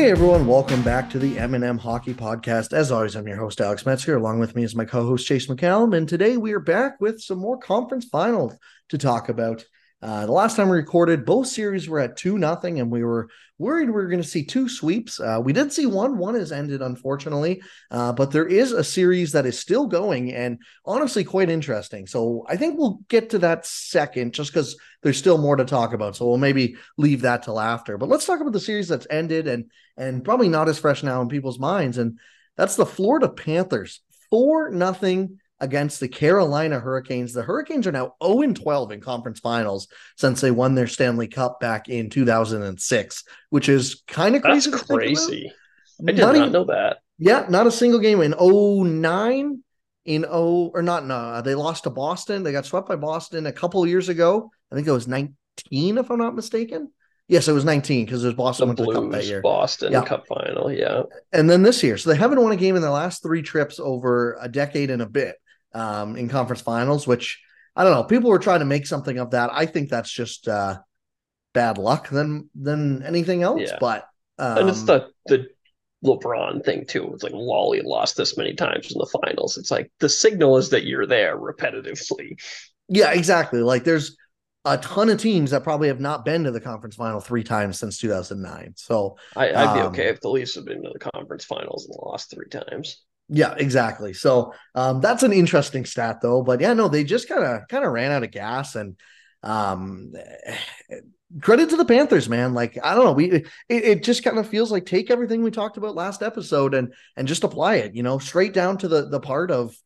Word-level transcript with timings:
Hey 0.00 0.12
everyone, 0.12 0.46
welcome 0.46 0.82
back 0.82 1.10
to 1.10 1.18
the 1.18 1.38
M&M 1.38 1.76
Hockey 1.76 2.14
Podcast. 2.14 2.72
As 2.72 2.90
always, 2.90 3.16
I'm 3.16 3.28
your 3.28 3.36
host 3.36 3.60
Alex 3.60 3.84
Metzger. 3.84 4.16
Along 4.16 4.38
with 4.38 4.56
me 4.56 4.64
is 4.64 4.74
my 4.74 4.86
co-host 4.86 5.26
Chace 5.26 5.46
McCallum, 5.46 5.94
and 5.94 6.08
today 6.08 6.38
we 6.38 6.54
are 6.54 6.58
back 6.58 6.98
with 7.02 7.20
some 7.20 7.36
more 7.36 7.58
conference 7.58 8.06
finals 8.06 8.56
to 8.88 8.96
talk 8.96 9.28
about. 9.28 9.66
Uh, 10.02 10.24
the 10.24 10.32
last 10.32 10.56
time 10.56 10.68
we 10.70 10.76
recorded, 10.76 11.26
both 11.26 11.46
series 11.46 11.88
were 11.88 12.00
at 12.00 12.16
two 12.16 12.38
nothing, 12.38 12.80
and 12.80 12.90
we 12.90 13.04
were 13.04 13.28
worried 13.58 13.86
we 13.86 13.92
were 13.92 14.08
going 14.08 14.22
to 14.22 14.26
see 14.26 14.42
two 14.42 14.66
sweeps. 14.66 15.20
Uh, 15.20 15.38
we 15.42 15.52
did 15.52 15.70
see 15.70 15.84
one. 15.84 16.16
One 16.16 16.34
has 16.34 16.52
ended, 16.52 16.80
unfortunately, 16.80 17.62
uh, 17.90 18.12
but 18.12 18.30
there 18.30 18.46
is 18.46 18.72
a 18.72 18.82
series 18.82 19.32
that 19.32 19.44
is 19.44 19.58
still 19.58 19.86
going, 19.86 20.32
and 20.32 20.58
honestly, 20.86 21.22
quite 21.22 21.50
interesting. 21.50 22.06
So 22.06 22.46
I 22.48 22.56
think 22.56 22.78
we'll 22.78 23.00
get 23.08 23.30
to 23.30 23.38
that 23.40 23.66
second, 23.66 24.32
just 24.32 24.52
because 24.52 24.76
there's 25.02 25.18
still 25.18 25.36
more 25.36 25.56
to 25.56 25.66
talk 25.66 25.92
about. 25.92 26.16
So 26.16 26.26
we'll 26.26 26.38
maybe 26.38 26.76
leave 26.96 27.20
that 27.22 27.42
till 27.42 27.60
after. 27.60 27.98
But 27.98 28.08
let's 28.08 28.24
talk 28.24 28.40
about 28.40 28.52
the 28.54 28.60
series 28.60 28.88
that's 28.88 29.06
ended, 29.10 29.48
and 29.48 29.70
and 29.98 30.24
probably 30.24 30.48
not 30.48 30.68
as 30.68 30.78
fresh 30.78 31.02
now 31.02 31.20
in 31.20 31.28
people's 31.28 31.58
minds, 31.58 31.98
and 31.98 32.18
that's 32.56 32.76
the 32.76 32.86
Florida 32.86 33.28
Panthers 33.28 34.00
four 34.30 34.70
nothing 34.70 35.39
against 35.60 36.00
the 36.00 36.08
Carolina 36.08 36.80
Hurricanes. 36.80 37.32
The 37.32 37.42
Hurricanes 37.42 37.86
are 37.86 37.92
now 37.92 38.14
0 38.24 38.52
12 38.52 38.92
in 38.92 39.00
conference 39.00 39.40
finals 39.40 39.88
since 40.16 40.40
they 40.40 40.50
won 40.50 40.74
their 40.74 40.86
Stanley 40.86 41.28
Cup 41.28 41.60
back 41.60 41.88
in 41.88 42.10
2006, 42.10 43.24
which 43.50 43.68
is 43.68 44.02
kind 44.06 44.36
of 44.36 44.42
crazy. 44.42 44.70
That's 44.70 44.82
crazy. 44.84 45.52
I 46.00 46.12
did 46.12 46.20
not, 46.20 46.26
not 46.28 46.36
even, 46.36 46.52
know 46.52 46.64
that. 46.64 46.98
Yeah, 47.18 47.46
not 47.48 47.66
a 47.66 47.72
single 47.72 48.00
game 48.00 48.20
in 48.22 48.34
09 48.38 49.62
in 50.06 50.22
0 50.22 50.70
or 50.74 50.82
not 50.82 51.04
no, 51.04 51.14
uh, 51.14 51.42
they 51.42 51.54
lost 51.54 51.84
to 51.84 51.90
Boston. 51.90 52.42
They 52.42 52.52
got 52.52 52.66
swept 52.66 52.88
by 52.88 52.96
Boston 52.96 53.46
a 53.46 53.52
couple 53.52 53.86
years 53.86 54.08
ago. 54.08 54.50
I 54.72 54.74
think 54.74 54.86
it 54.86 54.92
was 54.92 55.06
19 55.06 55.36
if 55.98 56.10
I'm 56.10 56.18
not 56.18 56.34
mistaken. 56.34 56.90
Yes, 57.28 57.46
it 57.46 57.52
was 57.52 57.64
19 57.64 58.06
because 58.06 58.24
it 58.24 58.28
was 58.28 58.34
Boston 58.34 58.68
went 58.68 58.78
to 58.78 58.86
the 58.86 58.92
Cup 58.92 59.10
that 59.12 59.24
year. 59.24 59.40
Boston 59.40 59.92
yeah. 59.92 60.04
Cup 60.04 60.26
final, 60.26 60.72
yeah. 60.72 61.02
And 61.32 61.48
then 61.48 61.62
this 61.62 61.80
year, 61.80 61.96
so 61.96 62.10
they 62.10 62.16
haven't 62.16 62.42
won 62.42 62.50
a 62.50 62.56
game 62.56 62.74
in 62.74 62.82
the 62.82 62.90
last 62.90 63.22
three 63.22 63.42
trips 63.42 63.78
over 63.78 64.36
a 64.40 64.48
decade 64.48 64.90
and 64.90 65.00
a 65.00 65.06
bit 65.06 65.36
um, 65.72 66.16
in 66.16 66.28
conference 66.28 66.62
finals, 66.62 67.06
which 67.06 67.42
I 67.76 67.84
don't 67.84 67.92
know. 67.92 68.04
People 68.04 68.30
were 68.30 68.38
trying 68.38 68.60
to 68.60 68.64
make 68.64 68.86
something 68.86 69.18
of 69.18 69.30
that. 69.30 69.50
I 69.52 69.66
think 69.66 69.88
that's 69.88 70.10
just 70.10 70.48
uh, 70.48 70.78
bad 71.54 71.78
luck 71.78 72.08
than 72.08 72.50
than 72.54 73.02
anything 73.02 73.42
else. 73.42 73.62
Yeah. 73.62 73.78
But 73.80 74.08
um, 74.38 74.58
and 74.58 74.68
it's 74.68 74.82
the 74.82 75.08
the 75.26 75.48
LeBron 76.04 76.64
thing 76.64 76.86
too. 76.86 77.10
It's 77.12 77.22
like 77.22 77.32
Lolly 77.32 77.82
lost 77.82 78.16
this 78.16 78.36
many 78.36 78.54
times 78.54 78.92
in 78.92 78.98
the 78.98 79.18
finals. 79.22 79.58
It's 79.58 79.70
like 79.70 79.92
the 80.00 80.08
signal 80.08 80.56
is 80.56 80.70
that 80.70 80.84
you're 80.84 81.06
there 81.06 81.38
repetitively. 81.38 82.40
Yeah, 82.88 83.12
exactly. 83.12 83.60
Like 83.60 83.84
there's 83.84 84.16
a 84.64 84.78
ton 84.78 85.08
of 85.08 85.18
teams 85.20 85.50
that 85.50 85.62
probably 85.62 85.88
have 85.88 86.00
not 86.00 86.24
been 86.24 86.44
to 86.44 86.50
the 86.50 86.60
conference 86.60 86.96
final 86.96 87.20
three 87.20 87.44
times 87.44 87.78
since 87.78 87.98
2009. 87.98 88.74
So 88.76 89.16
I, 89.36 89.46
would 89.46 89.54
um, 89.54 89.76
be 89.76 89.82
okay 89.82 90.08
if 90.08 90.20
the 90.20 90.28
Leafs 90.28 90.54
have 90.54 90.66
been 90.66 90.82
to 90.82 90.90
the 90.92 91.10
conference 91.10 91.44
finals 91.44 91.86
and 91.86 91.96
lost 92.02 92.30
three 92.30 92.48
times. 92.48 93.02
Yeah, 93.32 93.54
exactly. 93.56 94.12
So 94.12 94.54
um, 94.74 95.00
that's 95.00 95.22
an 95.22 95.32
interesting 95.32 95.84
stat, 95.84 96.18
though. 96.20 96.42
But 96.42 96.60
yeah, 96.60 96.74
no, 96.74 96.88
they 96.88 97.04
just 97.04 97.28
kind 97.28 97.44
of 97.44 97.68
kind 97.68 97.84
of 97.84 97.92
ran 97.92 98.10
out 98.10 98.24
of 98.24 98.32
gas, 98.32 98.74
and 98.74 98.96
um, 99.44 100.12
credit 101.40 101.70
to 101.70 101.76
the 101.76 101.84
Panthers, 101.84 102.28
man. 102.28 102.54
Like 102.54 102.76
I 102.82 102.94
don't 102.94 103.04
know, 103.04 103.12
we 103.12 103.30
it, 103.30 103.46
it 103.68 104.02
just 104.02 104.24
kind 104.24 104.38
of 104.38 104.48
feels 104.48 104.72
like 104.72 104.84
take 104.84 105.10
everything 105.10 105.44
we 105.44 105.52
talked 105.52 105.76
about 105.76 105.94
last 105.94 106.22
episode 106.22 106.74
and 106.74 106.92
and 107.16 107.28
just 107.28 107.44
apply 107.44 107.76
it. 107.76 107.94
You 107.94 108.02
know, 108.02 108.18
straight 108.18 108.52
down 108.52 108.78
to 108.78 108.88
the 108.88 109.08
the 109.08 109.20
part 109.20 109.52
of 109.52 109.76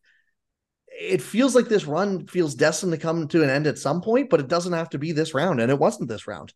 it 0.87 1.21
feels 1.21 1.53
like 1.53 1.67
this 1.67 1.85
run 1.85 2.25
feels 2.25 2.55
destined 2.55 2.93
to 2.93 2.97
come 2.97 3.27
to 3.27 3.43
an 3.43 3.49
end 3.49 3.67
at 3.67 3.77
some 3.77 4.01
point, 4.01 4.29
but 4.31 4.39
it 4.39 4.47
doesn't 4.47 4.73
have 4.73 4.89
to 4.89 4.97
be 4.97 5.11
this 5.11 5.35
round, 5.35 5.61
and 5.61 5.71
it 5.71 5.77
wasn't 5.77 6.09
this 6.09 6.25
round. 6.25 6.51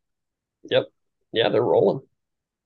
Yep. 0.72 0.86
Yeah, 1.34 1.50
they're 1.50 1.62
rolling. 1.62 2.02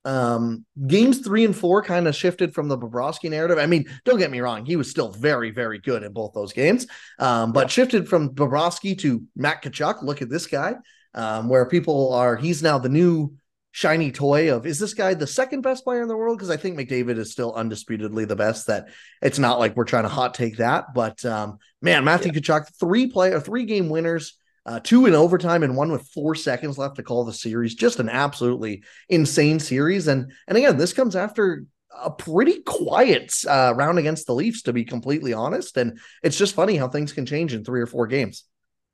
Um, 0.06 0.66
games 0.88 1.20
three 1.20 1.46
and 1.46 1.56
four 1.56 1.82
kind 1.82 2.08
of 2.08 2.16
shifted 2.16 2.54
from 2.54 2.68
the 2.68 2.78
Bobrovsky 2.78 3.30
narrative. 3.30 3.58
I 3.58 3.66
mean, 3.66 3.86
don't 4.04 4.20
get 4.20 4.32
me 4.32 4.42
wrong, 4.42 4.66
he 4.66 4.76
was 4.76 4.90
still 4.90 5.10
very, 5.10 5.52
very 5.52 5.80
good 5.80 6.04
in 6.04 6.12
both 6.12 6.34
those 6.34 6.54
games. 6.54 6.88
Um, 7.20 7.54
but 7.54 7.72
shifted 7.72 8.08
from 8.08 8.32
Bobrovsky 8.32 8.98
to 9.00 9.24
Matt 9.36 9.64
Tkachuk. 9.64 10.04
Look 10.04 10.22
at 10.22 10.30
this 10.30 10.48
guy, 10.48 10.76
um, 11.14 11.48
where 11.48 11.66
people 11.66 12.14
are, 12.14 12.36
he's 12.36 12.62
now 12.62 12.80
the 12.80 12.90
new 12.90 13.34
shiny 13.76 14.12
toy 14.12 14.54
of 14.54 14.68
is 14.68 14.78
this 14.78 14.94
guy 14.94 15.16
the 15.16 15.26
second 15.26 15.62
best 15.62 15.84
player 15.84 16.02
in 16.02 16.08
the 16.08 16.16
world? 16.16 16.38
Because 16.38 16.52
I 16.52 16.58
think 16.58 16.78
McDavid 16.78 17.18
is 17.18 17.32
still 17.32 17.54
undisputedly 17.54 18.26
the 18.26 18.36
best. 18.36 18.68
That 18.68 18.90
it's 19.22 19.40
not 19.40 19.60
like 19.60 19.76
we're 19.76 19.86
trying 19.86 20.04
to 20.04 20.10
hot 20.10 20.34
take 20.34 20.58
that, 20.58 20.94
but 20.94 21.24
um, 21.26 21.58
man, 21.82 22.04
Matthew 22.04 22.32
yeah. 22.34 22.40
Tkachuk, 22.40 22.80
three 22.80 23.08
player, 23.08 23.40
three 23.40 23.66
game 23.66 23.90
winners 23.90 24.38
uh, 24.66 24.80
two 24.80 25.06
in 25.06 25.14
overtime 25.14 25.64
and 25.64 25.76
one 25.76 25.92
with 25.92 26.08
four 26.08 26.36
seconds 26.36 26.78
left 26.78 26.96
to 26.96 27.04
call 27.04 27.26
the 27.26 27.34
series. 27.34 27.76
Just 27.76 28.00
an 28.00 28.10
absolutely 28.10 28.84
insane 29.10 29.60
series. 29.60 30.08
And 30.08 30.32
and 30.48 30.58
again, 30.58 30.78
this 30.78 30.94
comes 30.94 31.16
after 31.16 31.66
a 31.96 32.10
pretty 32.10 32.62
quiet 32.62 33.34
uh, 33.48 33.74
round 33.76 34.00
against 34.00 34.26
the 34.26 34.34
Leafs, 34.34 34.64
to 34.64 34.74
be 34.74 34.84
completely 34.84 35.34
honest. 35.34 35.78
And 35.78 36.00
it's 36.24 36.38
just 36.38 36.56
funny 36.56 36.76
how 36.76 36.88
things 36.88 37.14
can 37.14 37.26
change 37.26 37.54
in 37.54 37.64
three 37.64 37.82
or 37.82 37.86
four 37.86 38.08
games. 38.08 38.46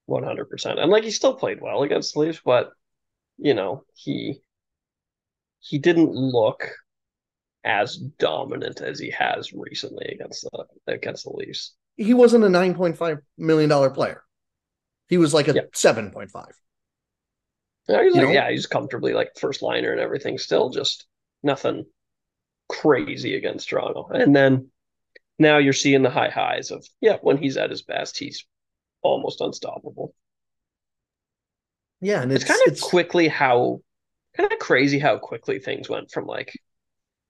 One 0.06 0.24
hundred 0.24 0.50
percent. 0.50 0.79
And 0.79 0.91
like 0.91 1.03
he 1.03 1.12
still 1.12 1.35
played 1.35 1.62
well 1.62 1.84
against 1.84 2.13
the 2.13 2.22
Leafs, 2.22 2.41
but 2.44 2.72
you 3.38 3.53
know 3.53 3.84
he 3.94 4.41
he 5.59 5.78
didn't 5.78 6.12
look 6.12 6.68
as 7.63 7.97
dominant 7.97 8.81
as 8.81 9.00
he 9.00 9.12
has 9.12 9.53
recently 9.53 10.06
against 10.06 10.44
the 10.44 10.66
against 10.88 11.25
the 11.25 11.31
Leafs. 11.31 11.75
He 11.96 12.13
wasn't 12.13 12.46
a 12.46 12.50
nine 12.50 12.74
point 12.74 12.97
five 12.97 13.19
million 13.38 13.69
dollar 13.69 13.90
player. 13.90 14.24
He 15.09 15.18
was 15.18 15.34
like 15.34 15.47
a 15.47 15.53
yep. 15.53 15.74
7.5. 15.74 16.46
Yeah, 17.88 18.03
he's 18.03 18.16
like, 18.16 18.34
yeah, 18.34 18.52
he's 18.52 18.68
comfortably 18.68 19.14
like 19.14 19.31
first 19.40 19.64
liner 19.64 19.92
and 19.92 20.00
everything. 20.00 20.38
Still 20.38 20.70
just 20.70 21.08
nothing 21.42 21.86
crazy 22.70 23.36
against 23.36 23.70
Toronto. 23.70 24.08
And 24.14 24.36
then 24.36 24.70
now 25.40 25.58
you're 25.58 25.74
seeing 25.74 26.03
the 26.03 26.12
high 26.12 26.30
highs 26.30 26.70
of, 26.70 26.86
yeah, 27.02 27.18
when 27.22 27.38
he's 27.38 27.58
at 27.58 27.72
his 27.72 27.81
best, 27.81 28.20
he's 28.20 28.46
almost 29.02 29.42
unstoppable. 29.42 30.14
Yeah, 32.00 32.22
and 32.22 32.31
it's, 32.31 32.44
it's 32.44 32.52
kind 32.52 32.62
of 32.68 32.74
it's... 32.74 32.81
quickly 32.81 33.28
how 33.28 33.81
kind 34.38 34.52
of 34.52 34.59
crazy 34.59 35.00
how 35.00 35.18
quickly 35.18 35.58
things 35.58 35.90
went 35.90 36.12
from 36.12 36.28
like, 36.28 36.53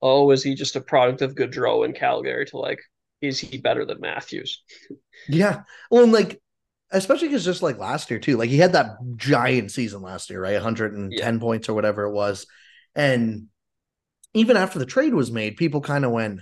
oh, 0.02 0.30
is 0.32 0.44
he 0.44 0.56
just 0.56 0.76
a 0.76 0.82
product 0.82 1.22
of 1.22 1.36
Gaudreau 1.36 1.86
in 1.86 1.94
Calgary 1.94 2.46
to 2.48 2.58
like, 2.58 2.82
is 3.22 3.40
he 3.40 3.58
better 3.58 3.86
than 3.86 4.02
Matthews? 4.02 4.62
Yeah. 5.30 5.62
Well, 5.90 6.04
and 6.04 6.12
like 6.12 6.42
especially 6.92 7.28
because 7.28 7.46
just 7.46 7.62
like 7.62 7.78
last 7.78 8.10
year 8.10 8.20
too, 8.20 8.38
like 8.38 8.50
he 8.50 8.58
had 8.58 8.74
that 8.74 8.98
giant 9.16 9.72
season 9.72 10.02
last 10.02 10.30
year, 10.30 10.42
right? 10.42 10.54
110 10.54 11.12
yeah. 11.12 11.40
points 11.40 11.70
or 11.70 11.74
whatever 11.74 12.04
it 12.04 12.12
was, 12.12 12.48
and 12.96 13.48
even 14.34 14.58
after 14.58 14.80
the 14.80 14.86
trade 14.86 15.14
was 15.14 15.32
made, 15.32 15.58
people 15.58 15.82
kind 15.82 16.06
of 16.06 16.12
went, 16.12 16.42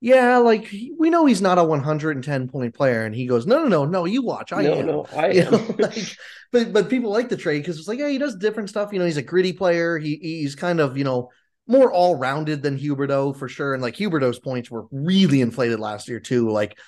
"Yeah, 0.00 0.38
like 0.38 0.72
we 0.98 1.10
know 1.10 1.26
he's 1.26 1.42
not 1.42 1.58
a 1.58 1.64
110 1.64 2.48
point 2.48 2.74
player," 2.74 3.04
and 3.04 3.14
he 3.14 3.26
goes, 3.26 3.46
"No, 3.46 3.62
no, 3.62 3.68
no, 3.68 3.84
no, 3.84 4.04
you 4.04 4.22
watch, 4.22 4.52
I 4.52 4.62
no, 4.62 4.74
am, 4.74 4.86
no, 4.86 5.06
I 5.14 5.30
you 5.32 5.42
am." 5.42 5.52
Know, 5.52 5.74
like, 5.78 6.16
but 6.52 6.72
but 6.72 6.90
people 6.90 7.10
like 7.10 7.28
the 7.28 7.36
trade 7.36 7.60
because 7.60 7.78
it's 7.78 7.88
like, 7.88 7.98
yeah, 7.98 8.08
he 8.08 8.18
does 8.18 8.36
different 8.36 8.70
stuff. 8.70 8.92
You 8.92 8.98
know, 8.98 9.04
he's 9.04 9.16
a 9.16 9.22
gritty 9.22 9.52
player. 9.52 9.98
He 9.98 10.16
he's 10.16 10.54
kind 10.54 10.80
of 10.80 10.96
you 10.96 11.04
know 11.04 11.30
more 11.66 11.92
all 11.92 12.14
rounded 12.14 12.62
than 12.62 12.78
Huberdeau 12.78 13.36
for 13.36 13.48
sure, 13.48 13.74
and 13.74 13.82
like 13.82 13.96
Huberdeau's 13.96 14.38
points 14.38 14.70
were 14.70 14.86
really 14.90 15.40
inflated 15.40 15.80
last 15.80 16.08
year 16.08 16.20
too, 16.20 16.50
like 16.50 16.78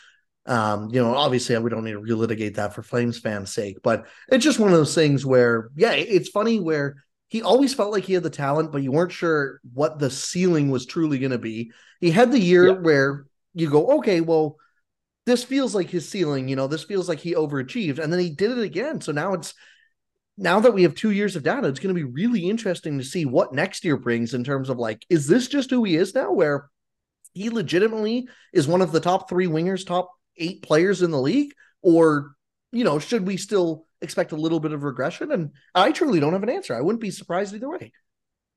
um, 0.49 0.89
you 0.91 1.01
know, 1.03 1.15
obviously 1.15 1.57
we 1.59 1.71
don't 1.71 1.85
need 1.85 1.93
to 1.93 2.01
relitigate 2.01 2.55
that 2.55 2.75
for 2.75 2.83
Flames 2.83 3.19
fans' 3.19 3.53
sake, 3.53 3.79
but 3.83 4.07
it's 4.29 4.45
just 4.45 4.59
one 4.59 4.73
of 4.73 4.77
those 4.77 4.95
things 4.95 5.25
where, 5.25 5.71
yeah, 5.77 5.93
it's 5.93 6.31
funny 6.31 6.59
where 6.59 7.05
he 7.29 7.43
always 7.43 7.75
felt 7.75 7.93
like 7.93 8.05
he 8.05 8.15
had 8.15 8.23
the 8.23 8.31
talent, 8.31 8.73
but 8.73 8.83
you 8.83 8.91
weren't 8.91 9.13
sure 9.13 9.61
what 9.75 9.99
the 9.99 10.11
ceiling 10.11 10.71
was 10.71 10.87
truly 10.87 11.19
going 11.19 11.33
to 11.33 11.39
be. 11.39 11.71
He 12.01 12.11
had 12.11 12.33
the 12.33 12.41
year 12.41 12.69
yeah. 12.69 12.73
where 12.73 13.27
you 13.53 13.69
go, 13.69 13.99
okay, 13.99 14.23
well, 14.23 14.57
this 15.27 15.45
feels 15.45 15.75
like 15.75 15.91
his 15.91 16.09
ceiling, 16.09 16.49
you 16.49 16.57
know, 16.57 16.67
this 16.67 16.85
feels 16.85 17.07
like 17.07 17.19
he 17.19 17.35
overachieved, 17.35 17.99
and 17.99 18.11
then 18.11 18.21
he 18.21 18.31
did 18.31 18.51
it 18.51 18.63
again. 18.63 19.03
So 19.03 19.13
now 19.13 19.35
it's 19.35 19.53
now 20.39 20.61
that 20.61 20.73
we 20.73 20.85
have 20.85 20.95
two 20.95 21.11
years 21.11 21.37
of 21.37 21.43
data, 21.43 21.69
it's 21.69 21.81
going 21.81 21.95
to 21.95 22.01
be 22.01 22.11
really 22.11 22.49
interesting 22.49 22.97
to 22.97 23.05
see 23.05 23.27
what 23.27 23.53
next 23.53 23.85
year 23.85 23.99
brings 23.99 24.33
in 24.33 24.45
terms 24.45 24.71
of 24.71 24.79
like, 24.79 25.05
is 25.11 25.27
this 25.27 25.49
just 25.49 25.69
who 25.69 25.85
he 25.85 25.97
is 25.97 26.15
now? 26.15 26.33
Where 26.33 26.71
he 27.35 27.51
legitimately 27.51 28.29
is 28.55 28.67
one 28.67 28.81
of 28.81 28.93
the 28.93 29.01
top 29.01 29.29
three 29.29 29.49
wingers, 29.49 29.85
top 29.85 30.11
eight 30.39 30.63
players 30.63 31.03
in 31.03 31.11
the 31.11 31.21
league, 31.21 31.53
or 31.83 32.33
you 32.73 32.85
know, 32.85 32.99
should 32.99 33.27
we 33.27 33.37
still 33.37 33.87
expect 34.01 34.33
a 34.33 34.37
little 34.37 34.61
bit 34.61 34.73
of 34.73 34.85
regression? 34.85 35.33
And 35.33 35.51
I 35.75 35.93
truly 35.93 36.21
don't 36.21 36.33
have 36.33 36.43
an 36.43 36.51
answer. 36.51 36.75
I 36.75 36.81
wouldn't 36.81 37.01
be 37.01 37.11
surprised 37.11 37.55
either 37.55 37.69
way. 37.69 37.93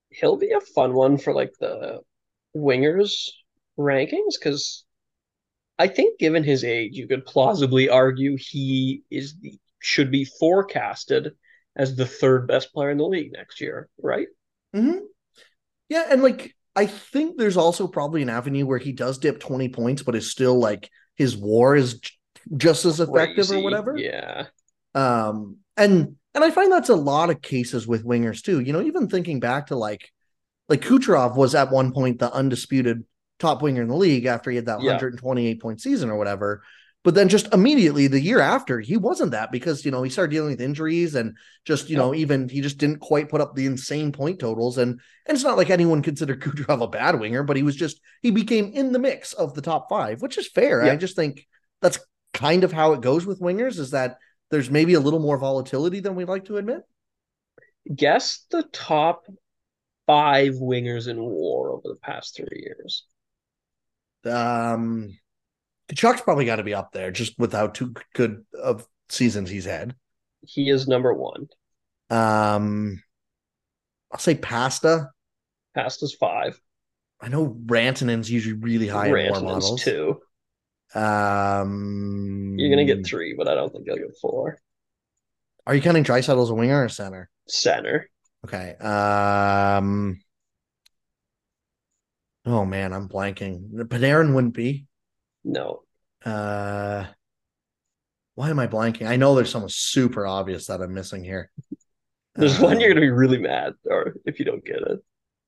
He'll 0.09 0.37
be 0.37 0.51
a 0.51 0.59
fun 0.59 0.93
one 0.93 1.17
for 1.17 1.33
like 1.33 1.53
the 1.59 2.01
wingers 2.55 3.29
rankings 3.79 4.33
because 4.37 4.83
I 5.79 5.87
think, 5.87 6.19
given 6.19 6.43
his 6.43 6.63
age, 6.63 6.95
you 6.95 7.07
could 7.07 7.25
plausibly 7.25 7.89
argue 7.89 8.37
he 8.37 9.03
is 9.09 9.35
the 9.39 9.57
should 9.79 10.11
be 10.11 10.25
forecasted 10.25 11.31
as 11.75 11.95
the 11.95 12.05
third 12.05 12.47
best 12.47 12.71
player 12.73 12.91
in 12.91 12.97
the 12.97 13.05
league 13.05 13.31
next 13.33 13.59
year, 13.59 13.89
right? 14.01 14.27
Mm-hmm. 14.75 14.99
Yeah, 15.89 16.05
and 16.09 16.21
like 16.21 16.55
I 16.75 16.85
think 16.85 17.37
there's 17.37 17.57
also 17.57 17.87
probably 17.87 18.21
an 18.21 18.29
avenue 18.29 18.65
where 18.65 18.77
he 18.77 18.91
does 18.91 19.17
dip 19.17 19.39
20 19.39 19.69
points, 19.69 20.03
but 20.03 20.15
is 20.15 20.29
still 20.29 20.59
like 20.59 20.89
his 21.15 21.35
war 21.37 21.75
is 21.75 21.99
just 22.57 22.85
as 22.85 22.99
effective 22.99 23.47
Crazy. 23.47 23.55
or 23.57 23.63
whatever. 23.63 23.97
Yeah. 23.97 24.45
Um, 24.95 25.57
and 25.77 26.15
and 26.33 26.43
I 26.43 26.51
find 26.51 26.71
that's 26.71 26.89
a 26.89 26.95
lot 26.95 27.29
of 27.29 27.41
cases 27.41 27.87
with 27.87 28.05
wingers 28.05 28.41
too. 28.41 28.59
You 28.59 28.73
know, 28.73 28.81
even 28.81 29.07
thinking 29.07 29.39
back 29.39 29.67
to 29.67 29.75
like 29.75 30.09
like 30.69 30.81
Kucherov 30.81 31.35
was 31.35 31.55
at 31.55 31.71
one 31.71 31.91
point 31.91 32.19
the 32.19 32.31
undisputed 32.33 33.03
top 33.39 33.61
winger 33.61 33.81
in 33.81 33.87
the 33.87 33.95
league 33.95 34.25
after 34.25 34.49
he 34.49 34.55
had 34.55 34.67
that 34.67 34.81
Yeah. 34.81 34.91
128 34.91 35.61
point 35.61 35.81
season 35.81 36.09
or 36.09 36.17
whatever. 36.17 36.63
But 37.03 37.15
then 37.15 37.29
just 37.29 37.51
immediately 37.51 38.05
the 38.07 38.19
year 38.21 38.39
after, 38.39 38.79
he 38.79 38.95
wasn't 38.95 39.31
that 39.31 39.51
because 39.51 39.83
you 39.85 39.91
know 39.91 40.03
he 40.03 40.09
started 40.11 40.31
dealing 40.31 40.51
with 40.51 40.61
injuries 40.61 41.15
and 41.15 41.35
just 41.65 41.89
you 41.89 41.95
Yeah. 41.95 41.97
know 41.97 42.13
even 42.13 42.47
he 42.47 42.61
just 42.61 42.77
didn't 42.77 42.99
quite 42.99 43.29
put 43.29 43.41
up 43.41 43.55
the 43.55 43.65
insane 43.65 44.11
point 44.11 44.39
totals 44.39 44.77
and 44.77 44.99
and 45.25 45.35
it's 45.35 45.43
not 45.43 45.57
like 45.57 45.71
anyone 45.71 46.01
considered 46.03 46.41
Kucherov 46.41 46.81
a 46.83 46.87
bad 46.87 47.19
winger, 47.19 47.43
but 47.43 47.57
he 47.57 47.63
was 47.63 47.75
just 47.75 47.99
he 48.21 48.29
became 48.31 48.71
in 48.73 48.91
the 48.91 48.99
mix 48.99 49.33
of 49.33 49.55
the 49.55 49.61
top 49.61 49.89
five, 49.89 50.21
which 50.21 50.37
is 50.37 50.47
fair. 50.47 50.83
Yeah. 50.83 50.91
I 50.91 50.95
just 50.95 51.15
think 51.15 51.47
that's 51.81 51.99
kind 52.33 52.63
of 52.63 52.71
how 52.71 52.93
it 52.93 53.01
goes 53.01 53.25
with 53.25 53.41
wingers 53.41 53.79
is 53.79 53.91
that 53.91 54.17
there's 54.51 54.69
maybe 54.69 54.93
a 54.93 54.99
little 54.99 55.19
more 55.19 55.37
volatility 55.37 55.99
than 56.01 56.15
we'd 56.15 56.27
like 56.27 56.45
to 56.45 56.57
admit. 56.57 56.81
Guess 57.95 58.47
the 58.49 58.63
top 58.63 59.25
five 60.07 60.55
wingers 60.55 61.07
in 61.07 61.21
war 61.21 61.71
over 61.71 61.87
the 61.89 61.95
past 61.97 62.35
three 62.35 62.61
years. 62.63 63.05
Um, 64.25 65.17
Tkachuk's 65.91 66.21
probably 66.21 66.45
got 66.45 66.57
to 66.57 66.63
be 66.63 66.73
up 66.73 66.91
there 66.91 67.11
just 67.11 67.37
with 67.37 67.53
how 67.53 67.67
two 67.67 67.93
good 68.13 68.45
of 68.61 68.87
seasons 69.09 69.49
he's 69.49 69.65
had. 69.65 69.95
He 70.45 70.69
is 70.69 70.87
number 70.87 71.13
one. 71.13 71.47
Um, 72.09 73.03
I'll 74.11 74.19
say 74.19 74.35
Pasta. 74.35 75.09
Pasta's 75.75 76.13
five. 76.13 76.59
I 77.19 77.27
know 77.27 77.57
Rantanen's 77.65 78.29
usually 78.31 78.55
really 78.55 78.87
high 78.87 79.05
in 79.07 79.11
war 79.11 79.19
Rantanen's 79.19 79.43
models. 79.43 79.83
two. 79.83 80.21
Um, 80.93 82.55
You're 82.57 82.69
gonna 82.69 82.85
get 82.85 83.05
three, 83.05 83.33
but 83.37 83.47
I 83.47 83.55
don't 83.55 83.71
think 83.71 83.85
you'll 83.85 83.97
get 83.97 84.17
four. 84.21 84.59
Are 85.65 85.75
you 85.75 85.81
counting 85.81 86.03
Draisaitl 86.03 86.41
as 86.41 86.49
a 86.49 86.53
winger 86.53 86.83
or 86.83 86.89
center? 86.89 87.29
Center. 87.47 88.09
Okay. 88.45 88.75
Um. 88.77 90.19
Oh 92.45 92.65
man, 92.65 92.91
I'm 92.91 93.07
blanking. 93.07 93.69
Panarin 93.71 94.33
wouldn't 94.33 94.55
be. 94.55 94.87
No. 95.43 95.83
Uh. 96.25 97.05
Why 98.35 98.49
am 98.49 98.59
I 98.59 98.67
blanking? 98.67 99.07
I 99.07 99.17
know 99.17 99.35
there's 99.35 99.49
someone 99.51 99.69
super 99.69 100.25
obvious 100.25 100.67
that 100.67 100.81
I'm 100.81 100.93
missing 100.93 101.23
here. 101.23 101.51
There's 102.35 102.59
one 102.59 102.79
you're 102.79 102.89
gonna 102.89 103.01
be 103.01 103.09
really 103.11 103.39
mad, 103.39 103.73
or 103.85 104.15
if 104.25 104.39
you 104.39 104.45
don't 104.45 104.63
get 104.63 104.77
it, 104.81 104.99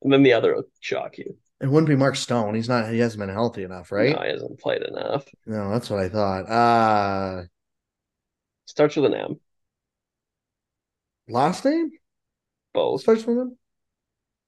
and 0.01 0.11
then 0.11 0.21
the 0.23 0.33
other 0.33 0.53
will 0.55 0.63
shock 0.81 1.17
you. 1.17 1.37
It 1.61 1.67
wouldn't 1.69 1.87
be 1.87 1.95
Mark 1.95 2.17
Stone. 2.17 2.55
He's 2.55 2.67
not. 2.67 2.91
He 2.91 2.99
hasn't 2.99 3.21
been 3.21 3.29
healthy 3.29 3.63
enough, 3.63 3.91
right? 3.91 4.13
No, 4.13 4.21
he 4.21 4.29
hasn't 4.29 4.59
played 4.59 4.81
enough. 4.81 5.25
No, 5.45 5.71
that's 5.71 5.89
what 5.89 5.99
I 6.01 6.09
thought. 6.09 6.41
Uh 6.49 7.43
Starts 8.65 8.95
with 8.97 9.05
an 9.05 9.13
M. 9.13 9.39
last 11.29 11.63
name 11.65 11.91
Both. 12.73 13.01
starts 13.01 13.25
with 13.25 13.37
him. 13.37 13.57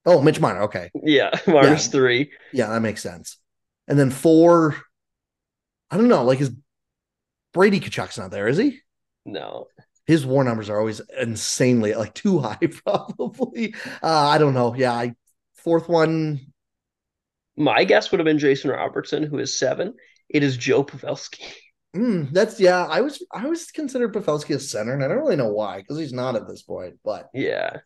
Oh, 0.05 0.21
Mitch 0.21 0.39
Marner. 0.39 0.63
Okay, 0.63 0.91
Yeah, 1.03 1.31
Marner's 1.47 1.87
three. 1.87 2.31
yeah, 2.53 2.67
that 2.67 2.81
makes 2.81 3.01
sense. 3.01 3.37
And 3.87 3.97
then 3.97 4.11
four. 4.11 4.75
I 5.91 5.97
don't 5.97 6.07
know. 6.07 6.23
Like 6.23 6.41
is 6.41 6.51
Brady 7.53 7.79
Tkachuk's 7.79 8.17
not 8.17 8.31
there? 8.31 8.47
Is 8.47 8.57
he? 8.57 8.81
No. 9.25 9.67
His 10.07 10.25
war 10.25 10.43
numbers 10.43 10.69
are 10.69 10.79
always 10.79 10.99
insanely 11.17 11.93
like 11.95 12.13
too 12.13 12.39
high, 12.39 12.57
probably. 12.85 13.73
Uh, 14.03 14.27
I 14.27 14.37
don't 14.37 14.53
know. 14.53 14.75
Yeah, 14.75 14.93
I 14.93 15.15
fourth 15.55 15.89
one. 15.89 16.41
My 17.57 17.83
guess 17.83 18.11
would 18.11 18.19
have 18.19 18.25
been 18.25 18.39
Jason 18.39 18.69
Robertson, 18.69 19.23
who 19.23 19.39
is 19.39 19.57
seven. 19.57 19.95
It 20.29 20.43
is 20.43 20.57
Joe 20.57 20.83
Pavelski. 20.83 21.43
Mm, 21.95 22.31
that's 22.31 22.59
yeah. 22.59 22.85
I 22.85 23.01
was 23.01 23.23
I 23.31 23.47
was 23.47 23.71
considered 23.71 24.13
Pavelski 24.13 24.55
a 24.55 24.59
center, 24.59 24.93
and 24.93 25.03
I 25.03 25.07
don't 25.07 25.17
really 25.19 25.37
know 25.37 25.53
why 25.53 25.77
because 25.77 25.97
he's 25.97 26.11
not 26.13 26.35
at 26.35 26.47
this 26.47 26.61
point. 26.61 26.99
But 27.03 27.29
Yeah. 27.33 27.77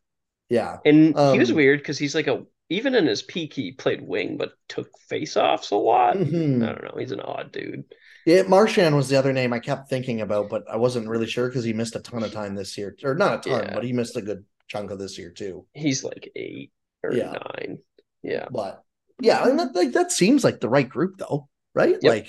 yeah, 0.49 0.77
And 0.85 1.19
he 1.31 1.39
was 1.39 1.51
Um, 1.51 1.55
weird 1.55 1.79
because 1.79 1.97
he's 1.97 2.15
like 2.15 2.27
a 2.27 2.43
even 2.69 2.95
in 2.95 3.05
his 3.07 3.21
peak 3.21 3.53
he 3.53 3.71
played 3.71 4.01
wing 4.01 4.37
but 4.37 4.53
took 4.67 4.89
face-offs 5.09 5.71
a 5.71 5.75
lot. 5.75 6.15
Mhm. 6.17 6.63
I 6.63 6.73
don't 6.73 6.83
know. 6.83 6.99
He's 6.99 7.11
an 7.11 7.19
odd 7.21 7.51
dude. 7.51 7.83
Yeah, 8.25 8.43
Marchand 8.43 8.95
was 8.95 9.09
the 9.09 9.15
other 9.15 9.33
name 9.33 9.53
I 9.53 9.59
kept 9.59 9.89
thinking 9.89 10.21
about, 10.21 10.49
but 10.49 10.63
I 10.69 10.75
wasn't 10.77 11.07
really 11.07 11.25
sure 11.25 11.47
because 11.47 11.63
he 11.63 11.73
missed 11.73 11.95
a 11.95 11.99
ton 11.99 12.23
of 12.23 12.31
time 12.31 12.53
this 12.55 12.77
year, 12.77 12.95
or 13.03 13.15
not 13.15 13.45
a 13.45 13.49
ton, 13.49 13.63
Yeah. 13.63 13.73
but 13.73 13.83
he 13.83 13.93
missed 13.93 14.15
a 14.17 14.21
good 14.21 14.45
chunk 14.67 14.91
of 14.91 14.99
this 14.99 15.17
year 15.17 15.31
too. 15.31 15.65
He's 15.73 16.03
like 16.03 16.31
eight 16.35 16.71
or 17.03 17.13
Yeah. 17.13 17.31
nine. 17.31 17.79
Yeah. 18.21 18.47
But 18.51 18.83
yeah, 19.21 19.47
and 19.47 19.57
that 19.59 19.73
like 19.75 19.93
that 19.93 20.11
seems 20.11 20.43
like 20.43 20.59
the 20.59 20.69
right 20.69 20.87
group 20.87 21.17
though, 21.17 21.49
right? 21.73 21.97
Yep. 22.01 22.03
Like, 22.03 22.27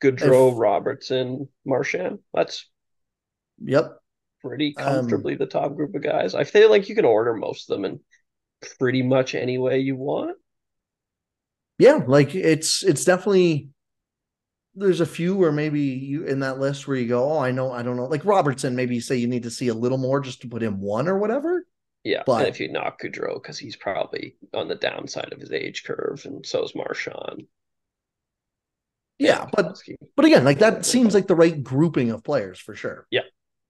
Gaudreau, 0.00 0.52
If- 0.52 0.58
Robertson, 0.58 1.48
Marchand. 1.64 2.20
That's 2.32 2.68
yep, 3.62 3.98
pretty 4.40 4.74
Um, 4.78 4.84
comfortably 4.84 5.34
the 5.34 5.46
top 5.46 5.74
group 5.76 5.94
of 5.94 6.02
guys. 6.02 6.34
I 6.34 6.44
feel 6.44 6.70
like 6.70 6.88
you 6.88 6.94
can 6.94 7.04
order 7.04 7.34
most 7.34 7.68
of 7.70 7.76
them 7.76 7.84
in 7.84 8.00
pretty 8.78 9.02
much 9.02 9.34
any 9.34 9.58
way 9.58 9.78
you 9.80 9.96
want. 9.96 10.36
yeah, 11.78 12.00
like 12.06 12.34
it's 12.34 12.82
it's 12.82 13.04
definitely. 13.04 13.68
There's 14.76 15.00
a 15.00 15.06
few 15.06 15.36
where 15.36 15.52
maybe 15.52 15.80
you 15.80 16.24
in 16.24 16.40
that 16.40 16.58
list 16.58 16.88
where 16.88 16.96
you 16.96 17.06
go, 17.06 17.30
oh, 17.34 17.38
I 17.38 17.52
know, 17.52 17.70
I 17.70 17.84
don't 17.84 17.96
know, 17.96 18.06
like 18.06 18.24
Robertson. 18.24 18.74
Maybe 18.74 18.96
you 18.96 19.00
say 19.00 19.14
you 19.14 19.28
need 19.28 19.44
to 19.44 19.50
see 19.50 19.68
a 19.68 19.74
little 19.74 19.98
more 19.98 20.18
just 20.20 20.40
to 20.42 20.48
put 20.48 20.62
him 20.64 20.80
one 20.80 21.06
or 21.06 21.16
whatever. 21.16 21.64
Yeah, 22.02 22.24
But- 22.26 22.40
and 22.40 22.48
if 22.48 22.58
you 22.58 22.70
knock 22.72 23.00
Gaudreau, 23.00 23.34
because 23.34 23.56
he's 23.56 23.76
probably 23.76 24.36
on 24.52 24.66
the 24.66 24.74
downside 24.74 25.32
of 25.32 25.38
his 25.40 25.52
age 25.52 25.84
curve, 25.84 26.22
and 26.26 26.44
so 26.44 26.64
is 26.64 26.74
Marchand. 26.74 27.46
Yeah, 29.18 29.46
but 29.52 29.78
but 30.16 30.24
again, 30.24 30.44
like 30.44 30.58
that 30.58 30.84
seems 30.84 31.14
like 31.14 31.28
the 31.28 31.36
right 31.36 31.62
grouping 31.62 32.10
of 32.10 32.24
players 32.24 32.58
for 32.58 32.74
sure. 32.74 33.06
Yeah, 33.12 33.20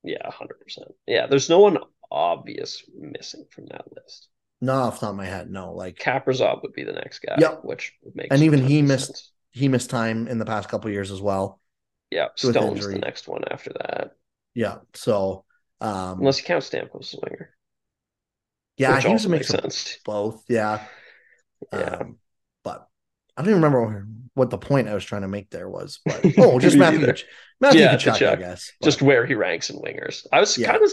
yeah, 0.02 0.31
hundred 0.31 0.58
percent. 0.61 0.88
Yeah, 1.06 1.26
there's 1.26 1.50
no 1.50 1.61
one 1.61 1.79
obvious 2.11 2.82
missing 2.99 3.44
from 3.50 3.67
that 3.67 3.85
list. 3.94 4.29
No, 4.65 4.73
off 4.75 4.95
the 4.95 5.07
top 5.07 5.11
of 5.11 5.17
my 5.17 5.27
head, 5.27 5.51
no. 5.51 5.73
Like 5.73 5.97
Kaprizov 5.99 6.63
would 6.63 6.73
be 6.73 6.85
the 6.85 6.93
next 6.93 7.19
guy. 7.21 7.37
Yep. 7.39 7.61
which 7.65 7.93
makes 8.15 8.29
And 8.31 8.43
even 8.43 8.67
he 8.67 8.83
missed- 8.83 9.07
sense. 9.09 9.33
he 9.53 9.69
missed 9.69 9.91
time 9.91 10.27
in 10.29 10.39
the 10.39 10.45
past 10.47 10.69
couple 10.69 10.91
years 10.91 11.11
as 11.11 11.21
well. 11.21 11.61
Yeah, 12.11 12.29
Stone's 12.37 12.87
the 12.87 12.99
next 12.99 13.27
one 13.29 13.43
after 13.51 13.73
that, 13.73 14.13
Yeah. 14.55 14.77
So 14.95 15.45
um 15.81 16.19
unless 16.21 16.39
you 16.39 16.45
count 16.45 16.63
Stamkos 16.65 17.15
winger. 17.23 17.51
yeah, 18.77 18.95
which 18.97 19.05
a 19.05 19.09
also 19.09 19.29
mix 19.29 19.51
makes 19.53 19.63
sense. 19.63 19.99
both. 20.05 20.45
Yeah. 20.49 20.85
Yeah. 21.73 21.79
Um, 22.01 22.19
but 22.63 22.89
I 23.37 23.43
don't 23.43 23.51
even 23.51 23.63
remember 23.63 24.06
what 24.35 24.51
the 24.51 24.59
point 24.59 24.89
I 24.89 24.94
was 24.94 25.05
trying 25.05 25.23
to 25.23 25.29
make 25.29 25.51
there 25.51 25.69
was. 25.69 26.01
But 26.05 26.25
oh, 26.39 26.59
just 26.59 26.77
Matthew 26.77 27.01
neither. 27.01 27.13
Tkach- 27.15 27.25
Matthew 27.61 27.81
Yeah, 27.81 27.97
Tkachuk, 27.97 28.29
I 28.29 28.37
guess. 28.37 28.73
But, 28.81 28.85
Just 28.87 29.03
where 29.03 29.27
he 29.27 29.35
ranks 29.35 29.71
in 29.71 29.77
wingers. 29.77 30.27
I 30.33 30.41
was 30.41 30.56
Yeah. 30.59 30.73
kind 30.73 30.83
of 30.85 30.91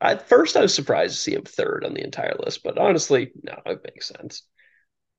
at 0.00 0.28
first 0.28 0.56
I 0.56 0.62
was 0.62 0.74
surprised 0.74 1.14
to 1.16 1.20
see 1.20 1.34
him 1.34 1.44
third 1.44 1.84
on 1.84 1.94
the 1.94 2.04
entire 2.04 2.36
list, 2.44 2.62
but 2.62 2.78
honestly, 2.78 3.32
no, 3.42 3.60
it 3.66 3.82
makes 3.84 4.08
sense. 4.08 4.42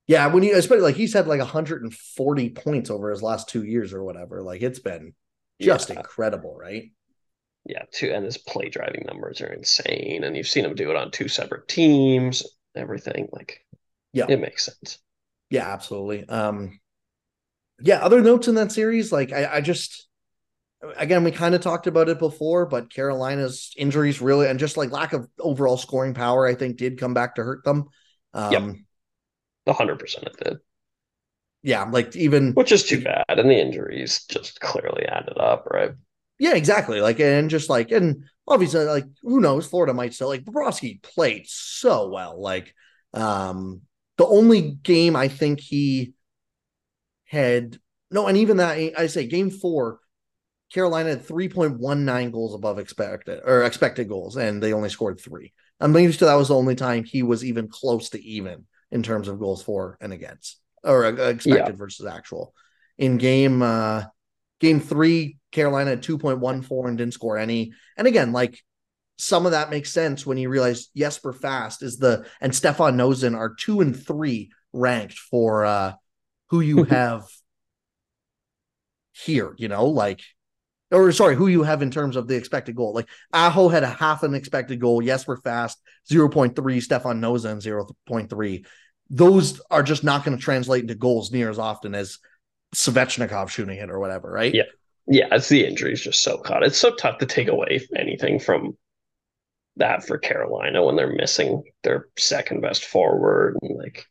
yeah, 0.07 0.27
when 0.27 0.43
you 0.43 0.55
especially 0.55 0.83
like 0.83 0.95
he's 0.95 1.13
had 1.13 1.27
like 1.27 1.39
140 1.39 2.49
points 2.49 2.89
over 2.89 3.11
his 3.11 3.21
last 3.21 3.47
two 3.49 3.63
years 3.63 3.93
or 3.93 4.03
whatever. 4.03 4.41
Like 4.41 4.61
it's 4.61 4.79
been 4.79 5.13
just 5.59 5.89
Yeah. 5.89 5.95
incredible, 5.95 6.55
right? 6.55 6.91
Yeah, 7.65 7.83
two 7.91 8.11
and 8.11 8.25
his 8.25 8.37
play 8.37 8.69
driving 8.69 9.05
numbers 9.05 9.41
are 9.41 9.53
insane, 9.53 10.23
and 10.23 10.35
you've 10.35 10.47
seen 10.47 10.65
him 10.65 10.75
do 10.75 10.89
it 10.89 10.95
on 10.97 11.11
two 11.11 11.27
separate 11.27 11.67
teams, 11.67 12.43
everything. 12.75 13.29
Like, 13.31 13.65
Yeah. 14.13 14.27
it 14.27 14.39
makes 14.39 14.65
sense. 14.65 14.99
Yeah, 15.49 15.67
absolutely. 15.71 16.27
Um, 16.29 16.79
yeah, 17.81 17.99
other 17.99 18.21
notes 18.21 18.47
in 18.47 18.55
that 18.55 18.71
series, 18.71 19.11
like 19.11 19.31
I, 19.31 19.57
I 19.57 19.61
just 19.61 20.07
again 20.97 21.23
we 21.23 21.31
kind 21.31 21.55
of 21.55 21.61
talked 21.61 21.87
about 21.87 22.09
it 22.09 22.19
before, 22.19 22.65
but 22.65 22.93
Carolina's 22.93 23.73
injuries 23.77 24.21
really 24.21 24.47
and 24.47 24.59
just 24.59 24.77
like 24.77 24.91
lack 24.91 25.13
of 25.13 25.27
overall 25.39 25.77
scoring 25.77 26.13
power, 26.13 26.45
I 26.47 26.55
think, 26.55 26.77
did 26.77 26.99
come 26.99 27.13
back 27.13 27.35
to 27.35 27.43
hurt 27.43 27.63
them. 27.63 27.85
Um, 28.33 28.51
Yep. 28.61 28.75
The 29.65 29.73
hundred 29.73 29.99
percent 29.99 30.27
it 30.27 30.37
did, 30.37 30.59
yeah, 31.61 31.83
like 31.83 32.15
even 32.15 32.53
which 32.53 32.71
is 32.71 32.83
too 32.83 33.01
bad, 33.01 33.25
and 33.27 33.49
the 33.49 33.59
injuries 33.59 34.25
just 34.29 34.59
clearly 34.61 35.05
added 35.05 35.37
up, 35.37 35.65
right? 35.71 35.91
yeah, 36.37 36.55
exactly. 36.55 37.01
Like 37.01 37.19
and 37.19 37.49
just 37.49 37.69
like 37.69 37.91
and 37.91 38.23
obviously 38.47 38.85
like 38.85 39.05
who 39.21 39.39
knows, 39.41 39.67
Florida 39.67 39.93
might 39.93 40.13
still 40.13 40.27
like 40.29 40.43
Bobrovsky 40.45 41.01
played 41.01 41.45
so 41.47 42.09
well. 42.09 42.41
Like 42.41 42.73
um 43.13 43.81
the 44.17 44.25
only 44.25 44.71
game 44.71 45.15
I 45.15 45.27
think 45.27 45.59
he 45.59 46.13
had 47.25 47.77
no, 48.11 48.27
and 48.27 48.37
even 48.37 48.57
that 48.57 48.77
I 48.97 49.07
say 49.07 49.27
game 49.27 49.51
four, 49.51 49.99
Carolina 50.71 51.09
had 51.09 51.25
3.19 51.25 52.31
goals 52.31 52.53
above 52.53 52.79
expected 52.79 53.41
or 53.43 53.63
expected 53.63 54.07
goals, 54.07 54.37
and 54.37 54.61
they 54.61 54.73
only 54.73 54.89
scored 54.89 55.19
three. 55.19 55.53
I'm 55.79 55.95
used 55.97 56.19
to 56.19 56.25
that 56.25 56.35
was 56.35 56.49
the 56.49 56.55
only 56.55 56.75
time 56.75 57.03
he 57.03 57.23
was 57.23 57.43
even 57.43 57.67
close 57.67 58.09
to 58.09 58.23
even 58.23 58.65
in 58.91 59.03
terms 59.03 59.27
of 59.27 59.39
goals 59.39 59.63
for 59.63 59.97
and 60.01 60.13
against 60.13 60.59
or 60.83 61.05
uh, 61.05 61.29
expected 61.29 61.77
versus 61.77 62.05
actual. 62.05 62.53
In 62.97 63.17
game 63.17 63.61
uh 63.61 64.03
game 64.59 64.79
three, 64.79 65.37
Carolina 65.51 65.91
had 65.91 66.03
2.14 66.03 66.87
and 66.87 66.97
didn't 66.97 67.13
score 67.13 67.37
any. 67.37 67.71
And 67.97 68.07
again, 68.07 68.31
like 68.31 68.59
some 69.17 69.45
of 69.45 69.53
that 69.53 69.69
makes 69.69 69.91
sense 69.91 70.25
when 70.25 70.37
you 70.37 70.49
realize 70.49 70.87
Jesper 70.95 71.33
Fast 71.33 71.81
is 71.81 71.97
the 71.97 72.25
and 72.41 72.53
Stefan 72.53 72.97
Noesen 72.97 73.35
are 73.35 73.53
two 73.53 73.81
and 73.81 73.95
three 73.95 74.51
ranked 74.73 75.17
for 75.17 75.65
uh 75.65 75.93
who 76.49 76.59
you 76.59 76.83
have 76.85 77.23
here, 79.13 79.53
you 79.57 79.67
know, 79.67 79.85
like 79.85 80.21
or 80.91 81.11
sorry, 81.11 81.35
who 81.35 81.47
you 81.47 81.63
have 81.63 81.81
in 81.81 81.91
terms 81.91 82.15
of 82.15 82.27
the 82.27 82.35
expected 82.35 82.75
goal. 82.75 82.93
Like 82.93 83.09
Aho 83.33 83.69
had 83.69 83.83
a 83.83 83.89
half 83.89 84.23
an 84.23 84.33
expected 84.33 84.79
goal. 84.79 85.01
Yes, 85.03 85.27
we're 85.27 85.37
Fast 85.37 85.79
0.3, 86.09 86.81
Stefan 86.81 87.21
Noesen 87.21 87.61
0.3. 87.61 88.65
those 89.09 89.61
are 89.69 89.83
just 89.83 90.03
not 90.03 90.23
going 90.23 90.37
to 90.37 90.43
translate 90.43 90.81
into 90.83 90.95
goals 90.95 91.31
near 91.31 91.49
as 91.49 91.59
often 91.59 91.95
as 91.95 92.17
Svechnikov 92.75 93.49
shooting 93.49 93.77
it 93.77 93.89
or 93.89 93.99
whatever, 93.99 94.31
right? 94.31 94.53
Yeah. 94.53 94.63
Yeah, 95.11 95.27
it's 95.31 95.49
the 95.49 95.65
injuries 95.65 96.01
just 96.01 96.21
so 96.21 96.37
caught. 96.37 96.61
It's 96.61 96.77
so 96.77 96.93
tough 96.93 97.17
to 97.17 97.25
take 97.25 97.47
away 97.47 97.81
anything 97.95 98.37
from 98.37 98.77
that 99.77 100.05
for 100.05 100.19
Carolina 100.19 100.83
when 100.85 100.95
they're 100.95 101.11
missing 101.11 101.63
their 101.83 102.09
second 102.17 102.61
best 102.61 102.85
forward 102.85 103.57
and 103.63 103.75
like 103.75 104.05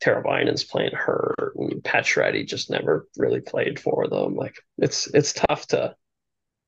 Teravainen's 0.00 0.62
playing 0.62 0.92
hurt 0.94 1.54
and 1.56 1.82
Pacioretty 1.82 2.46
just 2.46 2.70
never 2.70 3.08
really 3.16 3.40
played 3.40 3.80
for 3.80 4.06
them. 4.06 4.36
Like 4.36 4.54
it's 4.76 5.08
it's 5.08 5.32
tough 5.32 5.66
to 5.68 5.96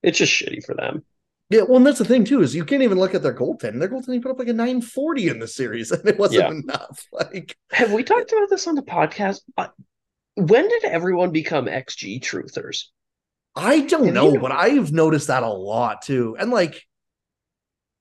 it's 0.03 0.19
just 0.19 0.33
shitty 0.33 0.65
for 0.65 0.75
them. 0.75 1.05
Yeah, 1.51 1.63
well, 1.63 1.79
and 1.79 1.87
that's 1.87 1.99
the 1.99 2.05
thing 2.05 2.25
too 2.25 2.43
is 2.43 2.55
you 2.55 2.65
can't 2.65 2.83
even 2.83 2.99
look 2.99 3.15
at 3.15 3.25
their 3.25 3.35
goaltending. 3.35 3.81
Their 3.81 3.89
goaltending 3.89 4.23
put 4.23 4.31
up 4.31 4.39
like 4.39 4.49
a 4.49 4.53
940 4.53 5.29
in 5.29 5.39
the 5.41 5.49
series, 5.49 5.91
and 5.91 6.07
it 6.07 6.19
wasn't 6.19 6.43
yeah. 6.43 6.51
enough. 6.51 7.07
Like, 7.13 7.57
have 7.73 7.93
we 7.93 8.05
talked 8.05 8.33
about 8.33 8.49
this 8.49 8.69
on 8.69 8.77
the 8.77 8.83
podcast? 8.83 9.41
When 10.37 10.69
did 10.69 10.85
everyone 10.85 11.33
become 11.33 11.67
XG 11.67 12.23
truthers? 12.23 12.85
I 13.57 13.81
don't 13.81 14.15
know, 14.15 14.29
you 14.29 14.35
know, 14.35 14.41
but 14.41 14.53
I've 14.53 14.93
noticed 14.93 15.27
that 15.27 15.43
a 15.43 15.49
lot 15.49 16.03
too. 16.03 16.37
And 16.39 16.53
like, 16.53 16.87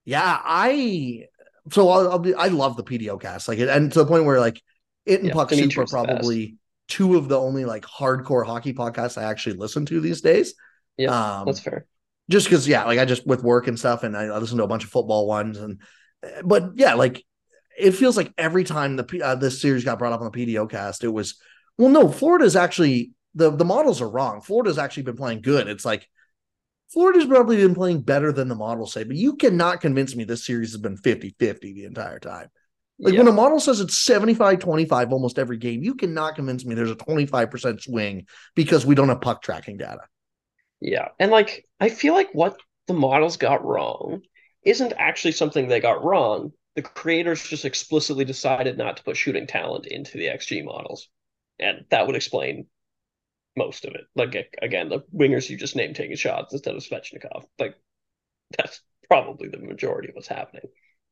yeah, 0.05 0.39
I 0.43 1.25
so 1.71 1.89
I'll, 1.89 2.11
I'll 2.11 2.19
be 2.19 2.35
I 2.35 2.47
love 2.47 2.77
the 2.77 2.83
PDO 2.83 3.19
cast, 3.19 3.47
like, 3.47 3.57
and 3.59 3.91
to 3.91 3.99
the 3.99 4.05
point 4.05 4.25
where 4.25 4.39
like 4.39 4.61
it 5.07 5.21
and 5.21 5.29
yeah, 5.29 5.33
Puck 5.33 5.49
Super 5.51 5.81
are 5.81 5.87
probably 5.87 6.57
two 6.87 7.17
of 7.17 7.27
the 7.27 7.39
only 7.39 7.65
like 7.65 7.83
hardcore 7.83 8.45
hockey 8.45 8.73
podcasts 8.73 9.19
I 9.19 9.23
actually 9.23 9.57
listen 9.57 9.87
to 9.87 9.99
these 9.99 10.21
days. 10.21 10.53
Yeah, 10.99 11.39
um, 11.39 11.45
that's 11.45 11.61
fair. 11.61 11.85
Just 12.29 12.45
because, 12.45 12.67
yeah, 12.67 12.83
like 12.83 12.99
I 12.99 13.05
just 13.05 13.25
with 13.25 13.41
work 13.41 13.67
and 13.67 13.79
stuff, 13.79 14.03
and 14.03 14.15
I, 14.15 14.25
I 14.25 14.37
listen 14.37 14.57
to 14.57 14.63
a 14.65 14.67
bunch 14.67 14.83
of 14.83 14.89
football 14.89 15.25
ones, 15.25 15.57
and 15.57 15.81
but 16.43 16.71
yeah, 16.75 16.93
like 16.93 17.23
it 17.77 17.91
feels 17.91 18.17
like 18.17 18.33
every 18.37 18.65
time 18.65 18.97
the 18.97 19.21
uh, 19.23 19.35
this 19.35 19.61
series 19.61 19.85
got 19.85 19.97
brought 19.97 20.13
up 20.13 20.21
on 20.21 20.29
the 20.31 20.45
PDO 20.45 20.69
cast, 20.69 21.03
it 21.03 21.09
was 21.09 21.39
well, 21.77 21.89
no, 21.89 22.11
Florida's 22.11 22.57
actually 22.57 23.13
the 23.33 23.49
the 23.49 23.65
models 23.65 24.01
are 24.01 24.09
wrong. 24.09 24.41
Florida's 24.41 24.77
actually 24.77 25.03
been 25.03 25.15
playing 25.15 25.41
good. 25.41 25.67
It's 25.67 25.85
like 25.85 26.07
Florida's 26.91 27.25
probably 27.25 27.57
been 27.57 27.75
playing 27.75 28.01
better 28.01 28.33
than 28.33 28.49
the 28.49 28.55
models 28.55 28.91
say, 28.91 29.05
but 29.05 29.15
you 29.15 29.37
cannot 29.37 29.79
convince 29.79 30.15
me 30.15 30.25
this 30.25 30.45
series 30.45 30.71
has 30.71 30.81
been 30.81 30.97
50-50 30.97 31.59
the 31.73 31.85
entire 31.85 32.19
time. 32.19 32.49
Like 32.99 33.13
yeah. 33.13 33.19
when 33.19 33.29
a 33.29 33.31
model 33.31 33.61
says 33.61 33.79
it's 33.79 33.97
75 33.97 34.59
25 34.59 35.13
almost 35.13 35.39
every 35.39 35.57
game, 35.57 35.83
you 35.83 35.95
cannot 35.95 36.35
convince 36.35 36.65
me 36.65 36.75
there's 36.75 36.91
a 36.91 36.95
25% 36.95 37.81
swing 37.81 38.27
because 38.55 38.85
we 38.85 38.95
don't 38.95 39.07
have 39.07 39.21
puck 39.21 39.41
tracking 39.41 39.77
data. 39.77 40.01
Yeah. 40.81 41.09
And 41.19 41.31
like, 41.31 41.65
I 41.79 41.89
feel 41.89 42.13
like 42.13 42.29
what 42.33 42.59
the 42.87 42.93
models 42.93 43.37
got 43.37 43.65
wrong 43.65 44.21
isn't 44.63 44.93
actually 44.97 45.33
something 45.33 45.67
they 45.67 45.79
got 45.79 46.03
wrong. 46.03 46.51
The 46.75 46.81
creators 46.81 47.43
just 47.43 47.65
explicitly 47.65 48.25
decided 48.25 48.77
not 48.77 48.97
to 48.97 49.03
put 49.03 49.17
shooting 49.17 49.47
talent 49.47 49.87
into 49.87 50.17
the 50.17 50.27
XG 50.27 50.63
models. 50.63 51.09
And 51.59 51.85
that 51.89 52.07
would 52.07 52.15
explain 52.15 52.67
most 53.57 53.85
of 53.85 53.93
it. 53.95 54.05
Like, 54.15 54.57
again, 54.61 54.89
the 54.89 55.01
wingers 55.13 55.49
you 55.49 55.57
just 55.57 55.75
named 55.75 55.95
taking 55.95 56.15
shots 56.15 56.53
instead 56.53 56.75
of 56.75 56.83
Svechnikov. 56.83 57.45
Like, 57.57 57.75
that's 58.57 58.81
probably 59.07 59.49
the 59.49 59.57
majority 59.57 60.09
of 60.09 60.15
what's 60.15 60.27
happening. 60.27 60.63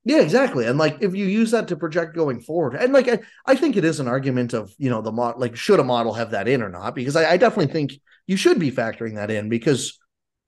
Yeah, 0.07 0.21
exactly. 0.21 0.65
And 0.65 0.79
like 0.79 0.99
if 1.01 1.13
you 1.13 1.25
use 1.25 1.51
that 1.51 1.67
to 1.67 1.75
project 1.75 2.15
going 2.15 2.39
forward, 2.39 2.75
and 2.75 2.93
like 2.93 3.09
I, 3.09 3.19
I 3.45 3.55
think 3.57 3.75
it 3.75 3.83
is 3.83 3.99
an 3.99 4.07
argument 4.07 4.53
of 4.53 4.73
you 4.77 4.89
know 4.89 5.01
the 5.01 5.11
mod 5.11 5.37
like 5.37 5.57
should 5.57 5.81
a 5.81 5.83
model 5.83 6.13
have 6.13 6.31
that 6.31 6.47
in 6.47 6.61
or 6.61 6.69
not? 6.69 6.95
Because 6.95 7.17
I, 7.17 7.31
I 7.31 7.37
definitely 7.37 7.73
think 7.73 7.91
you 8.25 8.37
should 8.37 8.57
be 8.57 8.71
factoring 8.71 9.15
that 9.15 9.29
in 9.29 9.49
because 9.49 9.99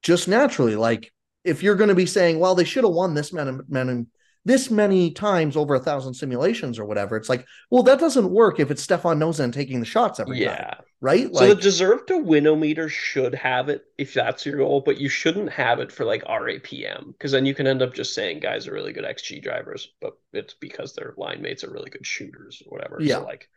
just 0.02 0.30
naturally, 0.30 0.78
like 0.78 1.12
if 1.44 1.62
you're 1.62 1.76
going 1.76 1.90
to 1.90 1.96
be 1.96 2.06
saying, 2.06 2.40
well, 2.40 2.56
they 2.56 2.64
should 2.64 2.86
have 2.86 2.94
won 2.94 3.14
this 3.16 3.34
many, 3.34 3.58
many 3.68 4.06
this 4.50 4.72
many 4.72 5.12
times 5.12 5.56
over 5.56 5.76
a 5.76 5.80
thousand 5.80 6.16
simulations 6.16 6.80
or 6.80 6.86
whatever, 6.86 7.16
it's 7.16 7.30
like, 7.30 7.46
well, 7.70 7.84
that 7.84 8.00
doesn't 8.00 8.32
work 8.32 8.60
if 8.60 8.72
it's 8.72 8.82
Stefan 8.82 9.20
Noesen 9.20 9.54
taking 9.54 9.80
the 9.80 9.86
shots 9.86 10.20
every 10.20 10.42
yeah. 10.42 10.56
time 10.56 10.84
right? 11.02 11.34
So 11.34 11.46
like, 11.46 11.50
the 11.50 11.62
deserve 11.62 12.06
to 12.08 12.18
win 12.18 12.60
meter 12.60 12.90
should 12.90 13.34
have 13.36 13.70
it 13.70 13.86
if 13.98 14.14
that's 14.14 14.46
your 14.46 14.58
goal, 14.58 14.82
but 14.82 15.00
you 15.00 15.10
shouldn't 15.10 15.52
have 15.52 15.80
it 15.80 15.92
for 15.92 16.06
like 16.06 16.24
RAPM 16.26 17.08
because 17.08 17.32
then 17.32 17.46
you 17.46 17.56
can 17.56 17.68
end 17.68 17.82
up 17.82 17.94
just 17.94 18.14
saying 18.14 18.40
guys 18.40 18.68
are 18.68 18.74
really 18.74 18.94
good 18.94 19.06
XG 19.06 19.42
drivers, 19.42 19.94
but 20.02 20.18
it's 20.34 20.54
because 20.56 20.94
their 20.94 21.14
line 21.18 21.42
mates 21.42 21.64
are 21.64 21.72
really 21.72 21.90
good 21.90 22.06
shooters 22.06 22.62
or 22.66 22.78
whatever. 22.78 22.98
Yeah. 23.00 23.16
So 23.16 23.24
like 23.24 23.50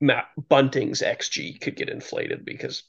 Matt 0.00 0.26
Bunting's 0.48 1.02
XG 1.02 1.60
could 1.60 1.76
get 1.76 1.90
inflated 1.90 2.44
because 2.44 2.82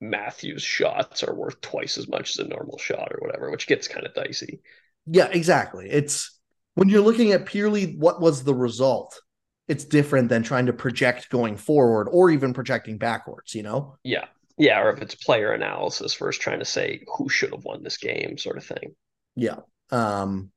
Matthews' 0.00 0.62
shots 0.62 1.22
are 1.22 1.34
worth 1.34 1.60
twice 1.60 1.98
as 1.98 2.08
much 2.08 2.30
as 2.30 2.38
a 2.38 2.48
normal 2.48 2.78
shot 2.78 3.12
or 3.12 3.18
whatever, 3.20 3.50
which 3.50 3.66
gets 3.66 3.88
kind 3.88 4.06
of 4.06 4.14
dicey. 4.14 4.60
Yeah, 5.06 5.28
exactly. 5.28 5.88
It's 5.90 6.37
when 6.78 6.88
you're 6.88 7.02
looking 7.02 7.32
at 7.32 7.44
purely 7.44 7.96
what 7.96 8.20
was 8.20 8.44
the 8.44 8.54
result 8.54 9.20
it's 9.66 9.84
different 9.84 10.28
than 10.28 10.42
trying 10.42 10.66
to 10.66 10.72
project 10.72 11.28
going 11.28 11.56
forward 11.56 12.08
or 12.10 12.30
even 12.30 12.54
projecting 12.54 12.96
backwards, 12.96 13.54
you 13.54 13.62
know? 13.62 13.96
Yeah. 14.02 14.24
Yeah. 14.56 14.80
Or 14.80 14.90
if 14.90 15.02
it's 15.02 15.14
player 15.14 15.52
analysis 15.52 16.14
versus 16.14 16.40
trying 16.40 16.60
to 16.60 16.64
say 16.64 17.04
who 17.16 17.28
should 17.28 17.52
have 17.52 17.64
won 17.64 17.82
this 17.82 17.98
game, 17.98 18.38
sort 18.38 18.56
of 18.56 18.64
thing. 18.64 18.94
Yeah. 19.36 19.56
Um, 19.90 20.50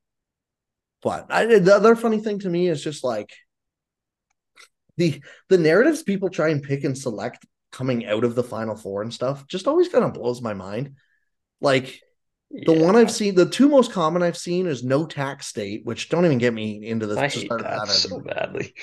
but 1.03 1.25
I, 1.29 1.45
the 1.45 1.75
other 1.75 1.95
funny 1.95 2.19
thing 2.19 2.39
to 2.39 2.49
me 2.49 2.67
is 2.69 2.81
just 2.81 3.03
like 3.03 3.33
the 4.97 5.21
the 5.49 5.57
narratives 5.57 6.03
people 6.03 6.29
try 6.29 6.49
and 6.49 6.63
pick 6.63 6.83
and 6.83 6.97
select 6.97 7.45
coming 7.71 8.05
out 8.05 8.23
of 8.23 8.35
the 8.35 8.43
final 8.43 8.75
four 8.75 9.01
and 9.01 9.13
stuff 9.13 9.47
just 9.47 9.67
always 9.67 9.89
kind 9.89 10.03
of 10.03 10.13
blows 10.13 10.41
my 10.41 10.53
mind. 10.53 10.95
Like 11.59 12.01
the 12.53 12.73
yeah. 12.73 12.85
one 12.85 12.95
I've 12.95 13.11
seen, 13.11 13.35
the 13.35 13.49
two 13.49 13.69
most 13.69 13.91
common 13.91 14.23
I've 14.23 14.37
seen 14.37 14.67
is 14.67 14.83
no 14.83 15.05
tax 15.05 15.47
state, 15.47 15.85
which 15.85 16.09
don't 16.09 16.25
even 16.25 16.37
get 16.37 16.53
me 16.53 16.85
into 16.85 17.07
this. 17.07 17.17
I 17.17 17.27
hate 17.27 17.49
that, 17.49 17.61
that 17.61 17.87
so 17.87 18.19
badly. 18.19 18.73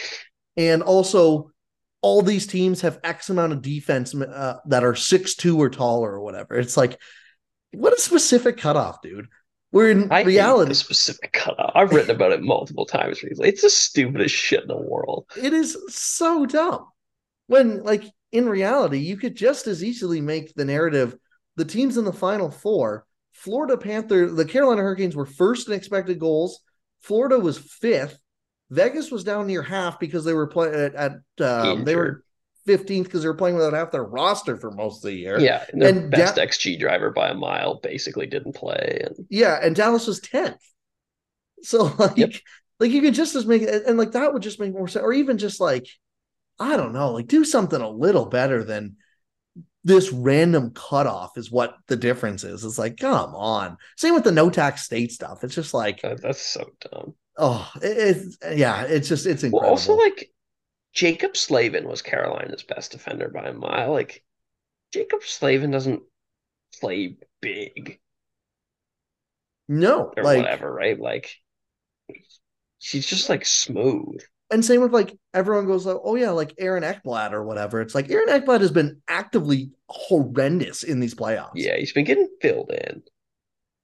And 0.57 0.83
also, 0.83 1.51
all 2.01 2.23
these 2.23 2.47
teams 2.47 2.81
have 2.81 3.01
X 3.05 3.31
amount 3.31 3.53
of 3.53 3.63
defense 3.63 4.15
uh, 4.15 4.59
that 4.67 4.85
are 4.85 4.95
six 4.95 5.35
two 5.35 5.61
or 5.61 5.69
taller 5.69 6.13
or 6.13 6.21
whatever. 6.21 6.55
It's 6.57 6.77
like, 6.77 6.99
what 7.73 7.93
a 7.93 8.01
specific 8.01 8.57
cutoff, 8.57 9.03
dude. 9.03 9.29
We're 9.71 9.91
in 9.91 10.11
I 10.11 10.23
reality. 10.23 10.73
specific 10.73 11.33
cutoff. 11.33 11.73
I've 11.75 11.93
written 11.93 12.17
about 12.17 12.33
it 12.33 12.43
multiple 12.43 12.87
times 12.87 13.23
recently. 13.23 13.51
It's 13.51 13.63
the 13.63 13.71
stupidest 13.71 14.35
shit 14.35 14.63
in 14.63 14.69
the 14.69 14.77
world. 14.77 15.27
It 15.37 15.53
is 15.53 15.77
so 15.89 16.47
dumb. 16.47 16.87
When, 17.49 17.83
like, 17.83 18.05
in 18.33 18.49
reality, 18.49 18.99
you 18.99 19.17
could 19.17 19.37
just 19.37 19.67
as 19.67 19.85
easily 19.85 20.21
make 20.21 20.55
the 20.55 20.65
narrative 20.65 21.17
the 21.57 21.65
teams 21.65 21.99
in 21.99 22.05
the 22.05 22.13
final 22.13 22.51
four 22.51 23.05
Florida 23.39 23.77
Panther, 23.77 24.31
the 24.31 24.45
Carolina 24.45 24.83
Hurricanes 24.83 25.15
were 25.15 25.27
first 25.27 25.69
in 25.69 25.75
expected 25.75 26.19
goals. 26.19 26.61
Florida 27.01 27.39
was 27.39 27.57
fifth. 27.57 28.19
Vegas 28.71 29.11
was 29.11 29.25
down 29.25 29.47
near 29.47 29.63
half 29.63 30.01
because 30.01 30.25
they 30.25 30.35
were 30.35 30.49
playing 30.49 30.75
at, 30.75 30.95
at 30.95 31.13
um, 31.41 31.85
they 31.85 31.95
were 31.95 32.25
15th 32.67 33.05
because 33.05 33.23
they 33.23 33.29
were 33.29 33.35
playing 33.35 33.57
without 33.57 33.73
half 33.73 33.93
their 33.93 34.05
roster 34.05 34.57
for 34.57 34.71
most 34.73 35.05
of 35.05 35.11
the 35.11 35.17
year. 35.17 35.39
Yeah, 35.39 35.65
and, 35.73 35.83
and 35.83 36.11
best 36.11 36.37
da- 36.37 36.47
XG 36.47 36.79
driver 36.79 37.11
by 37.11 37.31
a 37.31 37.35
mile 37.35 37.81
basically 37.81 38.27
didn't 38.27 38.55
play. 38.55 39.01
And 39.05 39.27
yeah, 39.31 39.59
and 39.63 39.75
Dallas 39.75 40.07
was 40.07 40.21
10th. 40.21 40.59
So 41.63 41.85
like, 41.99 42.17
yep. 42.17 42.33
like 42.81 42.91
you 42.91 43.01
could 43.01 43.15
just 43.15 43.37
as 43.37 43.47
make 43.47 43.63
and 43.63 43.97
like 43.97 44.13
that 44.13 44.33
would 44.33 44.43
just 44.43 44.61
make 44.61 44.73
more 44.73 44.89
sense, 44.89 45.05
or 45.05 45.13
even 45.13 45.39
just 45.39 45.61
like, 45.61 45.87
I 46.59 46.77
don't 46.77 46.93
know, 46.93 47.13
like 47.13 47.29
do 47.29 47.45
something 47.45 47.81
a 47.81 47.89
little 47.89 48.27
better 48.27 48.65
than 48.65 48.97
this 49.85 50.13
random 50.13 50.73
cutoff 50.75 51.37
is 51.39 51.51
what 51.51 51.77
the 51.87 51.97
difference 51.97 52.45
is. 52.45 52.65
It's 52.65 52.79
like, 52.79 52.97
come 52.97 53.35
on. 53.35 53.77
Same 53.97 54.15
with 54.15 54.25
the 54.25 54.33
no 54.33 54.51
tax 54.51 54.85
state 54.85 55.13
stuff. 55.13 55.45
It's 55.45 55.55
just 55.55 55.75
like 55.75 56.01
that's 56.03 56.43
so 56.43 56.71
dumb. 56.81 57.15
Oh, 57.37 57.71
it, 57.77 58.17
it's 58.17 58.39
yeah, 58.57 58.83
it's 58.83 59.09
just 59.09 59.27
it's 59.27 59.45
incredible. 59.45 59.61
Well, 59.61 59.71
also, 59.71 59.95
like 59.95 60.31
Jaccob 60.95 61.37
Slavin 61.37 61.87
was 61.87 62.03
Carolina's 62.03 62.65
best 62.65 62.93
defender 62.93 63.29
by 63.29 63.49
a 63.49 63.53
mile. 63.53 63.93
Like 63.93 64.25
Jaccob 64.93 65.23
Slavin 65.23 65.71
doesn't 65.71 66.03
play 66.81 67.17
big. 67.41 68.01
No, 69.69 70.13
or 70.17 70.25
like, 70.25 70.39
whatever, 70.39 70.73
right? 70.73 70.99
Like 70.99 71.31
she's 72.79 73.07
just 73.07 73.29
like 73.29 73.45
smooth 73.47 74.21
and 74.51 74.65
same 74.65 74.81
with 74.81 74.93
like 74.93 75.17
everyone 75.35 75.67
goes 75.67 75.87
like, 75.87 75.99
oh 76.03 76.15
yeah, 76.15 76.31
like 76.31 76.55
Aaron 76.59 76.83
Ekblad 76.83 77.33
or 77.33 77.45
whatever. 77.45 77.81
It's 77.81 77.95
like 77.95 78.11
Aaron 78.11 78.29
Ekblad 78.29 78.61
has 78.61 78.71
been 78.71 79.01
actively 79.09 79.71
horrendous 79.89 80.83
in 80.83 81.01
these 81.01 81.15
playoffs. 81.15 81.53
Yeah, 81.55 81.77
he's 81.77 81.93
been 81.93 82.05
getting 82.05 82.29
filled 82.41 82.71
in. 82.71 83.03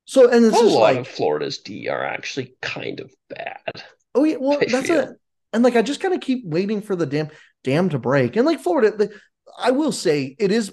So 0.06 0.30
and 0.30 0.44
this 0.44 0.54
a 0.54 0.64
lot 0.64 0.80
like 0.80 0.98
of 0.98 1.08
Florida's 1.08 1.58
D 1.58 1.88
are 1.88 2.04
actually 2.04 2.54
kind 2.60 3.00
of 3.00 3.12
bad. 3.28 3.84
Oh 4.14 4.24
yeah, 4.24 4.36
well 4.38 4.58
I 4.60 4.66
that's 4.66 4.86
feel. 4.86 5.00
a 5.00 5.14
and 5.52 5.62
like 5.62 5.76
I 5.76 5.82
just 5.82 6.00
kind 6.00 6.14
of 6.14 6.20
keep 6.20 6.44
waiting 6.44 6.82
for 6.82 6.96
the 6.96 7.06
damn 7.06 7.30
dam 7.62 7.88
to 7.90 7.98
break. 7.98 8.36
And 8.36 8.46
like 8.46 8.60
Florida, 8.60 8.96
the, 8.96 9.12
I 9.58 9.70
will 9.70 9.92
say 9.92 10.36
it 10.38 10.50
is 10.50 10.72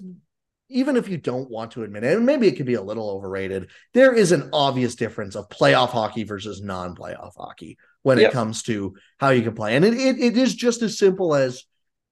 even 0.70 0.96
if 0.96 1.10
you 1.10 1.18
don't 1.18 1.50
want 1.50 1.72
to 1.72 1.84
admit 1.84 2.04
it, 2.04 2.16
and 2.16 2.26
maybe 2.26 2.48
it 2.48 2.56
could 2.56 2.66
be 2.66 2.76
a 2.76 2.82
little 2.82 3.10
overrated, 3.10 3.70
there 3.94 4.14
is 4.14 4.32
an 4.32 4.50
obvious 4.54 4.96
difference 4.96 5.36
of 5.36 5.50
playoff 5.50 5.90
hockey 5.90 6.24
versus 6.24 6.62
non-playoff 6.62 7.34
hockey 7.36 7.78
when 8.04 8.18
yep. 8.18 8.30
it 8.30 8.34
comes 8.34 8.64
to 8.64 8.96
how 9.20 9.30
you 9.30 9.42
can 9.44 9.54
play. 9.54 9.76
And 9.76 9.86
it, 9.86 9.94
it, 9.94 10.20
it 10.20 10.38
is 10.38 10.56
just 10.56 10.82
as 10.82 10.98
simple 10.98 11.36
as 11.36 11.66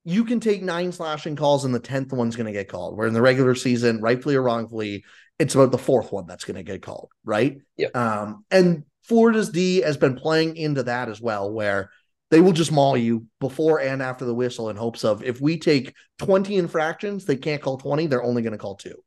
you 0.06 0.24
can 0.24 0.40
take 0.40 0.62
nine 0.62 0.92
slashing 0.92 1.36
calls 1.36 1.66
and 1.66 1.74
the 1.74 1.80
10th 1.80 2.14
one's 2.14 2.36
going 2.36 2.46
to 2.46 2.52
get 2.52 2.70
called. 2.70 2.98
Where 2.98 3.08
in 3.08 3.14
the 3.14 3.22
regular 3.22 3.56
season, 3.56 4.02
rightfully 4.02 4.36
or 4.36 4.42
wrongfully, 4.42 5.04
it's 5.40 5.56
about 5.56 5.72
the 5.72 5.78
fourth 5.78 6.12
one 6.12 6.26
that's 6.28 6.46
going 6.46 6.58
to 6.58 6.64
get 6.64 6.82
called, 6.82 7.10
right? 7.24 7.58
Yeah. 7.78 7.88
Um, 7.94 8.46
and 8.52 8.84
Florida's 9.04 9.50
D 9.50 9.82
has 9.82 9.98
been 9.98 10.16
playing 10.16 10.58
into 10.58 10.84
that 10.84 11.10
as 11.10 11.20
well, 11.20 11.52
where 11.52 11.92
they 12.30 12.42
will 12.42 12.52
just 12.52 12.72
maul 12.72 12.96
you 12.96 13.26
before 13.40 13.80
and 13.80 14.02
after 14.02 14.26
the 14.26 14.36
whistle 14.36 14.70
in 14.70 14.76
hopes 14.76 15.04
of 15.04 15.24
if 15.24 15.42
we 15.42 15.58
take 15.58 15.96
20 16.20 16.58
infractions, 16.58 17.26
they 17.26 17.36
can't 17.36 17.62
call 17.62 17.78
20, 17.78 18.08
they're 18.08 18.24
only 18.24 18.42
going 18.42 18.52
to 18.52 18.58
call 18.58 18.76
two. 18.76 19.02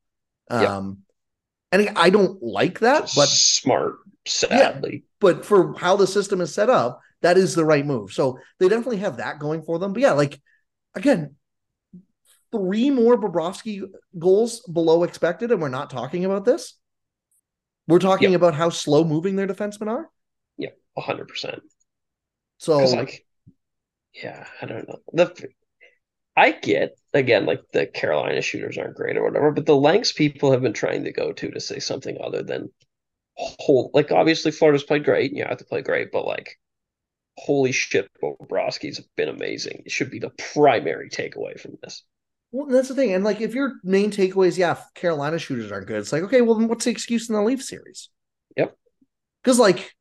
Um, 0.50 0.98
and 1.70 1.90
I 1.96 2.10
don't 2.10 2.42
like 2.42 2.80
that, 2.80 3.10
but 3.14 3.28
smart, 3.28 3.98
sadly. 4.24 5.04
but 5.20 5.44
for 5.44 5.74
how 5.78 5.96
the 5.96 6.06
system 6.06 6.40
is 6.40 6.54
set 6.54 6.70
up, 6.70 7.00
that 7.22 7.36
is 7.38 7.54
the 7.54 7.64
right 7.64 7.86
move. 7.86 8.12
So 8.12 8.38
they 8.58 8.68
definitely 8.68 8.98
have 8.98 9.18
that 9.18 9.38
going 9.38 9.62
for 9.62 9.78
them. 9.78 9.92
But 9.92 10.02
yeah, 10.02 10.12
like 10.12 10.40
again, 10.94 11.36
three 12.52 12.90
more 12.90 13.16
Bobrovsky 13.18 13.82
goals 14.18 14.60
below 14.60 15.04
expected, 15.04 15.50
and 15.50 15.60
we're 15.60 15.68
not 15.68 15.90
talking 15.90 16.24
about 16.24 16.44
this. 16.44 16.74
We're 17.88 17.98
talking 17.98 18.32
Yep. 18.32 18.38
about 18.38 18.54
how 18.54 18.70
slow 18.70 19.04
moving 19.04 19.36
their 19.36 19.46
defensemen 19.46 19.88
are. 19.88 20.08
Yeah, 20.56 20.70
a 20.96 21.00
hundred 21.00 21.28
percent. 21.28 21.62
So 22.58 22.88
like, 22.88 23.26
yeah, 24.14 24.46
I 24.60 24.66
don't 24.66 24.88
know. 24.88 24.98
The 25.12 25.48
I 26.36 26.52
get 26.52 26.98
again, 27.14 27.46
like 27.46 27.62
the 27.72 27.86
Carolina 27.86 28.42
shooters 28.42 28.78
aren't 28.78 28.96
great 28.96 29.16
or 29.16 29.24
whatever, 29.24 29.50
but 29.52 29.66
the 29.66 29.76
lengths 29.76 30.12
people 30.12 30.52
have 30.52 30.62
been 30.62 30.72
trying 30.72 31.04
to 31.04 31.12
go 31.12 31.32
to 31.32 31.50
to 31.50 31.60
say 31.60 31.78
something 31.78 32.18
other 32.22 32.42
than 32.42 32.70
whole 33.42 33.90
like 33.94 34.12
obviously 34.12 34.50
Florida's 34.50 34.84
played 34.84 35.04
great 35.04 35.30
and 35.30 35.38
you 35.38 35.44
have 35.44 35.58
to 35.58 35.64
play 35.64 35.82
great, 35.82 36.12
but 36.12 36.26
like 36.26 36.58
holy 37.38 37.72
shit, 37.72 38.10
Bobrovsky's 38.22 39.00
been 39.16 39.28
amazing. 39.28 39.82
It 39.86 39.92
should 39.92 40.10
be 40.10 40.18
the 40.18 40.32
primary 40.54 41.08
takeaway 41.08 41.58
from 41.58 41.78
this. 41.82 42.04
well, 42.52 42.66
that's 42.66 42.88
the 42.88 42.94
thing. 42.94 43.12
And 43.12 43.24
like 43.24 43.40
if 43.40 43.54
your 43.54 43.74
main 43.82 44.10
takeaway 44.10 44.48
is 44.48 44.58
yeah, 44.58 44.76
Carolina 44.94 45.38
shooters 45.38 45.72
aren't 45.72 45.86
good. 45.86 45.98
It's 45.98 46.12
like, 46.12 46.22
okay, 46.24 46.42
well 46.42 46.56
then 46.56 46.68
what's 46.68 46.84
the 46.84 46.90
excuse 46.90 47.28
in 47.28 47.34
the 47.34 47.42
Leaf 47.42 47.62
series? 47.62 48.10
Yep. 48.56 48.76
Because 49.42 49.58
like, 49.58 49.94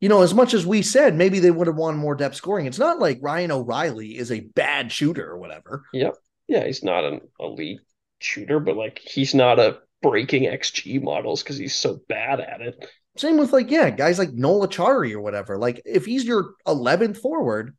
you 0.00 0.08
know, 0.08 0.22
as 0.22 0.32
much 0.32 0.54
as 0.54 0.64
we 0.64 0.80
said, 0.80 1.14
maybe 1.14 1.40
they 1.40 1.50
would 1.50 1.66
have 1.66 1.76
won 1.76 1.96
more 1.96 2.14
depth 2.14 2.36
scoring. 2.36 2.66
It's 2.66 2.78
not 2.78 3.00
like 3.00 3.18
Ryan 3.20 3.50
O'Reilly 3.50 4.16
is 4.16 4.32
a 4.32 4.40
bad 4.40 4.90
shooter 4.90 5.28
or 5.28 5.38
whatever. 5.38 5.84
Yep. 5.92 6.14
Yeah, 6.48 6.64
he's 6.64 6.82
not 6.82 7.04
an 7.04 7.20
elite 7.38 7.80
shooter, 8.20 8.60
but 8.60 8.76
like 8.76 8.98
he's 8.98 9.34
not 9.34 9.58
a 9.58 9.78
breaking 10.02 10.44
XG 10.44 11.02
models 11.02 11.42
because 11.42 11.58
he's 11.58 11.74
so 11.74 12.00
bad 12.08 12.40
at 12.40 12.60
it. 12.60 12.88
Same 13.16 13.36
with 13.38 13.52
like, 13.52 13.70
yeah, 13.70 13.90
guys 13.90 14.18
like 14.18 14.32
Noel 14.32 14.66
Acciari 14.66 15.12
or 15.12 15.20
whatever. 15.20 15.58
Like 15.58 15.82
if 15.84 16.06
he's 16.06 16.24
your 16.24 16.54
11th 16.66 17.18
forward, 17.18 17.76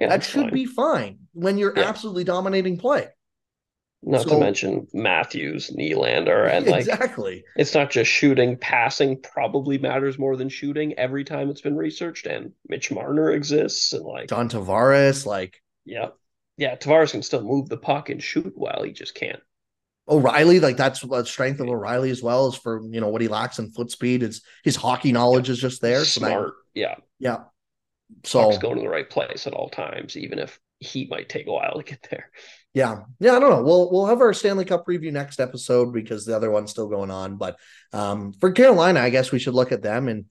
Yeah, 0.00 0.08
that 0.08 0.24
should 0.24 0.42
fine. 0.42 0.52
be 0.52 0.66
fine 0.66 1.18
when 1.32 1.58
you're 1.58 1.76
Yeah. 1.76 1.88
absolutely 1.88 2.24
dominating 2.24 2.78
play. 2.78 3.08
Not 4.06 4.28
to 4.28 4.38
mention 4.38 4.86
Matthews, 4.92 5.70
Nylander, 5.70 6.46
and 6.50 6.66
like 6.66 6.80
exactly. 6.80 7.42
it's 7.56 7.72
not 7.74 7.90
just 7.90 8.10
shooting. 8.10 8.58
Passing 8.58 9.18
probably 9.22 9.78
matters 9.78 10.18
more 10.18 10.36
than 10.36 10.50
shooting 10.50 10.92
every 10.98 11.24
time 11.24 11.48
it's 11.48 11.62
been 11.62 11.74
researched. 11.74 12.26
And 12.26 12.52
Mitch 12.68 12.90
Marner 12.90 13.30
exists, 13.30 13.94
and 13.94 14.04
like 14.04 14.28
John 14.28 14.50
Tavares, 14.50 15.24
like 15.24 15.62
yeah, 15.86 16.08
yeah, 16.58 16.76
Tavares 16.76 17.12
can 17.12 17.22
still 17.22 17.42
move 17.42 17.70
the 17.70 17.78
puck 17.78 18.10
and 18.10 18.22
shoot 18.22 18.52
well. 18.54 18.82
He 18.82 18.92
just 18.92 19.14
can't. 19.14 19.40
O'Reilly, 20.08 20.60
like 20.60 20.76
that's 20.76 21.00
the 21.00 21.24
strength 21.24 21.60
of 21.60 21.68
O'Reilly 21.68 22.10
as 22.10 22.22
well 22.22 22.46
as 22.46 22.54
for 22.54 22.82
you 22.90 23.00
know 23.00 23.08
what 23.08 23.22
he 23.22 23.28
lacks 23.28 23.58
in 23.58 23.70
foot 23.70 23.90
speed. 23.90 24.22
It's 24.22 24.42
his 24.62 24.76
hockey 24.76 25.12
knowledge 25.12 25.48
is 25.48 25.58
just 25.58 25.80
there. 25.80 26.04
So 26.04 26.20
that- 26.20 26.26
Smart, 26.28 26.54
yeah. 26.74 26.96
yeah. 27.18 27.38
So 28.24 28.44
Puck's 28.44 28.58
going 28.58 28.76
to 28.76 28.82
the 28.82 28.88
right 28.88 29.08
place 29.08 29.46
at 29.46 29.54
all 29.54 29.70
times, 29.70 30.16
even 30.16 30.38
if 30.38 30.60
he 30.78 31.06
might 31.06 31.28
take 31.28 31.46
a 31.46 31.52
while 31.52 31.76
to 31.76 31.82
get 31.82 32.06
there. 32.10 32.30
yeah, 32.74 33.00
yeah. 33.18 33.34
I 33.34 33.38
don't 33.38 33.50
know. 33.50 33.62
We'll 33.62 33.90
we'll 33.90 34.06
have 34.06 34.20
our 34.20 34.34
Stanley 34.34 34.66
Cup 34.66 34.86
preview 34.86 35.10
next 35.10 35.40
episode 35.40 35.92
because 35.92 36.26
the 36.26 36.36
other 36.36 36.50
one's 36.50 36.70
still 36.70 36.88
going 36.88 37.10
on. 37.10 37.36
But 37.36 37.56
um, 37.92 38.32
for 38.34 38.52
Carolina, 38.52 39.00
I 39.00 39.10
guess 39.10 39.32
we 39.32 39.38
should 39.38 39.54
look 39.54 39.72
at 39.72 39.82
them 39.82 40.08
and 40.08 40.26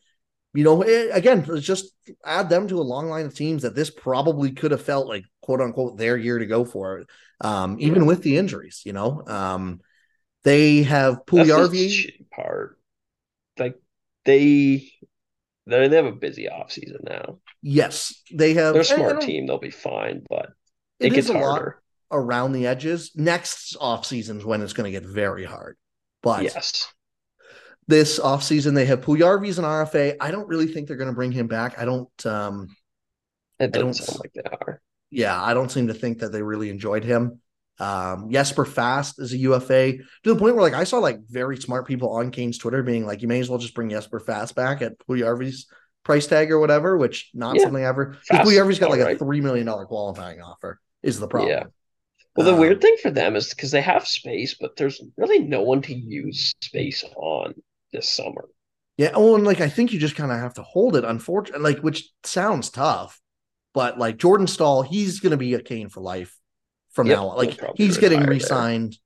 you 0.53 0.63
know 0.63 0.81
eh, 0.81 1.09
again 1.13 1.43
let's 1.47 1.65
just 1.65 1.93
add 2.25 2.49
them 2.49 2.67
to 2.67 2.79
a 2.79 2.81
long 2.83 3.09
line 3.09 3.25
of 3.25 3.35
teams 3.35 3.63
that 3.63 3.75
this 3.75 3.89
probably 3.89 4.51
could 4.51 4.71
have 4.71 4.81
felt 4.83 5.07
like 5.07 5.23
quote 5.41 5.61
unquote 5.61 5.97
their 5.97 6.17
year 6.17 6.39
to 6.39 6.45
go 6.45 6.65
for 6.65 6.99
it. 6.99 7.07
Um, 7.41 7.77
even 7.79 8.05
with 8.05 8.21
the 8.23 8.37
injuries, 8.37 8.81
you 8.85 8.93
know, 8.93 9.23
um, 9.27 9.81
they 10.43 10.83
have 10.83 11.25
That's 11.33 11.49
the 11.49 11.65
Puljujarvi. 11.65 12.27
part. 12.31 12.79
Like 13.59 13.79
they, 14.25 14.91
they 15.67 15.87
they 15.89 15.95
have 15.95 16.05
a 16.05 16.11
busy 16.11 16.49
off 16.49 16.71
season 16.71 16.99
now. 17.03 17.39
Yes, 17.61 18.21
they 18.31 18.53
have. 18.55 18.73
They're 18.73 18.81
a 18.81 18.85
smart 18.85 19.21
team; 19.21 19.45
they'll 19.45 19.57
be 19.57 19.69
fine. 19.69 20.25
But 20.29 20.53
it, 20.99 21.07
It 21.07 21.13
gets 21.13 21.27
is 21.27 21.29
a 21.29 21.33
lot 21.33 21.63
harder. 21.63 21.81
around 22.11 22.51
the 22.53 22.67
edges. 22.67 23.11
Next 23.15 23.75
off 23.79 24.05
season's 24.05 24.45
when 24.45 24.61
it's 24.61 24.73
going 24.73 24.91
to 24.91 24.99
get 24.99 25.07
very 25.09 25.45
hard. 25.45 25.77
But 26.21 26.43
Yes, 26.43 26.92
this 27.87 28.19
off 28.19 28.43
season 28.43 28.73
they 28.73 28.85
have 28.85 29.01
Puljujarvi's 29.01 29.59
an 29.59 29.65
RFA. 29.65 30.15
I 30.19 30.31
don't 30.31 30.47
really 30.47 30.67
think 30.67 30.87
they're 30.87 30.97
going 30.97 31.09
to 31.09 31.15
bring 31.15 31.31
him 31.31 31.47
back. 31.47 31.77
I 31.79 31.85
don't. 31.85 32.25
um 32.25 32.75
it 33.59 33.71
doesn't 33.71 33.85
don't- 33.87 33.93
sound 33.93 34.19
like 34.19 34.33
they 34.33 34.41
are. 34.43 34.81
Yeah, 35.11 35.39
I 35.41 35.53
don't 35.53 35.69
seem 35.69 35.87
to 35.87 35.93
think 35.93 36.19
that 36.19 36.31
they 36.31 36.41
really 36.41 36.69
enjoyed 36.69 37.03
him. 37.03 37.39
Um, 37.79 38.29
Jesper 38.31 38.65
Fast 38.65 39.19
is 39.19 39.33
a 39.33 39.37
UFA 39.37 39.93
to 39.97 40.03
the 40.23 40.35
point 40.35 40.55
where 40.55 40.63
like 40.63 40.73
I 40.73 40.83
saw 40.85 40.97
like 40.99 41.19
very 41.29 41.57
smart 41.57 41.87
people 41.87 42.09
on 42.11 42.31
Canes 42.31 42.57
Twitter 42.57 42.81
being 42.83 43.05
like, 43.05 43.21
you 43.21 43.27
may 43.27 43.39
as 43.39 43.49
well 43.49 43.59
just 43.59 43.73
bring 43.75 43.89
Jesper 43.89 44.19
Fast 44.19 44.55
back 44.55 44.81
at 44.81 44.97
Puljujarvi's 44.99 45.67
price 46.03 46.25
tag 46.27 46.51
or 46.51 46.59
whatever, 46.59 46.97
which 46.97 47.29
not 47.33 47.55
Yeah. 47.55 47.63
something 47.63 47.83
I 47.83 47.87
ever. 47.87 48.17
Puljujarvi's 48.31 48.79
got 48.79 48.89
like 48.89 48.99
a 49.01 49.17
three 49.17 49.41
million 49.41 49.65
dollar 49.65 49.85
qualifying 49.85 50.41
offer. 50.41 50.79
Is 51.03 51.19
the 51.19 51.27
problem? 51.27 51.51
Yeah. 51.51 51.63
Well, 52.35 52.47
the 52.47 52.53
Um, 52.53 52.59
weird 52.59 52.81
thing 52.81 52.95
for 53.01 53.11
them 53.11 53.35
is 53.35 53.49
because 53.49 53.69
they 53.71 53.81
have 53.81 54.07
space, 54.07 54.55
but 54.59 54.75
there's 54.75 54.99
really 55.17 55.39
no 55.39 55.61
one 55.61 55.81
to 55.83 55.93
use 55.93 56.53
space 56.61 57.03
on 57.15 57.53
this 57.93 58.09
summer. 58.09 58.45
Yeah, 58.97 59.11
oh, 59.13 59.35
and 59.35 59.43
like 59.45 59.61
I 59.61 59.69
think 59.69 59.93
you 59.93 59.99
just 59.99 60.15
kind 60.15 60.31
of 60.31 60.39
have 60.39 60.55
to 60.55 60.63
hold 60.63 60.95
it, 60.95 61.03
unfortunately, 61.05 61.73
like 61.73 61.81
which 61.83 62.09
sounds 62.23 62.69
tough, 62.69 63.19
but 63.73 63.97
like 63.97 64.17
Jordan 64.17 64.45
Staal, 64.47 64.81
he's 64.83 65.19
going 65.19 65.31
to 65.31 65.37
be 65.37 65.53
a 65.53 65.61
Cane 65.61 65.89
for 65.89 66.01
life 66.01 66.37
from 66.91 67.07
Yep, 67.07 67.17
now 67.17 67.27
on. 67.29 67.37
Like 67.37 67.59
he's 67.75 67.97
getting 67.97 68.21
re-signed. 68.23 68.97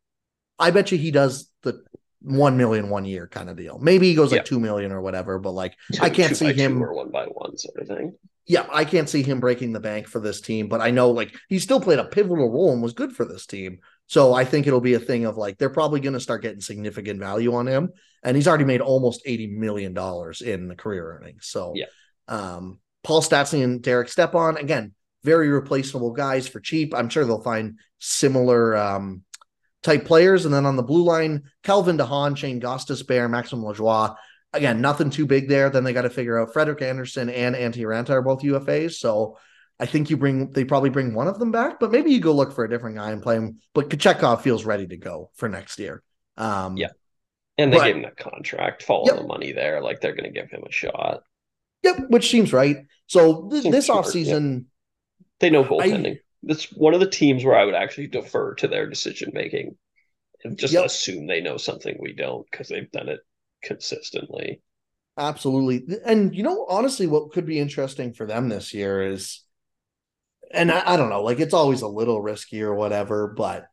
I 0.60 0.72
bet 0.72 0.92
you 0.92 0.98
he 0.98 1.12
does 1.12 1.50
the 1.64 1.84
one 2.22 2.58
million 2.58 2.90
one 2.90 3.06
year 3.06 3.28
kind 3.28 3.50
of 3.50 3.56
deal. 3.56 3.78
Maybe 3.80 4.08
he 4.10 4.16
goes 4.16 4.32
like 4.32 4.40
Yeah. 4.40 4.44
two 4.44 4.60
million 4.60 4.92
or 4.92 5.00
whatever, 5.02 5.40
but 5.40 5.52
like 5.52 5.76
Two- 5.94 6.00
I 6.04 6.10
can't 6.10 6.36
see 6.36 6.52
him. 6.52 6.82
or 6.84 6.94
one 6.94 7.12
by 7.12 7.26
one 7.26 7.56
sort 7.58 7.78
of 7.80 7.88
thing. 7.88 8.16
Yeah, 8.46 8.66
I 8.72 8.86
can't 8.86 9.10
see 9.10 9.24
him 9.24 9.40
breaking 9.40 9.74
the 9.74 9.80
bank 9.80 10.08
for 10.08 10.20
this 10.20 10.42
team, 10.42 10.68
but 10.68 10.82
I 10.82 10.90
know 10.92 11.12
like 11.12 11.34
he 11.48 11.60
still 11.60 11.80
played 11.82 12.00
a 12.00 12.06
pivotal 12.06 12.50
role 12.50 12.74
and 12.74 12.82
was 12.82 12.94
good 12.94 13.14
for 13.16 13.24
this 13.26 13.46
team. 13.46 13.80
So 14.08 14.34
I 14.34 14.46
think 14.46 14.68
it'll 14.68 14.82
be 14.82 14.94
a 14.96 15.00
thing 15.00 15.26
of 15.26 15.38
like 15.38 15.58
they're 15.58 15.70
probably 15.70 16.00
going 16.00 16.14
to 16.14 16.20
start 16.20 16.42
getting 16.42 16.62
significant 16.62 17.20
value 17.20 17.54
on 17.54 17.68
him, 17.68 17.92
and 18.24 18.36
he's 18.36 18.48
already 18.48 18.64
made 18.66 18.82
almost 18.82 19.22
eighty 19.26 19.48
million 19.48 19.94
dollars 19.94 20.42
in 20.42 20.68
the 20.68 20.76
career 20.76 21.20
earnings. 21.20 21.48
So 21.48 21.74
Yeah. 21.76 21.86
um, 22.28 22.80
Paul 23.04 23.22
Stastny 23.22 23.64
and 23.64 23.82
Derek 23.82 24.10
Stepan 24.10 24.58
again, 24.58 24.94
very 25.24 25.50
replaceable 25.50 26.12
guys 26.12 26.48
for 26.48 26.60
cheap. 26.60 26.94
I'm 26.96 27.10
sure 27.10 27.26
they'll 27.26 27.42
find 27.42 27.80
similar 28.00 28.76
um, 28.76 29.24
type 29.84 30.06
players, 30.06 30.46
and 30.46 30.54
then 30.54 30.66
on 30.66 30.76
the 30.78 30.84
blue 30.84 31.04
line, 31.04 31.44
Calvin 31.64 31.98
DeHaan, 31.98 32.38
Shane 32.38 32.62
Gostisbehere, 32.62 33.30
Maxime 33.30 33.62
Lajoie. 33.62 34.16
Again, 34.54 34.80
nothing 34.80 35.10
too 35.10 35.26
big 35.26 35.50
there. 35.50 35.70
Then 35.70 35.84
they 35.84 35.92
got 35.92 36.04
to 36.04 36.10
figure 36.10 36.40
out 36.40 36.54
Frederik 36.54 36.82
Andersen 36.82 37.30
and 37.30 37.54
Antti 37.56 37.82
Raanta 37.82 38.12
are 38.12 38.22
both 38.22 38.42
UFAs. 38.42 38.94
So 38.94 39.38
I 39.80 39.86
think 39.86 40.10
you 40.10 40.18
bring 40.18 40.52
they 40.52 40.64
probably 40.66 40.90
bring 40.90 41.14
one 41.14 41.28
of 41.28 41.38
them 41.40 41.52
back, 41.52 41.80
but 41.80 41.92
maybe 41.92 42.12
you 42.12 42.20
go 42.20 42.34
look 42.34 42.52
for 42.54 42.64
a 42.64 42.70
different 42.70 42.96
guy 42.96 43.12
and 43.12 43.22
play 43.22 43.36
him. 43.36 43.60
But 43.74 43.90
Kochetkov 43.90 44.42
feels 44.42 44.66
ready 44.66 44.88
to 44.88 44.98
go 44.98 45.30
for 45.36 45.48
next 45.50 45.78
year. 45.80 46.02
Um, 46.36 46.78
Yeah. 46.78 46.90
And 47.60 47.72
they 47.74 47.78
But- 47.78 47.84
gave 47.86 47.96
him 47.98 48.02
that 48.04 48.18
contract, 48.18 48.84
follow 48.84 49.06
Yep. 49.08 49.16
the 49.18 49.24
money 49.28 49.52
there. 49.52 49.82
Like 49.82 50.00
they're 50.02 50.16
going 50.16 50.32
to 50.32 50.40
give 50.40 50.50
him 50.50 50.64
a 50.68 50.72
shot. 50.72 51.24
Yep, 51.84 52.10
which 52.10 52.30
seems 52.30 52.54
right. 52.54 52.78
So 53.08 53.50
th- 53.50 53.64
Seems 53.64 53.74
this 53.76 53.90
offseason, 53.90 54.66
They 55.40 55.50
know 55.52 55.64
I- 55.64 55.68
goaltending. 55.68 56.20
That's 56.44 56.72
one 56.72 56.94
of 56.94 57.00
the 57.00 57.10
teams 57.10 57.44
where 57.44 57.56
I 57.56 57.66
would 57.66 57.74
actually 57.76 58.08
defer 58.08 58.54
to 58.56 58.68
their 58.68 58.88
decision 58.88 59.32
making 59.34 59.78
and 60.44 60.58
just 60.58 60.74
Yep. 60.74 60.86
assume 60.86 61.26
they 61.28 61.42
know 61.42 61.58
something 61.58 61.98
we 62.00 62.14
don't 62.14 62.46
because 62.50 62.68
they've 62.68 62.92
done 62.92 63.10
it 63.10 63.20
consistently. 63.64 64.62
Absolutely. 65.18 65.98
And 66.06 66.36
you 66.36 66.44
know, 66.44 66.66
honestly, 66.70 67.08
what 67.08 67.32
could 67.32 67.46
be 67.46 67.60
interesting 67.60 68.14
for 68.14 68.26
them 68.28 68.50
this 68.50 68.74
year 68.74 69.02
is, 69.02 69.44
and 70.52 70.72
I, 70.72 70.94
I 70.94 70.98
don't 70.98 71.10
know, 71.10 71.24
like 71.24 71.40
it's 71.40 71.54
always 71.54 71.82
a 71.82 71.88
little 71.88 72.22
risky 72.22 72.62
or 72.62 72.74
whatever, 72.74 73.28
but 73.28 73.66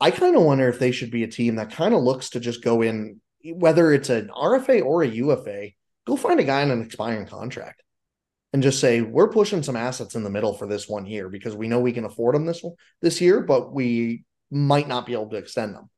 I 0.00 0.10
kind 0.10 0.36
of 0.36 0.42
wonder 0.42 0.68
if 0.68 0.78
they 0.78 0.92
should 0.92 1.10
be 1.10 1.24
a 1.24 1.28
team 1.28 1.56
that 1.56 1.72
kind 1.72 1.94
of 1.94 2.02
looks 2.02 2.30
to 2.30 2.40
just 2.40 2.62
go 2.62 2.82
in, 2.82 3.20
whether 3.44 3.92
it's 3.92 4.10
an 4.10 4.30
RFA 4.34 4.84
or 4.84 5.02
a 5.02 5.08
UFA, 5.08 5.70
go 6.06 6.16
find 6.16 6.40
a 6.40 6.44
guy 6.44 6.62
on 6.62 6.70
an 6.70 6.82
expiring 6.82 7.26
contract 7.26 7.82
and 8.52 8.62
just 8.62 8.80
say, 8.80 9.00
we're 9.00 9.28
pushing 9.28 9.62
some 9.62 9.76
assets 9.76 10.14
in 10.14 10.22
the 10.22 10.30
middle 10.30 10.54
for 10.54 10.66
this 10.66 10.88
one 10.88 11.06
year 11.06 11.28
because 11.28 11.56
we 11.56 11.68
know 11.68 11.80
we 11.80 11.92
can 11.92 12.04
afford 12.04 12.34
them 12.34 12.46
this 12.46 12.64
this 13.02 13.20
year, 13.20 13.40
but 13.40 13.72
we 13.72 14.24
might 14.50 14.88
not 14.88 15.06
be 15.06 15.12
able 15.12 15.30
to 15.30 15.36
extend 15.36 15.74
them. 15.74 15.90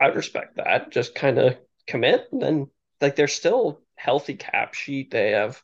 I 0.00 0.06
respect 0.06 0.56
that. 0.56 0.90
Just 0.90 1.14
kind 1.14 1.38
of 1.38 1.56
commit 1.86 2.26
and 2.32 2.42
then 2.42 2.66
like 3.00 3.16
they're 3.16 3.28
still 3.28 3.80
healthy 3.96 4.34
cap 4.34 4.74
sheet. 4.74 5.10
They 5.10 5.30
have 5.30 5.62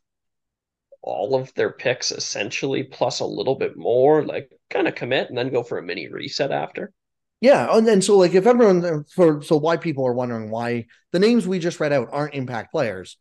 all 1.09 1.35
of 1.35 1.53
their 1.55 1.73
picks 1.73 2.13
essentially 2.13 2.85
plus 2.85 3.21
a 3.21 3.27
little 3.27 3.57
bit 3.57 3.77
more. 3.77 4.25
Like 4.25 4.51
kind 4.71 4.87
of 4.87 4.95
commit 4.95 5.29
and 5.29 5.39
then 5.39 5.51
go 5.51 5.63
for 5.63 5.79
a 5.79 5.83
mini 5.83 6.09
reset 6.09 6.51
after. 6.51 6.93
Yeah, 7.41 7.69
and 7.71 7.87
then 7.87 8.03
so 8.03 8.17
like 8.17 8.35
if 8.35 8.47
everyone 8.47 9.05
for 9.15 9.43
so 9.43 9.57
why 9.57 9.77
people 9.77 10.07
are 10.07 10.13
wondering 10.13 10.51
why 10.51 10.87
the 11.13 11.21
names 11.21 11.47
we 11.47 11.59
just 11.59 11.79
read 11.79 11.93
out 11.93 12.09
aren't 12.11 12.35
impact 12.35 12.73
players, 12.73 13.17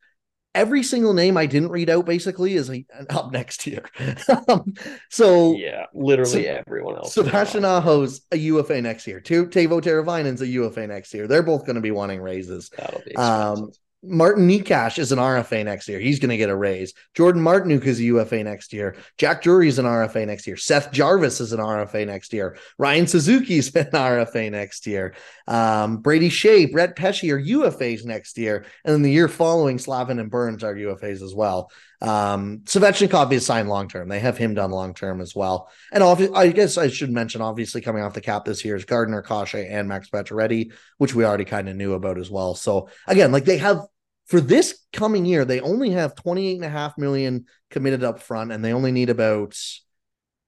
every 0.55 0.81
single 0.81 1.13
name 1.13 1.37
I 1.37 1.45
didn't 1.45 1.69
read 1.69 1.89
out 1.89 2.07
basically 2.07 2.55
is 2.55 2.69
a, 2.69 2.83
up 3.11 3.31
next 3.31 3.67
year. 3.67 3.83
um, 4.47 4.73
so 5.09 5.55
yeah, 5.55 5.85
literally 5.93 6.45
so, 6.45 6.63
everyone 6.67 6.95
else. 6.95 7.13
Sebastian 7.13 7.63
Aho's 7.63 8.21
a 8.31 8.37
UFA 8.37 8.81
next 8.81 9.05
year. 9.05 9.21
Teuvo 9.21 9.81
Teravainen's 9.81 10.41
a 10.41 10.47
UFA 10.47 10.87
next 10.87 11.13
year. 11.13 11.27
They're 11.27 11.43
both 11.43 11.65
going 11.65 11.75
to 11.75 11.81
be 11.81 11.91
wanting 11.91 12.19
raises. 12.19 12.69
That'll 12.69 13.01
be 13.01 13.11
expensive. 13.11 13.63
Um, 13.65 13.71
Martin 14.03 14.47
Necas 14.47 14.99
is 14.99 15.11
an 15.11 15.17
RFA 15.17 15.65
next 15.65 15.87
year. 15.87 15.99
He's 15.99 16.19
going 16.19 16.29
to 16.29 16.37
get 16.37 16.49
a 16.49 16.55
raise. 16.55 16.93
Jordan 17.15 17.41
Martinook 17.41 17.83
is 17.85 17.99
a 17.99 18.03
UFA 18.03 18.43
next 18.43 18.71
year. 18.71 18.95
Jack 19.17 19.41
Drury 19.41 19.67
is 19.67 19.79
an 19.79 19.85
RFA 19.85 20.27
next 20.27 20.45
year. 20.45 20.55
Seth 20.55 20.91
Jarvis 20.91 21.41
is 21.41 21.51
an 21.51 21.59
RFA 21.59 22.05
next 22.05 22.31
year. 22.31 22.57
Ryan 22.77 23.05
Suzuki's 23.05 23.67
an 23.75 23.85
RFA 23.85 24.51
next 24.51 24.85
year. 24.85 25.15
Um, 25.47 25.97
Brady 25.97 26.29
Skjei, 26.29 26.71
Brett 26.71 26.95
Pesce 26.95 27.29
are 27.31 27.41
UFAs 27.41 28.05
next 28.05 28.37
year. 28.37 28.65
And 28.85 28.93
then 28.93 29.01
the 29.01 29.11
year 29.11 29.27
following, 29.27 29.79
Slavin 29.79 30.19
and 30.19 30.29
Burns 30.29 30.63
are 30.63 30.75
UFAs 30.75 31.23
as 31.23 31.33
well. 31.33 31.71
Um, 31.99 32.59
Svechnikov 32.65 33.31
is 33.31 33.45
signed 33.45 33.69
long 33.69 33.87
term. 33.87 34.07
They 34.07 34.19
have 34.19 34.37
him 34.37 34.53
done 34.53 34.71
long 34.71 34.93
term 34.93 35.19
as 35.19 35.35
well. 35.35 35.71
And 35.91 36.03
I 36.03 36.49
guess 36.49 36.77
I 36.77 36.89
should 36.89 37.11
mention, 37.11 37.41
obviously, 37.41 37.81
coming 37.81 38.03
off 38.03 38.13
the 38.13 38.21
cap 38.21 38.45
this 38.45 38.63
year 38.63 38.75
is 38.75 38.85
Gardner 38.85 39.21
Kase 39.21 39.55
and 39.55 39.87
Max 39.87 40.09
Pacioretty, 40.09 40.73
which 40.97 41.15
we 41.15 41.25
already 41.25 41.45
kind 41.45 41.67
of 41.67 41.75
knew 41.75 41.93
about 41.93 42.19
as 42.19 42.29
well. 42.29 42.53
So 42.55 42.89
again, 43.07 43.31
like 43.31 43.45
they 43.45 43.57
have 43.57 43.81
for 44.27 44.41
this 44.41 44.85
coming 44.93 45.25
year, 45.25 45.45
they 45.45 45.61
only 45.61 45.91
have 45.91 46.15
28 46.15 46.55
and 46.55 46.65
a 46.65 46.69
half 46.69 46.97
million 46.97 47.45
committed 47.71 48.03
up 48.03 48.21
front, 48.21 48.51
and 48.51 48.63
they 48.63 48.73
only 48.73 48.91
need 48.91 49.09
about 49.09 49.57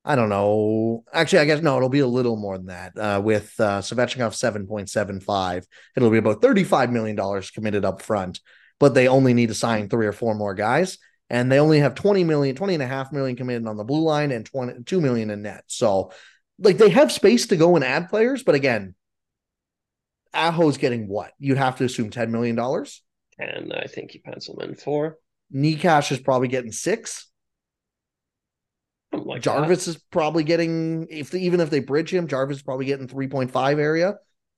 I 0.05 0.15
don't 0.15 0.29
know. 0.29 1.03
Actually, 1.11 1.39
I 1.39 1.45
guess 1.45 1.61
no, 1.61 1.75
it'll 1.77 1.89
be 1.89 1.99
a 1.99 2.07
little 2.07 2.37
more 2.37 2.57
than 2.57 2.67
that. 2.67 2.97
Uh, 2.97 3.21
with 3.23 3.53
uh, 3.59 3.81
Svechnikov 3.81 4.33
7.75, 4.33 5.65
it'll 5.95 6.09
be 6.09 6.17
about 6.17 6.41
$35 6.41 6.91
million 6.91 7.41
committed 7.53 7.83
up 7.83 8.01
front, 8.01 8.39
but 8.79 8.93
they 8.93 9.07
only 9.09 9.33
need 9.33 9.49
to 9.49 9.55
sign 9.55 9.89
three 9.89 10.07
or 10.07 10.13
four 10.13 10.35
more 10.35 10.53
guys 10.53 10.97
and 11.29 11.51
they 11.51 11.59
only 11.59 11.79
have 11.79 11.95
20 11.95 12.23
million 12.23 12.55
20 12.55 12.73
and 12.75 12.83
a 12.83 12.87
half 12.87 13.11
million 13.11 13.35
committed 13.35 13.67
on 13.67 13.77
the 13.77 13.83
blue 13.83 14.01
line 14.01 14.31
and 14.31 14.45
20, 14.45 14.83
2 14.83 15.01
million 15.01 15.29
in 15.29 15.41
net. 15.43 15.63
So 15.67 16.11
like 16.57 16.77
they 16.77 16.89
have 16.89 17.11
space 17.11 17.47
to 17.47 17.55
go 17.57 17.75
and 17.75 17.85
add 17.85 18.09
players 18.09 18.43
but 18.43 18.55
again 18.55 18.95
Aho's 20.33 20.77
getting 20.77 21.07
what? 21.07 21.33
You'd 21.39 21.57
have 21.57 21.77
to 21.77 21.85
assume 21.85 22.09
10 22.09 22.31
million 22.31 22.55
dollars? 22.55 23.01
And 23.37 23.73
i 23.73 23.85
think 23.87 24.11
he 24.11 24.19
penciled 24.19 24.61
in 24.61 24.75
four. 24.75 25.17
Necas 25.53 26.11
is 26.11 26.19
probably 26.19 26.49
getting 26.49 26.71
six. 26.71 27.27
Like 29.11 29.41
Jarvis 29.41 29.85
that. 29.85 29.91
is 29.91 30.03
probably 30.11 30.43
getting 30.43 31.07
if 31.09 31.31
they, 31.31 31.39
even 31.39 31.59
if 31.61 31.69
they 31.69 31.79
bridge 31.79 32.13
him, 32.13 32.27
Jarvis 32.27 32.57
is 32.57 32.63
probably 32.63 32.85
getting 32.85 33.07
three 33.07 33.27
point 33.27 33.51
five 33.51 33.79
area. 33.79 34.15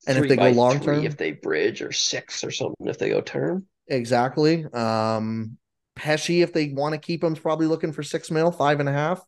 And 0.08 0.18
three 0.18 0.26
if 0.26 0.30
they 0.30 0.36
go 0.36 0.50
long 0.50 0.80
term, 0.80 1.06
if 1.06 1.16
they 1.16 1.32
bridge 1.32 1.82
or 1.82 1.92
six 1.92 2.44
or 2.44 2.52
something, 2.52 2.88
if 2.88 2.98
they 2.98 3.10
go 3.10 3.22
term, 3.22 3.68
exactly. 3.88 4.66
Um, 4.66 5.58
Pesce, 6.02 6.42
if 6.42 6.52
they 6.52 6.70
want 6.70 6.94
to 6.94 7.00
keep 7.00 7.24
him, 7.24 7.34
is 7.34 7.40
probably 7.40 7.68
looking 7.68 7.92
for 7.94 8.02
six 8.02 8.32
mil, 8.32 8.52
five 8.52 8.80
and 8.80 8.90
a 8.90 8.92
half. 8.92 9.24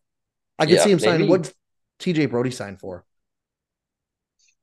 I 0.58 0.66
could 0.66 0.74
yeah, 0.74 0.82
see 0.82 0.90
him 0.90 0.98
signing. 0.98 1.28
What 1.28 1.52
TJ 2.00 2.30
Brodie 2.30 2.50
signed 2.50 2.80
for? 2.80 3.04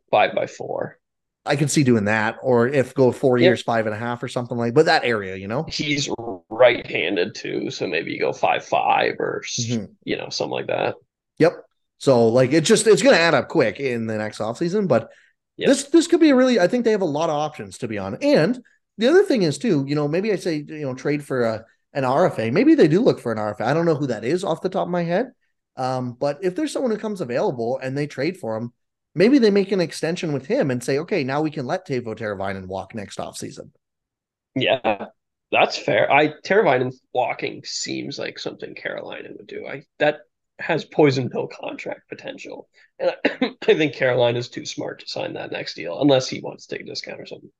Five 0.10 0.36
by 0.36 0.45
four. 0.45 1.00
I 1.45 1.56
can 1.56 1.69
see 1.69 1.86
doing 1.86 2.06
that, 2.06 2.38
or 2.43 2.67
if 2.67 2.93
go 2.93 3.13
four 3.13 3.38
yep. 3.38 3.45
years, 3.45 3.62
five 3.62 3.86
and 3.86 3.95
a 3.95 3.97
half, 3.97 4.21
or 4.21 4.28
something 4.28 4.58
like. 4.58 4.74
But 4.74 4.88
that 4.88 5.06
area, 5.06 5.38
you 5.38 5.47
know, 5.47 5.63
he's 5.69 6.10
right-handed 6.50 7.34
too, 7.34 7.71
so 7.71 7.88
maybe 7.88 8.12
you 8.12 8.19
go 8.19 8.34
five 8.34 8.65
five 8.65 9.15
or 9.17 9.41
mm-hmm. 9.47 9.86
you 10.04 10.17
know 10.17 10.28
something 10.28 10.52
like 10.52 10.67
that. 10.67 10.95
Yep. 11.39 11.63
So 11.97 12.28
like 12.28 12.52
it's 12.52 12.67
just 12.67 12.88
it's 12.88 13.02
going 13.02 13.15
to 13.15 13.21
add 13.21 13.36
up 13.36 13.47
quick 13.47 13.80
in 13.80 14.06
the 14.06 14.17
next 14.17 14.39
offseason, 14.39 14.89
but 14.89 15.10
yep. 15.56 15.69
this 15.69 15.86
this 15.86 16.08
could 16.08 16.19
be 16.19 16.32
a 16.32 16.36
really 16.36 16.60
I 16.60 16.67
think 16.67 16.84
they 16.84 16.91
have 16.91 17.02
a 17.02 17.06
lot 17.06 17.30
of 17.30 17.38
options 17.38 17.78
to 17.78 17.88
be 17.88 17.97
on. 17.97 18.17
And 18.21 18.62
the 18.97 19.08
other 19.08 19.24
thing 19.24 19.43
is 19.43 19.58
too, 19.58 19.86
you 19.88 19.95
know, 19.95 20.10
maybe 20.10 20.34
I 20.34 20.36
say 20.36 20.58
you 20.58 20.82
know 20.82 20.93
trade 20.93 21.24
for 21.24 21.43
a 21.43 21.65
an 21.93 22.04
RFA. 22.04 22.51
Maybe 22.51 22.75
they 22.75 22.88
do 22.88 23.01
look 23.01 23.19
for 23.19 23.32
an 23.32 23.38
RFA. 23.38 23.62
I 23.62 23.73
don't 23.73 23.86
know 23.86 23.95
who 23.95 24.08
that 24.08 24.23
is 24.23 24.43
off 24.43 24.62
the 24.62 24.69
top 24.69 24.88
of 24.88 24.91
my 24.91 25.04
head. 25.04 25.32
Um, 25.77 26.13
but 26.13 26.39
if 26.43 26.56
there's 26.56 26.71
someone 26.71 26.91
who 26.91 26.97
comes 26.97 27.21
available 27.21 27.80
and 27.80 27.97
they 27.97 28.08
trade 28.08 28.38
for 28.38 28.56
him, 28.58 28.73
maybe 29.15 29.39
they 29.39 29.51
make 29.51 29.71
an 29.71 29.82
extension 29.82 30.34
with 30.34 30.45
him 30.45 30.71
and 30.71 30.84
say, 30.84 30.99
okay, 30.99 31.23
now 31.23 31.41
we 31.41 31.51
can 31.51 31.65
let 31.65 31.88
Teuvo 31.88 32.15
Teravainen 32.15 32.67
walk 32.67 32.95
next 32.95 33.19
offseason. 33.19 33.71
Yeah, 34.56 35.08
that's 35.51 35.77
fair. 35.77 36.12
I 36.12 36.34
Teravainen 36.45 36.93
walking 37.13 37.63
seems 37.63 38.19
like 38.19 38.38
something 38.39 38.75
Carolina 38.75 39.30
would 39.36 39.47
do. 39.47 39.65
I 39.65 39.84
that 39.99 40.19
has 40.60 40.86
poison 40.86 41.30
pill 41.30 41.47
contract 41.47 42.10
potential, 42.10 42.67
and 42.99 43.12
I, 43.25 43.56
I 43.67 43.73
think 43.73 43.95
Carolina 43.95 44.39
is 44.39 44.49
too 44.49 44.65
smart 44.65 44.99
to 44.99 45.08
sign 45.08 45.34
that 45.34 45.51
next 45.51 45.75
deal 45.75 46.01
unless 46.01 46.27
he 46.27 46.41
wants 46.41 46.67
to 46.67 46.75
take 46.75 46.86
a 46.86 46.89
discount 46.89 47.21
or 47.21 47.25
something. 47.25 47.51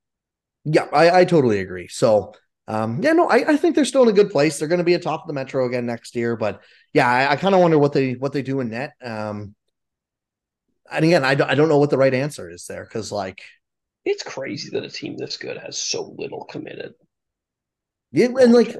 Yeah, 0.64 0.86
I, 0.92 1.20
I 1.20 1.24
totally 1.24 1.60
agree. 1.60 1.88
So 1.88 2.34
um, 2.68 3.02
yeah, 3.02 3.12
no, 3.12 3.28
I, 3.28 3.52
I 3.52 3.56
think 3.56 3.74
they're 3.74 3.84
still 3.84 4.02
in 4.02 4.08
a 4.08 4.12
good 4.12 4.30
place. 4.30 4.58
They're 4.58 4.68
going 4.68 4.78
to 4.78 4.84
be 4.84 4.94
atop 4.94 5.22
of 5.22 5.26
the 5.26 5.32
Metro 5.32 5.66
again 5.66 5.86
next 5.86 6.14
year, 6.14 6.36
but 6.36 6.62
yeah, 6.92 7.08
I, 7.08 7.32
I 7.32 7.36
kind 7.36 7.54
of 7.54 7.60
wonder 7.60 7.78
what 7.78 7.92
they 7.92 8.12
what 8.12 8.32
they 8.32 8.42
do 8.42 8.60
in 8.60 8.70
net. 8.70 8.92
Um, 9.02 9.54
and 10.90 11.04
again, 11.04 11.24
I 11.24 11.34
don't, 11.34 11.50
I 11.50 11.54
don't 11.54 11.68
know 11.68 11.78
what 11.78 11.90
the 11.90 11.98
right 11.98 12.14
answer 12.14 12.48
is 12.50 12.66
there 12.66 12.84
because 12.84 13.10
like 13.10 13.42
it's 14.04 14.22
crazy 14.22 14.70
that 14.70 14.84
a 14.84 14.90
team 14.90 15.16
this 15.16 15.36
good 15.36 15.56
has 15.58 15.78
so 15.78 16.14
little 16.16 16.44
committed. 16.44 16.94
Yeah, 18.12 18.28
and 18.38 18.52
like 18.52 18.76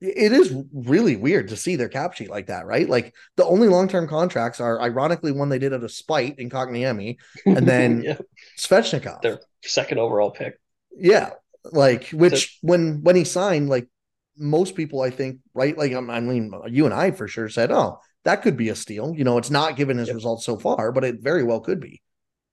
it 0.00 0.32
is 0.32 0.54
really 0.72 1.16
weird 1.16 1.48
to 1.48 1.56
see 1.56 1.76
their 1.76 1.88
cap 1.88 2.14
sheet 2.14 2.30
like 2.30 2.46
that, 2.46 2.66
right? 2.66 2.88
Like 2.88 3.14
the 3.36 3.44
only 3.44 3.68
long 3.68 3.86
term 3.86 4.08
contracts 4.08 4.58
are 4.58 4.80
ironically 4.80 5.30
one 5.30 5.48
they 5.48 5.58
did 5.58 5.74
out 5.74 5.84
of 5.84 5.92
spite 5.92 6.38
in 6.38 6.48
Kotkaniemi, 6.48 7.16
and 7.44 7.68
then 7.68 8.02
yeah. 8.04 8.18
Svechnikov, 8.58 9.22
their 9.22 9.40
second 9.62 9.98
overall 9.98 10.30
pick. 10.30 10.58
Yeah, 10.96 11.30
like 11.64 12.08
which 12.08 12.58
so, 12.60 12.68
when 12.68 13.02
when 13.02 13.16
he 13.16 13.24
signed, 13.24 13.68
like 13.68 13.88
most 14.36 14.74
people, 14.74 15.02
I 15.02 15.10
think, 15.10 15.40
right? 15.54 15.76
Like 15.76 15.92
um, 15.92 16.10
I 16.10 16.20
mean, 16.20 16.52
you 16.68 16.84
and 16.84 16.94
I 16.94 17.10
for 17.10 17.28
sure 17.28 17.48
said, 17.48 17.70
"Oh, 17.70 18.00
that 18.24 18.42
could 18.42 18.56
be 18.56 18.68
a 18.68 18.74
steal." 18.74 19.14
You 19.14 19.24
know, 19.24 19.38
it's 19.38 19.50
not 19.50 19.76
given 19.76 19.98
his 19.98 20.12
results 20.12 20.44
so 20.44 20.56
far, 20.56 20.92
but 20.92 21.04
it 21.04 21.20
very 21.20 21.42
well 21.44 21.60
could 21.60 21.80
be. 21.80 22.02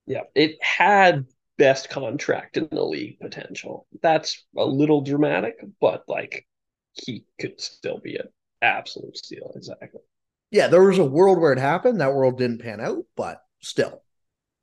Yeah, 0.05 0.21
it 0.35 0.61
had 0.61 1.25
best 1.57 1.89
contract 1.89 2.57
in 2.57 2.67
the 2.71 2.83
league 2.83 3.19
potential. 3.19 3.87
That's 4.01 4.45
a 4.57 4.65
little 4.65 5.01
dramatic, 5.01 5.55
but 5.81 6.03
like 6.07 6.47
he 6.93 7.25
could 7.39 7.59
still 7.59 7.99
be 7.99 8.15
an 8.15 8.27
absolute 8.61 9.17
steal. 9.17 9.51
Exactly. 9.55 10.01
Yeah, 10.51 10.67
there 10.67 10.83
was 10.83 10.97
a 10.97 11.05
world 11.05 11.39
where 11.39 11.51
it 11.51 11.59
happened. 11.59 11.99
That 11.99 12.13
world 12.13 12.37
didn't 12.37 12.61
pan 12.61 12.79
out, 12.79 13.03
but 13.15 13.41
still. 13.61 14.01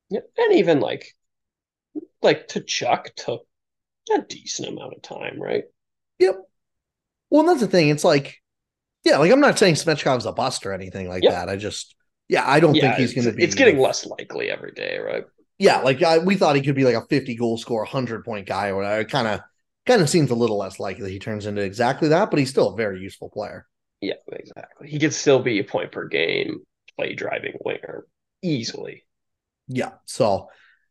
Yeah, 0.08 0.20
and 0.36 0.54
even 0.54 0.80
like 0.80 1.14
like 2.22 2.48
to 2.48 2.60
Chuck 2.60 3.10
took 3.16 3.46
a 4.10 4.22
decent 4.22 4.68
amount 4.68 4.94
of 4.94 5.02
time, 5.02 5.40
right? 5.40 5.64
Yep. 6.18 6.36
Well, 7.30 7.44
that's 7.44 7.60
the 7.60 7.66
thing. 7.66 7.88
It's 7.88 8.04
like, 8.04 8.40
yeah, 9.04 9.18
like 9.18 9.32
I'm 9.32 9.40
not 9.40 9.58
saying 9.58 9.74
Svechnikov's 9.74 10.26
a 10.26 10.32
bust 10.32 10.64
or 10.66 10.72
anything 10.72 11.08
like 11.08 11.22
yep. 11.22 11.32
that. 11.32 11.48
I 11.48 11.56
just, 11.56 11.94
yeah, 12.28 12.44
I 12.46 12.60
don't 12.60 12.74
yeah, 12.74 12.82
think 12.82 12.96
he's 12.96 13.14
going 13.14 13.26
to 13.26 13.32
be. 13.32 13.42
It's 13.42 13.54
getting 13.54 13.78
less 13.78 14.06
likely 14.06 14.50
every 14.50 14.72
day, 14.72 14.98
right? 14.98 15.24
Yeah, 15.58 15.80
like 15.80 16.02
I, 16.02 16.18
we 16.18 16.36
thought 16.36 16.56
he 16.56 16.62
could 16.62 16.74
be 16.74 16.84
like 16.84 16.94
a 16.94 17.06
50 17.06 17.34
goal 17.36 17.58
score, 17.58 17.80
100 17.80 18.24
point 18.24 18.46
guy 18.46 18.68
or 18.68 18.76
whatever. 18.76 19.00
It 19.00 19.10
kind 19.10 19.28
of, 19.28 19.40
kind 19.86 20.02
of 20.02 20.08
seems 20.08 20.30
a 20.30 20.34
little 20.34 20.58
less 20.58 20.80
likely 20.80 21.02
that 21.02 21.10
he 21.10 21.18
turns 21.18 21.46
into 21.46 21.62
exactly 21.62 22.08
that, 22.08 22.30
but 22.30 22.38
he's 22.38 22.50
still 22.50 22.72
a 22.72 22.76
very 22.76 23.00
useful 23.00 23.28
player. 23.28 23.66
Yeah, 24.00 24.14
exactly. 24.32 24.88
He 24.88 24.98
could 24.98 25.14
still 25.14 25.42
be 25.42 25.58
a 25.60 25.64
point 25.64 25.92
per 25.92 26.08
game 26.08 26.60
play 26.96 27.14
driving 27.14 27.54
winger 27.64 28.04
easily. 28.42 29.04
Yeah. 29.68 29.92
So 30.04 30.48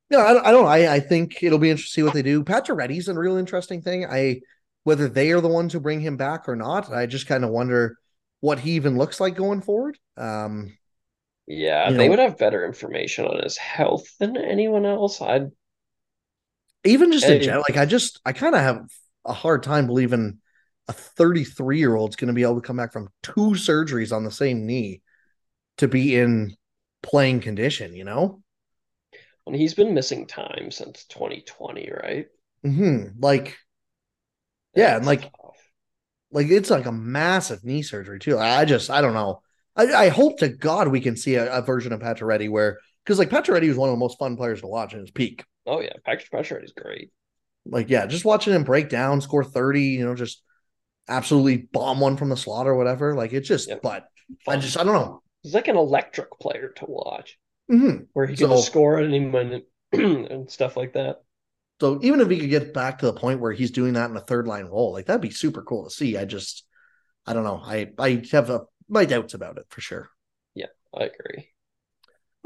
no, 0.09 0.19
I, 0.19 0.49
I 0.49 0.51
don't. 0.51 0.67
I, 0.67 0.95
I 0.95 0.99
think 0.99 1.41
it'll 1.41 1.59
be 1.59 1.69
interesting 1.69 1.91
to 1.91 1.93
see 1.93 2.03
what 2.03 2.13
they 2.13 2.21
do. 2.21 2.43
Pacioretty's 2.43 3.07
a 3.07 3.13
real 3.13 3.37
interesting 3.37 3.81
thing. 3.81 4.05
I 4.05 4.41
whether 4.83 5.07
they 5.07 5.31
are 5.31 5.41
the 5.41 5.47
ones 5.47 5.73
who 5.73 5.79
bring 5.79 6.01
him 6.01 6.17
back 6.17 6.47
or 6.47 6.55
not. 6.55 6.91
I 6.91 7.05
just 7.05 7.27
kind 7.27 7.43
of 7.43 7.49
wonder 7.49 7.97
what 8.41 8.59
he 8.59 8.71
even 8.71 8.97
looks 8.97 9.19
like 9.19 9.35
going 9.35 9.61
forward. 9.61 9.97
Um, 10.17 10.77
yeah, 11.47 11.89
they 11.91 12.05
know, 12.05 12.09
would 12.09 12.19
have 12.19 12.37
better 12.37 12.65
information 12.65 13.25
on 13.25 13.41
his 13.41 13.57
health 13.57 14.05
than 14.19 14.37
anyone 14.37 14.85
else. 14.85 15.21
I'd 15.21 15.51
even 16.83 17.11
just 17.11 17.25
in 17.25 17.41
general, 17.41 17.63
like 17.67 17.77
I 17.77 17.85
just 17.85 18.19
I 18.25 18.33
kind 18.33 18.55
of 18.55 18.61
have 18.61 18.85
a 19.25 19.33
hard 19.33 19.63
time 19.63 19.87
believing 19.87 20.39
a 20.89 20.93
33 20.93 21.77
year 21.79 21.95
old's 21.95 22.17
going 22.17 22.27
to 22.27 22.33
be 22.33 22.43
able 22.43 22.59
to 22.59 22.67
come 22.67 22.77
back 22.77 22.91
from 22.91 23.09
two 23.21 23.51
surgeries 23.51 24.15
on 24.15 24.25
the 24.25 24.31
same 24.31 24.65
knee 24.65 25.01
to 25.77 25.87
be 25.87 26.15
in 26.15 26.55
playing 27.01 27.39
condition. 27.39 27.95
You 27.95 28.03
know, 28.03 28.42
and 29.45 29.55
he's 29.55 29.73
been 29.73 29.93
missing 29.93 30.25
time 30.25 30.71
since 30.71 31.05
2020, 31.05 31.91
right? 32.03 32.27
Mm-hmm. 32.65 33.19
Like, 33.19 33.57
yeah, 34.75 34.97
and 34.97 35.05
like, 35.05 35.21
tough. 35.21 35.57
like 36.31 36.47
it's 36.47 36.69
like 36.69 36.85
a 36.85 36.91
massive 36.91 37.63
knee 37.63 37.81
surgery 37.81 38.19
too. 38.19 38.39
I 38.39 38.65
just, 38.65 38.89
I 38.89 39.01
don't 39.01 39.13
know. 39.13 39.41
I, 39.75 39.93
I 39.93 40.09
hope 40.09 40.39
to 40.39 40.49
God 40.49 40.87
we 40.87 41.01
can 41.01 41.17
see 41.17 41.35
a, 41.35 41.51
a 41.51 41.61
version 41.61 41.93
of 41.93 41.99
Pacioretty 41.99 42.49
where, 42.49 42.79
because 43.03 43.19
like 43.19 43.29
Pacioretty 43.29 43.67
was 43.67 43.77
one 43.77 43.89
of 43.89 43.93
the 43.93 43.99
most 43.99 44.17
fun 44.17 44.37
players 44.37 44.61
to 44.61 44.67
watch 44.67 44.93
in 44.93 44.99
his 44.99 45.11
peak. 45.11 45.43
Oh 45.65 45.81
yeah, 45.81 45.93
Patrick 46.05 46.63
is 46.63 46.73
great. 46.73 47.11
Like 47.65 47.89
yeah, 47.89 48.05
just 48.05 48.25
watching 48.25 48.53
him 48.53 48.63
break 48.63 48.89
down, 48.89 49.21
score 49.21 49.43
30, 49.43 49.81
you 49.81 50.05
know, 50.05 50.15
just 50.15 50.41
absolutely 51.07 51.57
bomb 51.57 51.99
one 51.99 52.17
from 52.17 52.29
the 52.29 52.37
slot 52.37 52.67
or 52.67 52.75
whatever. 52.75 53.13
Like 53.13 53.33
it's 53.33 53.47
just, 53.47 53.69
but 53.81 54.05
fun. 54.45 54.57
I 54.57 54.61
just, 54.61 54.77
I 54.77 54.83
don't 54.83 54.93
know. 54.93 55.21
He's 55.41 55.53
like 55.53 55.67
an 55.67 55.75
electric 55.75 56.31
player 56.39 56.69
to 56.77 56.85
watch 56.87 57.37
mm-hmm. 57.73 58.03
where 58.13 58.25
he 58.25 58.35
can 58.35 58.49
so, 58.49 58.57
score 58.57 58.99
at 58.99 59.05
any 59.05 59.19
moment 59.19 59.65
and 59.91 60.49
stuff 60.49 60.77
like 60.77 60.93
that. 60.93 61.23
So 61.79 61.99
even 62.01 62.21
if 62.21 62.29
he 62.29 62.39
could 62.39 62.49
get 62.49 62.73
back 62.73 62.99
to 62.99 63.07
the 63.07 63.13
point 63.13 63.39
where 63.39 63.51
he's 63.51 63.71
doing 63.71 63.93
that 63.93 64.09
in 64.09 64.15
a 64.15 64.21
third 64.21 64.47
line 64.47 64.65
role, 64.65 64.93
like 64.93 65.05
that'd 65.05 65.21
be 65.21 65.31
super 65.31 65.63
cool 65.63 65.83
to 65.83 65.89
see. 65.89 66.17
I 66.17 66.25
just, 66.25 66.65
I 67.25 67.33
don't 67.33 67.43
know. 67.43 67.61
I 67.63 67.91
I 67.97 68.23
have 68.31 68.49
a, 68.49 68.61
my 68.87 69.05
doubts 69.05 69.33
about 69.33 69.57
it 69.57 69.65
for 69.69 69.81
sure. 69.81 70.09
Yeah, 70.55 70.67
I 70.93 71.05
agree. 71.05 71.52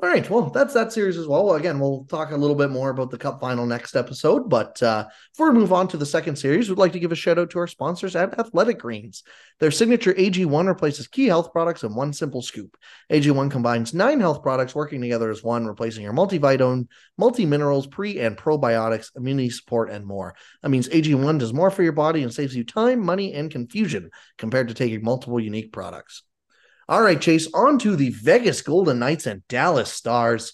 All 0.04 0.08
right. 0.10 0.30
Well, 0.30 0.52
that's 0.52 0.76
that 0.76 0.94
series 0.94 1.18
as 1.18 1.26
well. 1.26 1.56
Again, 1.56 1.80
we'll 1.80 2.06
talk 2.06 2.30
a 2.30 2.38
little 2.38 2.56
bit 2.56 2.70
more 2.70 2.92
about 2.92 3.10
the 3.10 3.18
Cup 3.18 3.40
final 3.40 3.66
next 3.66 3.96
episode. 3.96 4.48
But 4.48 4.82
uh, 4.84 5.08
before 5.34 5.50
we 5.50 5.58
move 5.58 5.74
on 5.74 5.88
to 5.88 5.98
the 5.98 6.06
second 6.06 6.36
series, 6.36 6.70
we'd 6.70 6.78
like 6.78 6.92
to 6.92 7.00
give 7.00 7.12
a 7.12 7.16
shout 7.16 7.40
out 7.40 7.50
to 7.50 7.60
our 7.60 7.66
sponsors 7.66 8.16
at 8.16 8.38
Athletic 8.40 8.78
Greens. 8.78 9.24
Their 9.60 9.72
signature 9.72 10.14
AG1 10.14 10.68
replaces 10.68 11.08
key 11.08 11.26
health 11.26 11.52
products 11.52 11.82
in 11.82 11.96
one 11.96 12.14
simple 12.14 12.44
scoop. 12.44 12.78
AG1 13.12 13.50
combines 13.50 13.96
nine 13.96 14.20
health 14.20 14.44
products 14.44 14.76
working 14.76 15.02
together 15.02 15.32
as 15.32 15.42
one, 15.42 15.66
replacing 15.66 16.04
your 16.04 16.14
multivitamin, 16.14 16.86
multi 17.18 17.48
minerals, 17.48 17.88
pre 17.88 18.20
and 18.20 18.38
probiotics, 18.38 19.10
immunity 19.16 19.50
support, 19.50 19.90
and 19.90 20.06
more. 20.06 20.36
That 20.62 20.70
means 20.70 20.90
AG1 20.90 21.40
does 21.40 21.54
more 21.54 21.72
for 21.72 21.82
your 21.82 21.92
body 21.92 22.22
and 22.22 22.32
saves 22.32 22.56
you 22.56 22.64
time, 22.64 23.04
money, 23.04 23.34
and 23.34 23.50
confusion 23.50 24.12
compared 24.38 24.68
to 24.68 24.76
taking 24.76 25.04
multiple 25.04 25.40
unique 25.40 25.74
products. 25.74 26.22
All 26.90 27.02
right, 27.02 27.20
Chace, 27.20 27.50
on 27.54 27.80
to 27.80 27.98
the 27.98 28.12
Vegas 28.12 28.62
Golden 28.62 29.00
Knights 29.00 29.26
and 29.26 29.46
Dallas 29.50 29.92
Stars. 29.92 30.54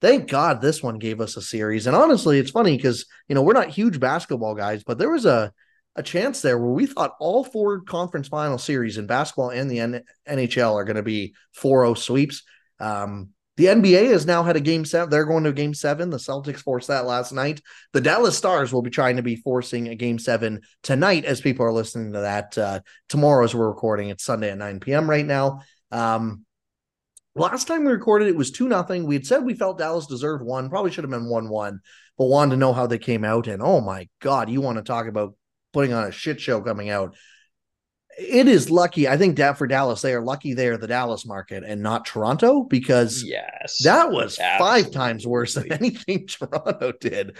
Thank 0.00 0.30
God 0.30 0.60
this 0.60 0.82
one 0.82 0.98
gave 0.98 1.20
us 1.20 1.36
a 1.36 1.42
series. 1.42 1.86
And 1.86 1.94
honestly, 1.94 2.38
it's 2.38 2.50
funny 2.50 2.76
because, 2.76 3.04
you 3.28 3.34
know, 3.34 3.42
we're 3.42 3.52
not 3.52 3.68
huge 3.68 4.00
basketball 4.00 4.54
guys, 4.54 4.82
but 4.82 4.96
there 4.98 5.10
was 5.10 5.26
a, 5.26 5.52
a 5.94 6.02
chance 6.02 6.40
there 6.40 6.58
where 6.58 6.70
we 6.70 6.86
thought 6.86 7.16
all 7.20 7.44
four 7.44 7.82
conference 7.82 8.28
final 8.28 8.56
series 8.56 8.96
in 8.96 9.06
basketball 9.06 9.50
and 9.50 9.70
the 9.70 9.80
N- 9.80 10.04
NHL 10.26 10.74
are 10.74 10.84
going 10.84 10.96
to 10.96 11.02
be 11.02 11.34
4 11.52 11.84
0 11.84 11.94
sweeps. 11.94 12.42
Um, 12.80 13.30
the 13.56 13.66
NBA 13.66 14.10
has 14.10 14.26
now 14.26 14.42
had 14.42 14.56
a 14.56 14.60
game 14.60 14.84
seven. 14.84 15.10
They're 15.10 15.24
going 15.24 15.44
to 15.44 15.50
a 15.50 15.52
game 15.52 15.74
seven. 15.74 16.10
The 16.10 16.16
Celtics 16.16 16.58
forced 16.58 16.88
that 16.88 17.06
last 17.06 17.30
night. 17.30 17.60
The 17.92 18.00
Dallas 18.00 18.36
Stars 18.36 18.72
will 18.72 18.82
be 18.82 18.90
trying 18.90 19.16
to 19.16 19.22
be 19.22 19.36
forcing 19.36 19.88
a 19.88 19.94
game 19.94 20.18
seven 20.18 20.62
tonight 20.82 21.24
as 21.24 21.40
people 21.40 21.64
are 21.64 21.72
listening 21.72 22.14
to 22.14 22.20
that. 22.22 22.58
Uh, 22.58 22.80
tomorrow, 23.08 23.44
as 23.44 23.54
we're 23.54 23.68
recording, 23.68 24.08
it's 24.08 24.24
Sunday 24.24 24.50
at 24.50 24.58
9 24.58 24.80
p.m. 24.80 25.08
right 25.08 25.24
now. 25.24 25.60
Um, 25.94 26.44
last 27.36 27.66
time 27.66 27.84
we 27.84 27.92
recorded, 27.92 28.28
it 28.28 28.36
was 28.36 28.50
2 28.50 28.68
nothing. 28.68 29.06
We 29.06 29.14
had 29.14 29.26
said 29.26 29.44
we 29.44 29.54
felt 29.54 29.78
Dallas 29.78 30.06
deserved 30.06 30.44
one, 30.44 30.68
probably 30.68 30.90
should 30.90 31.04
have 31.04 31.10
been 31.10 31.28
1 31.28 31.48
1, 31.48 31.80
but 32.18 32.26
wanted 32.26 32.50
to 32.52 32.56
know 32.56 32.72
how 32.72 32.86
they 32.86 32.98
came 32.98 33.24
out. 33.24 33.46
And 33.46 33.62
oh 33.62 33.80
my 33.80 34.08
God, 34.20 34.50
you 34.50 34.60
want 34.60 34.78
to 34.78 34.82
talk 34.82 35.06
about 35.06 35.34
putting 35.72 35.92
on 35.92 36.04
a 36.04 36.12
shit 36.12 36.40
show 36.40 36.60
coming 36.60 36.90
out. 36.90 37.14
It 38.18 38.46
is 38.46 38.70
lucky. 38.70 39.08
I 39.08 39.16
think 39.16 39.36
that 39.36 39.58
for 39.58 39.66
Dallas, 39.66 40.00
they 40.00 40.14
are 40.14 40.22
lucky 40.22 40.54
they 40.54 40.68
are 40.68 40.76
the 40.76 40.86
Dallas 40.86 41.26
market 41.26 41.64
and 41.64 41.82
not 41.82 42.06
Toronto 42.06 42.62
because 42.62 43.24
yes, 43.24 43.82
that 43.82 44.10
was 44.10 44.38
absolutely. 44.38 44.82
five 44.82 44.92
times 44.92 45.26
worse 45.26 45.54
than 45.54 45.72
anything 45.72 46.26
Toronto 46.28 46.92
did. 47.00 47.36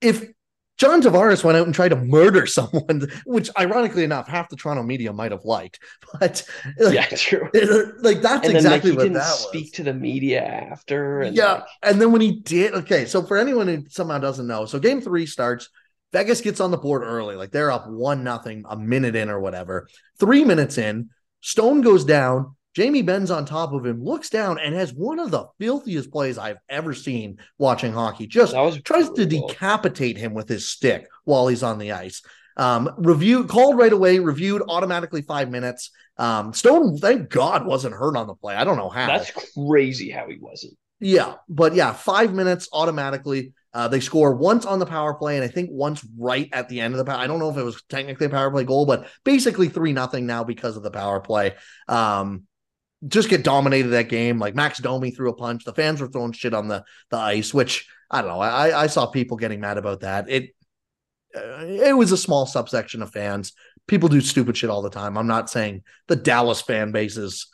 If 0.00 0.26
John 0.76 1.00
Tavares 1.00 1.44
went 1.44 1.56
out 1.56 1.66
and 1.66 1.74
tried 1.74 1.90
to 1.90 1.96
murder 1.96 2.46
someone, 2.58 3.08
which 3.24 3.50
ironically 3.58 4.04
enough, 4.04 4.26
half 4.26 4.48
the 4.48 4.56
Toronto 4.56 4.82
media 4.82 5.12
might 5.12 5.32
have 5.32 5.44
liked. 5.44 5.78
But 6.20 6.46
yeah, 6.78 7.06
true. 7.06 7.50
Like 8.00 8.22
that's 8.22 8.46
and 8.46 8.56
exactly 8.56 8.90
then, 8.90 8.98
like, 8.98 9.06
what 9.06 9.12
that 9.14 9.30
was. 9.30 9.48
Speak 9.48 9.72
to 9.74 9.82
the 9.82 9.94
media 9.94 10.42
after, 10.42 11.22
and 11.22 11.36
yeah. 11.36 11.52
Like... 11.52 11.64
And 11.82 12.00
then 12.00 12.12
when 12.12 12.20
he 12.20 12.40
did, 12.40 12.74
okay. 12.74 13.04
So 13.04 13.22
for 13.22 13.36
anyone 13.36 13.66
who 13.66 13.84
somehow 13.88 14.18
doesn't 14.18 14.46
know, 14.46 14.66
so 14.66 14.78
game 14.78 15.00
three 15.00 15.26
starts. 15.26 15.68
Vegas 16.12 16.40
gets 16.40 16.60
on 16.60 16.70
the 16.70 16.78
board 16.78 17.02
early, 17.02 17.34
like 17.34 17.50
they're 17.50 17.72
up 17.72 17.88
one 17.88 18.22
nothing, 18.22 18.64
a 18.68 18.76
minute 18.76 19.16
in 19.16 19.28
or 19.28 19.40
whatever. 19.40 19.88
Three 20.20 20.44
minutes 20.44 20.78
in, 20.78 21.10
Stone 21.40 21.80
goes 21.80 22.04
down. 22.04 22.54
Jamie 22.74 23.02
Benn's 23.02 23.30
on 23.30 23.44
top 23.44 23.72
of 23.72 23.86
him, 23.86 24.02
looks 24.02 24.30
down, 24.30 24.58
and 24.58 24.74
has 24.74 24.92
one 24.92 25.20
of 25.20 25.30
the 25.30 25.46
filthiest 25.58 26.10
plays 26.10 26.38
I've 26.38 26.58
ever 26.68 26.92
seen 26.92 27.38
watching 27.56 27.92
hockey. 27.92 28.26
Just 28.26 28.54
tries 28.84 29.10
to 29.10 29.26
decapitate 29.26 30.16
him 30.16 30.34
with 30.34 30.48
his 30.48 30.68
stick 30.68 31.08
while 31.24 31.46
he's 31.46 31.62
on 31.62 31.78
the 31.78 31.92
ice. 31.92 32.22
Um, 32.56 32.90
review 32.98 33.44
called 33.44 33.78
right 33.78 33.92
away, 33.92 34.18
reviewed 34.18 34.62
automatically 34.68 35.22
five 35.22 35.50
minutes. 35.50 35.90
Um, 36.16 36.52
Stone, 36.52 36.98
thank 36.98 37.28
God, 37.28 37.66
wasn't 37.66 37.94
hurt 37.94 38.16
on 38.16 38.26
the 38.26 38.34
play. 38.34 38.54
I 38.54 38.64
don't 38.64 38.76
know 38.76 38.90
how. 38.90 39.06
That's 39.06 39.30
crazy 39.54 40.10
how 40.10 40.28
he 40.28 40.38
wasn't. 40.38 40.74
Yeah, 41.00 41.34
but 41.48 41.74
yeah, 41.74 41.92
five 41.92 42.32
minutes 42.32 42.68
automatically. 42.72 43.52
Uh, 43.72 43.88
they 43.88 43.98
score 43.98 44.34
once 44.34 44.64
on 44.64 44.78
the 44.78 44.86
power 44.86 45.14
play, 45.14 45.36
and 45.36 45.44
I 45.44 45.48
think 45.48 45.68
once 45.72 46.06
right 46.16 46.48
at 46.52 46.68
the 46.68 46.80
end 46.80 46.94
of 46.94 46.98
the 46.98 47.04
power. 47.04 47.18
I 47.18 47.26
don't 47.26 47.40
know 47.40 47.50
if 47.50 47.56
it 47.56 47.64
was 47.64 47.82
technically 47.88 48.26
a 48.26 48.30
power 48.30 48.50
play 48.50 48.62
goal, 48.62 48.86
but 48.86 49.08
basically 49.24 49.68
three 49.68 49.92
nothing 49.92 50.26
now 50.26 50.44
because 50.44 50.76
of 50.76 50.84
the 50.84 50.92
power 50.92 51.18
play. 51.18 51.54
Um, 51.88 52.44
just 53.06 53.28
get 53.28 53.44
dominated 53.44 53.88
that 53.88 54.08
game. 54.08 54.38
Like 54.38 54.54
Max 54.54 54.78
Domi 54.78 55.10
threw 55.10 55.30
a 55.30 55.34
punch. 55.34 55.64
The 55.64 55.74
fans 55.74 56.00
were 56.00 56.08
throwing 56.08 56.32
shit 56.32 56.54
on 56.54 56.68
the 56.68 56.84
the 57.10 57.16
ice, 57.16 57.52
which 57.52 57.88
I 58.10 58.20
don't 58.20 58.30
know. 58.30 58.40
I 58.40 58.82
I 58.82 58.86
saw 58.86 59.06
people 59.06 59.36
getting 59.36 59.60
mad 59.60 59.78
about 59.78 60.00
that. 60.00 60.28
It 60.28 60.54
uh, 61.34 61.64
it 61.64 61.96
was 61.96 62.12
a 62.12 62.16
small 62.16 62.46
subsection 62.46 63.02
of 63.02 63.12
fans. 63.12 63.52
People 63.86 64.08
do 64.08 64.20
stupid 64.20 64.56
shit 64.56 64.70
all 64.70 64.82
the 64.82 64.90
time. 64.90 65.18
I'm 65.18 65.26
not 65.26 65.50
saying 65.50 65.82
the 66.08 66.16
Dallas 66.16 66.60
fan 66.60 66.92
base 66.92 67.16
is 67.16 67.48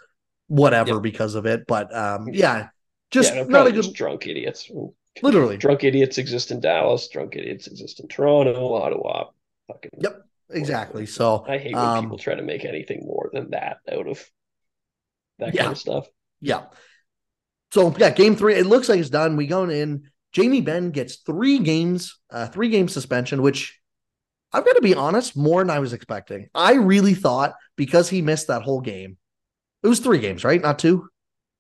whatever 0.47 0.95
yep. 0.95 1.03
because 1.03 1.35
of 1.35 1.47
it, 1.47 1.67
but 1.67 1.95
um, 1.95 2.29
yeah, 2.29 2.69
just 3.11 3.35
yeah, 3.35 3.45
not 3.45 3.67
a 3.67 3.73
good 3.73 3.93
drunk 3.93 4.27
idiots. 4.27 4.71
Literally, 5.23 5.57
drunk 5.57 5.83
idiots 5.83 6.19
exist 6.19 6.51
in 6.51 6.61
Dallas. 6.61 7.09
Drunk 7.09 7.35
idiots 7.37 7.67
exist 7.67 8.01
in 8.01 8.09
Toronto, 8.09 8.75
Ottawa. 8.75 9.31
Fucking 9.67 9.91
yep, 9.99 10.23
exactly. 10.51 11.07
So 11.07 11.45
I 11.49 11.59
hate 11.59 11.75
when 11.75 11.85
um, 11.85 12.05
people 12.05 12.19
try 12.19 12.37
to 12.37 12.43
make 12.43 12.65
anything 12.65 13.05
more 13.05 13.31
than 13.33 13.51
that 13.51 13.79
out 13.91 14.07
of 14.07 14.25
that 15.41 15.55
yeah. 15.55 15.63
kind 15.63 15.73
of 15.73 15.79
stuff. 15.79 16.07
Yeah. 16.41 16.65
So 17.73 17.95
yeah, 17.99 18.11
game 18.11 18.37
three. 18.37 18.55
It 18.55 18.67
looks 18.67 18.89
like 18.89 19.01
it's 19.01 19.11
done. 19.11 19.37
We 19.37 19.47
going 19.47 19.71
in. 19.71 20.11
Jamie 20.33 20.61
Benn 20.61 20.91
gets 20.91 21.17
three 21.17 21.59
games, 21.59 22.19
uh, 22.31 22.47
three 22.47 22.69
game 22.69 22.89
suspension, 22.89 23.43
which 23.43 23.81
I've 24.53 24.65
got 24.65 24.75
to 24.75 24.83
be 24.83 24.95
honest, 24.95 25.37
more 25.37 25.61
than 25.61 25.71
I 25.71 25.81
was 25.81 25.93
expecting. 25.93 26.49
I 26.55 26.75
really 26.75 27.15
thought 27.15 27.55
because 27.77 28.09
he 28.09 28.23
missed 28.23 28.49
that 28.49 28.63
whole 28.63 28.81
game, 28.81 29.17
it 29.83 29.89
was 29.89 30.01
three 30.01 30.19
games, 30.19 30.45
right? 30.45 30.61
Not 30.61 30.79
two. 30.79 31.09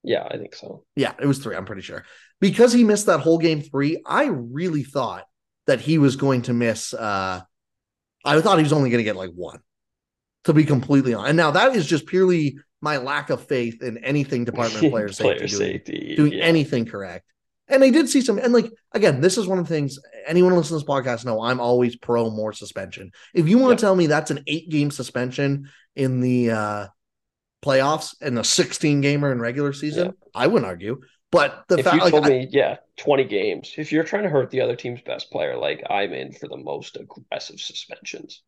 Yeah, 0.03 0.25
I 0.25 0.37
think 0.37 0.55
so. 0.55 0.85
Yeah, 0.97 1.13
it 1.21 1.27
was 1.27 1.39
three. 1.39 1.57
I'm 1.57 1.65
pretty 1.67 1.83
sure 1.83 2.05
because 2.41 2.73
he 2.73 2.85
missed 2.85 3.07
that 3.07 3.21
whole 3.21 3.39
game 3.39 3.61
three. 3.61 4.03
I 4.07 4.27
really 4.27 4.83
thought 4.83 5.25
that 5.67 5.81
he 5.81 5.99
was 5.99 6.17
going 6.17 6.43
to 6.43 6.53
miss. 6.53 6.95
uh 6.95 7.41
I 8.25 8.41
thought 8.41 8.59
he 8.59 8.65
was 8.65 8.73
only 8.73 8.91
going 8.91 8.99
to 8.99 9.05
get 9.05 9.17
like 9.17 9.31
one. 9.31 9.61
To 10.45 10.55
be 10.55 10.65
completely 10.65 11.13
honest, 11.13 11.29
and 11.29 11.37
now 11.37 11.51
that 11.51 11.77
is 11.77 11.87
just 11.87 12.07
purely 12.07 12.59
my 12.81 12.97
lack 12.97 13.31
of 13.31 13.47
faith 13.47 13.83
in 13.83 13.99
anything 13.99 14.45
department 14.45 14.85
of 14.85 14.91
player 14.93 15.09
safety, 15.09 15.23
player 15.23 15.39
doing, 15.39 15.49
safety, 15.49 16.15
doing 16.17 16.33
yeah. 16.33 16.45
anything 16.45 16.85
correct. 16.85 17.27
And 17.69 17.85
I 17.85 17.91
did 17.91 18.09
see 18.09 18.21
some, 18.21 18.39
and 18.39 18.53
like 18.53 18.71
again, 18.93 19.21
this 19.21 19.39
is 19.39 19.47
one 19.47 19.59
of 19.59 19.69
the 19.69 19.75
things 19.75 19.99
anyone 20.27 20.55
listening 20.55 20.81
to 20.81 20.85
this 20.85 20.91
podcast 20.91 21.25
know 21.25 21.41
I'm 21.43 21.61
always 21.61 21.97
pro 21.97 22.31
more 22.31 22.53
suspension. 22.53 23.13
If 23.33 23.49
you 23.49 23.59
want 23.59 23.79
to 23.79 23.83
tell 23.83 23.95
me 23.95 24.07
that's 24.07 24.31
an 24.31 24.43
eight 24.47 24.69
game 24.71 24.91
suspension 24.91 25.69
in 25.95 26.21
the 26.21 26.51
uh 26.51 26.87
playoffs 27.63 28.15
and 28.21 28.39
a 28.39 28.45
16 28.45 29.03
gamer 29.03 29.31
in 29.31 29.41
regular 29.41 29.73
season, 29.73 30.15
I 30.35 30.47
wouldn't 30.47 30.67
argue. 30.67 31.01
But 31.31 31.65
the 31.69 31.79
if 31.79 31.85
fact, 31.85 31.97
you 31.97 32.03
like, 32.03 32.11
told 32.11 32.27
me, 32.27 32.49
yeah, 32.51 32.79
20 32.97 33.25
games, 33.25 33.75
if 33.77 33.93
you're 33.93 34.05
trying 34.05 34.25
to 34.25 34.29
hurt 34.29 34.51
the 34.51 34.63
other 34.63 34.75
team's 34.75 35.01
best 35.03 35.31
player, 35.31 35.57
like 35.57 35.83
I'm 35.89 36.13
in 36.13 36.33
for 36.33 36.49
the 36.49 36.57
most 36.57 36.97
aggressive 36.97 37.61
suspensions. 37.61 38.43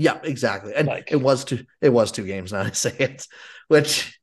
Yeah, 0.00 0.20
exactly. 0.22 0.72
And 0.74 0.86
like, 0.86 1.10
it 1.10 1.20
was 1.20 1.44
two 1.44 1.64
it 1.80 1.88
was 1.88 2.12
two 2.12 2.24
games 2.24 2.52
now 2.52 2.60
I 2.60 2.70
say 2.70 2.94
it, 2.98 3.26
which 3.68 4.18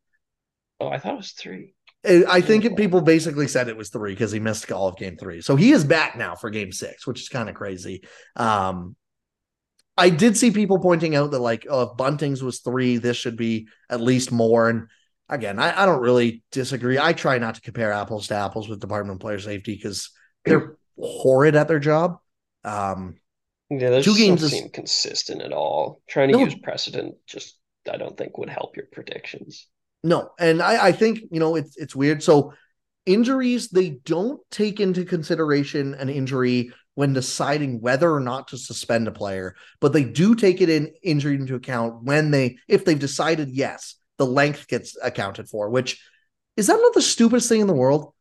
Oh, 0.80 0.88
I 0.88 0.98
thought 0.98 1.14
it 1.14 1.18
was 1.18 1.32
three. 1.32 1.74
I 2.06 2.40
think 2.42 2.66
it, 2.66 2.78
people 2.78 3.02
basically 3.02 3.48
said 3.48 3.68
it 3.68 3.78
was 3.78 3.90
three 3.90 4.14
because 4.14 4.32
he 4.32 4.40
missed 4.40 4.72
all 4.72 4.88
of 4.88 4.98
game 4.98 5.18
three. 5.18 5.42
So 5.42 5.56
he 5.56 5.72
is 5.72 5.84
back 5.84 6.16
now 6.16 6.36
for 6.36 6.50
game 6.50 6.72
six, 6.72 7.08
which 7.08 7.20
is 7.20 7.30
kind 7.30 7.50
of 7.50 7.56
crazy. 7.56 8.04
Um, 8.36 8.96
I 9.98 10.10
did 10.10 10.38
see 10.38 10.52
people 10.52 10.80
pointing 10.80 11.16
out 11.16 11.32
that 11.32 11.40
like, 11.40 11.66
oh, 11.70 11.84
if 11.84 11.98
Bunting's 11.98 12.44
was 12.44 12.60
three, 12.60 12.98
this 12.98 13.18
should 13.18 13.38
be 13.38 13.68
at 13.90 14.02
least 14.02 14.32
more. 14.32 14.70
And 14.70 14.88
again, 15.30 15.58
I, 15.58 15.82
I 15.82 15.86
don't 15.86 16.02
really 16.02 16.44
disagree. 16.52 17.00
I 17.00 17.14
try 17.14 17.40
not 17.40 17.56
to 17.56 17.62
compare 17.62 17.92
apples 17.92 18.28
to 18.28 18.36
apples 18.36 18.70
with 18.70 18.82
Department 18.82 19.16
of 19.16 19.22
Player 19.22 19.40
Safety 19.40 19.74
because 19.74 20.12
they're 20.44 20.78
horrid 21.00 21.56
at 21.56 21.68
their 21.68 21.80
job. 21.80 22.18
Um, 22.64 23.16
yeah, 23.70 23.90
those 23.90 24.06
two 24.06 24.16
games 24.16 24.42
don't 24.42 24.48
is... 24.48 24.52
seem 24.52 24.70
consistent 24.70 25.42
at 25.42 25.54
all. 25.54 26.02
Trying 26.08 26.32
to 26.32 26.38
no. 26.38 26.46
use 26.46 26.56
precedent 26.56 27.16
just 27.28 27.58
I 27.92 27.98
don't 27.98 28.18
think 28.18 28.38
would 28.38 28.50
help 28.50 28.76
your 28.76 28.88
predictions. 28.92 29.68
No, 30.04 30.32
and 30.40 30.62
I, 30.62 30.88
I 30.88 30.92
think 30.92 31.20
you 31.32 31.40
know 31.40 31.56
it's 31.56 31.78
it's 31.78 31.96
weird. 31.96 32.22
So 32.22 32.54
injuries 33.06 33.70
they 33.70 33.90
don't 33.90 34.40
take 34.52 34.80
into 34.80 35.06
consideration 35.06 35.94
an 35.96 36.10
injury 36.10 36.72
when 36.96 37.14
deciding 37.14 37.82
whether 37.82 38.12
or 38.12 38.20
not 38.20 38.48
to 38.50 38.58
suspend 38.58 39.08
a 39.08 39.12
player, 39.12 39.56
but 39.82 39.94
they 39.94 40.04
do 40.04 40.34
take 40.34 40.62
it 40.62 40.70
in 40.70 40.94
injury 41.04 41.36
into 41.36 41.56
account 41.56 42.04
when 42.04 42.32
they 42.32 42.58
if 42.68 42.86
they've 42.86 43.00
decided 43.00 43.50
yes, 43.50 43.96
the 44.18 44.26
length 44.26 44.68
gets 44.68 44.98
accounted 45.02 45.50
for. 45.50 45.70
Which 45.70 46.02
is 46.56 46.68
that 46.68 46.80
not 46.80 46.94
the 46.94 47.02
stupidest 47.02 47.50
thing 47.50 47.62
in 47.62 47.68
the 47.68 47.74
world? 47.74 48.14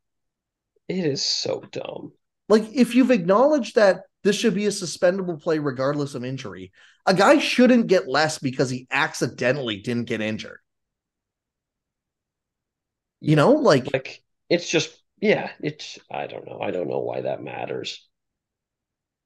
It 0.87 1.05
is 1.05 1.25
so 1.25 1.63
dumb. 1.71 2.13
Like 2.49 2.65
if 2.73 2.95
you've 2.95 3.11
acknowledged 3.11 3.75
that 3.75 4.01
this 4.25 4.35
should 4.35 4.55
be 4.55 4.65
a 4.65 4.69
suspendable 4.69 5.39
play 5.39 5.59
regardless 5.59 6.15
of 6.15 6.25
injury. 6.25 6.71
A 7.05 7.13
guy 7.13 7.37
shouldn't 7.37 7.85
get 7.85 8.07
less 8.07 8.39
because 8.39 8.71
he 8.71 8.87
accidentally 8.89 9.77
didn't 9.77 10.07
get 10.07 10.19
injured. 10.19 10.57
You 13.21 13.35
know, 13.35 13.51
like 13.51 13.93
like 13.93 14.23
it's 14.49 14.67
just 14.67 14.99
yeah, 15.21 15.51
it's 15.61 15.99
I 16.11 16.25
don't 16.25 16.47
know. 16.47 16.59
I 16.59 16.71
don't 16.71 16.89
know 16.89 17.01
why 17.01 17.21
that 17.21 17.43
matters. 17.43 18.03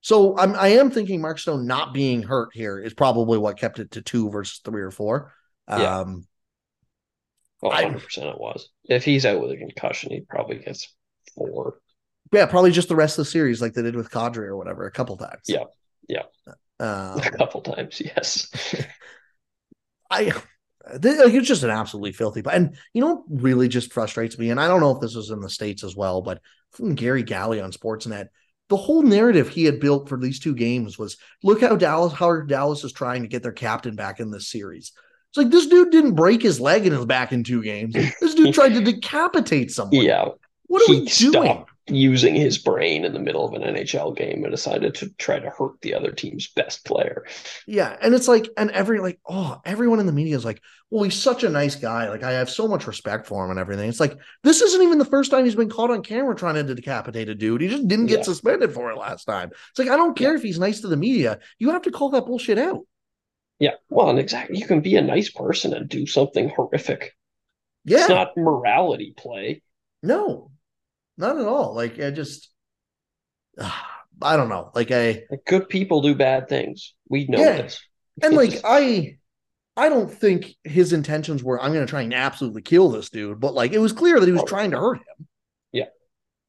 So 0.01 0.37
I'm 0.37 0.53
I 0.55 0.69
am 0.69 0.91
thinking 0.91 1.21
Mark 1.21 1.39
Stone 1.39 1.65
not 1.65 1.93
being 1.93 2.21
hurt 2.21 2.49
here 2.53 2.77
is 2.77 2.93
probably 2.93 3.37
what 3.37 3.57
kept 3.57 3.79
it 3.79 3.91
to 3.91 4.01
two 4.01 4.29
versus 4.29 4.59
three 4.65 4.81
or 4.81 4.91
four. 4.91 5.33
Yeah. 5.69 5.99
Um, 5.99 6.27
I- 7.63 7.85
100% 7.85 8.33
it 8.33 8.39
was. 8.39 8.69
If 8.83 9.05
he's 9.05 9.25
out 9.25 9.41
with 9.41 9.51
a 9.51 9.57
concussion, 9.57 10.11
he 10.11 10.21
probably 10.21 10.57
gets 10.57 10.93
four. 11.35 11.79
Yeah, 12.31 12.45
probably 12.45 12.71
just 12.71 12.89
the 12.89 12.95
rest 12.95 13.17
of 13.17 13.25
the 13.25 13.31
series 13.31 13.61
like 13.61 13.73
they 13.73 13.81
did 13.81 13.95
with 13.95 14.11
Kadri 14.11 14.45
or 14.45 14.55
whatever 14.55 14.85
a 14.85 14.91
couple 14.91 15.17
times. 15.17 15.41
Yeah. 15.47 15.63
Yeah. 16.07 16.23
Um, 16.79 17.19
a 17.23 17.31
couple 17.37 17.61
times, 17.61 18.01
yes. 18.01 18.47
I 20.11 20.31
th- 21.01 21.19
like, 21.19 21.33
it's 21.33 21.47
just 21.47 21.63
an 21.63 21.69
absolutely 21.69 22.13
filthy. 22.13 22.41
But 22.41 22.55
and 22.55 22.77
you 22.93 23.01
know 23.01 23.23
what 23.27 23.41
really 23.41 23.67
just 23.67 23.93
frustrates 23.93 24.37
me, 24.37 24.49
and 24.49 24.59
I 24.59 24.67
don't 24.67 24.81
know 24.81 24.95
if 24.95 25.01
this 25.01 25.15
was 25.15 25.29
in 25.29 25.39
the 25.39 25.49
states 25.49 25.83
as 25.83 25.95
well, 25.95 26.21
but 26.21 26.41
from 26.71 26.95
Garry 26.95 27.23
Galley 27.23 27.61
on 27.61 27.71
Sportsnet, 27.71 28.27
the 28.69 28.77
whole 28.77 29.01
narrative 29.01 29.49
he 29.49 29.65
had 29.65 29.79
built 29.79 30.09
for 30.09 30.17
these 30.17 30.39
two 30.39 30.55
games 30.55 30.97
was 30.97 31.17
look 31.43 31.61
how 31.61 31.75
Dallas 31.75 32.13
how 32.13 32.41
Dallas 32.41 32.83
is 32.83 32.93
trying 32.93 33.23
to 33.23 33.27
get 33.27 33.43
their 33.43 33.51
captain 33.51 33.95
back 33.95 34.19
in 34.19 34.31
this 34.31 34.49
series. 34.49 34.91
It's 35.29 35.37
like 35.37 35.51
this 35.51 35.67
dude 35.67 35.91
didn't 35.91 36.15
break 36.15 36.41
his 36.41 36.59
leg 36.59 36.87
in 36.87 36.93
his 36.93 37.05
back 37.05 37.31
in 37.31 37.43
two 37.43 37.61
games. 37.61 37.93
This 37.93 38.33
dude 38.33 38.53
tried 38.53 38.73
to 38.73 38.81
decapitate 38.91 39.71
someone. 39.71 40.03
Yeah. 40.03 40.29
What 40.65 40.81
are 40.83 40.93
he 40.93 41.01
we 41.01 41.05
doing? 41.05 41.31
stopped 41.31 41.71
using 41.89 42.35
his 42.35 42.57
brain 42.57 43.05
in 43.05 43.13
the 43.13 43.19
middle 43.19 43.45
of 43.45 43.53
an 43.53 43.61
NHL 43.63 44.15
game 44.15 44.43
and 44.43 44.51
decided 44.51 44.95
to 44.95 45.09
try 45.17 45.39
to 45.39 45.49
hurt 45.49 45.81
the 45.81 45.93
other 45.93 46.11
team's 46.11 46.47
best 46.47 46.85
player. 46.85 47.25
Yeah, 47.67 47.95
and 48.01 48.13
it's 48.13 48.27
like, 48.27 48.47
and 48.57 48.71
every 48.71 48.99
like, 48.99 49.19
oh, 49.27 49.59
everyone 49.65 49.99
in 49.99 50.05
the 50.05 50.11
media 50.11 50.35
is 50.35 50.45
like, 50.45 50.61
well, 50.91 51.03
he's 51.03 51.15
such 51.21 51.43
a 51.43 51.49
nice 51.49 51.75
guy. 51.75 52.09
Like, 52.09 52.23
I 52.23 52.31
have 52.31 52.49
so 52.49 52.67
much 52.67 52.87
respect 52.87 53.27
for 53.27 53.43
him 53.45 53.51
and 53.51 53.59
everything. 53.59 53.89
It's 53.89 53.99
like 53.99 54.17
this 54.43 54.61
isn't 54.61 54.81
even 54.81 54.97
the 54.97 55.05
first 55.05 55.29
time 55.31 55.45
he's 55.45 55.55
been 55.55 55.69
caught 55.69 55.91
on 55.91 56.01
camera 56.03 56.35
trying 56.35 56.55
to 56.55 56.75
decapitate 56.75 57.29
a 57.29 57.35
dude. 57.35 57.61
He 57.61 57.67
just 57.67 57.87
didn't 57.87 58.07
get 58.07 58.19
Yeah. 58.19 58.23
suspended 58.23 58.73
for 58.73 58.91
it 58.91 58.97
last 58.97 59.25
time. 59.25 59.51
It's 59.69 59.79
like 59.79 59.89
I 59.89 59.97
don't 59.97 60.17
care 60.17 60.35
if 60.35 60.41
he's 60.41 60.59
nice 60.59 60.81
to 60.81 60.87
the 60.87 60.97
media. 60.97 61.39
You 61.59 61.71
have 61.71 61.83
to 61.83 61.91
call 61.91 62.09
that 62.11 62.25
bullshit 62.25 62.57
out. 62.57 62.81
Yeah. 63.59 63.73
Well, 63.89 64.09
and 64.09 64.19
exactly. 64.19 64.57
You 64.57 64.65
can 64.65 64.81
be 64.81 64.95
a 64.95 65.01
nice 65.01 65.29
person 65.29 65.73
and 65.73 65.89
do 65.89 66.05
something 66.07 66.49
horrific. 66.49 67.13
Yeah, 67.85 67.99
It's 67.99 68.09
not 68.09 68.35
morality 68.37 69.13
play. 69.17 69.61
no, 70.03 70.51
not 71.19 71.37
at 71.37 71.45
all. 71.45 71.75
Like, 71.75 71.99
I 71.99 72.09
just, 72.11 72.49
I 74.21 74.35
don't 74.37 74.49
know. 74.49 74.71
Like, 74.75 74.91
I 74.91 75.23
Like, 75.29 75.45
good 75.45 75.69
people 75.69 76.01
do 76.01 76.15
bad 76.15 76.49
things. 76.49 76.93
We 77.09 77.25
know 77.27 77.39
Yeah. 77.39 77.61
this. 77.61 77.81
and 78.23 78.33
like 78.35 78.61
I. 78.63 79.15
I 79.77 79.87
don't 79.87 80.11
think 80.11 80.55
his 80.65 80.91
intentions 80.91 81.41
were 81.41 81.61
I'm 81.61 81.71
going 81.71 81.85
to 81.85 81.89
try 81.89 82.01
and 82.01 82.13
absolutely 82.13 82.61
kill 82.63 82.89
this 82.89 83.09
dude, 83.09 83.39
but 83.39 83.53
like 83.53 83.71
it 83.71 83.79
was 83.79 83.93
clear 83.93 84.19
that 84.19 84.25
he 84.25 84.33
was 84.33 84.41
Oh. 84.41 84.45
trying 84.45 84.71
to 84.71 84.77
hurt 84.77 84.97
him. 84.97 85.27
Yeah. 85.71 85.85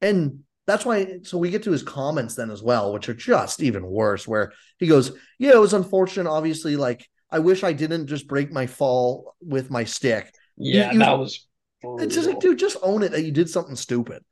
And 0.01 0.39
that's 0.67 0.83
why 0.85 1.19
so 1.23 1.37
we 1.37 1.49
get 1.49 1.63
to 1.63 1.71
his 1.71 1.81
comments 1.81 2.35
then 2.35 2.51
as 2.51 2.61
well, 2.61 2.91
which 2.91 3.07
are 3.07 3.13
just 3.13 3.63
even 3.63 3.85
worse 3.87 4.27
where 4.27 4.51
he 4.79 4.87
goes, 4.87 5.13
"Yeah, 5.39 5.51
it 5.51 5.59
was 5.61 5.73
unfortunate 5.73 6.29
obviously 6.29 6.75
like 6.75 7.07
I 7.29 7.39
wish 7.39 7.63
I 7.63 7.71
didn't 7.71 8.07
just 8.07 8.27
break 8.27 8.51
my 8.51 8.67
fall 8.67 9.33
with 9.39 9.71
my 9.71 9.85
stick." 9.85 10.33
yeah, 10.57 10.91
you- 10.91 10.99
that 10.99 11.17
was. 11.17 11.47
It's 11.83 12.13
just 12.15 12.27
like, 12.27 12.39
dude, 12.41 12.59
just 12.59 12.77
own 12.83 13.01
it 13.01 13.11
that 13.13 13.23
you 13.23 13.31
did 13.31 13.49
something 13.49 13.77
stupid. 13.77 14.25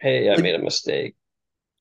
Hey, 0.00 0.28
I 0.28 0.34
like- 0.34 0.42
made 0.42 0.54
a 0.56 0.58
mistake. 0.58 1.14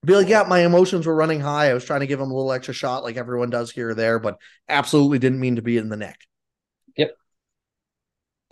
Be 0.06 0.16
like, 0.16 0.28
"Yeah, 0.28 0.44
my 0.48 0.60
emotions 0.60 1.08
were 1.08 1.16
running 1.16 1.40
high. 1.40 1.72
I 1.72 1.74
was 1.74 1.86
trying 1.86 2.00
to 2.02 2.08
give 2.08 2.20
him 2.20 2.30
a 2.30 2.34
little 2.36 2.52
extra 2.52 2.74
shot 2.74 3.04
like 3.04 3.18
everyone 3.18 3.50
does 3.50 3.72
here 3.72 3.90
or 3.90 3.94
there, 3.96 4.20
but 4.20 4.38
absolutely 4.70 5.18
didn't 5.20 5.40
mean 5.40 5.56
to 5.56 5.62
be 5.64 5.78
in 5.78 5.90
the 5.90 5.98
neck." 5.98 6.20
Yep. 6.98 7.16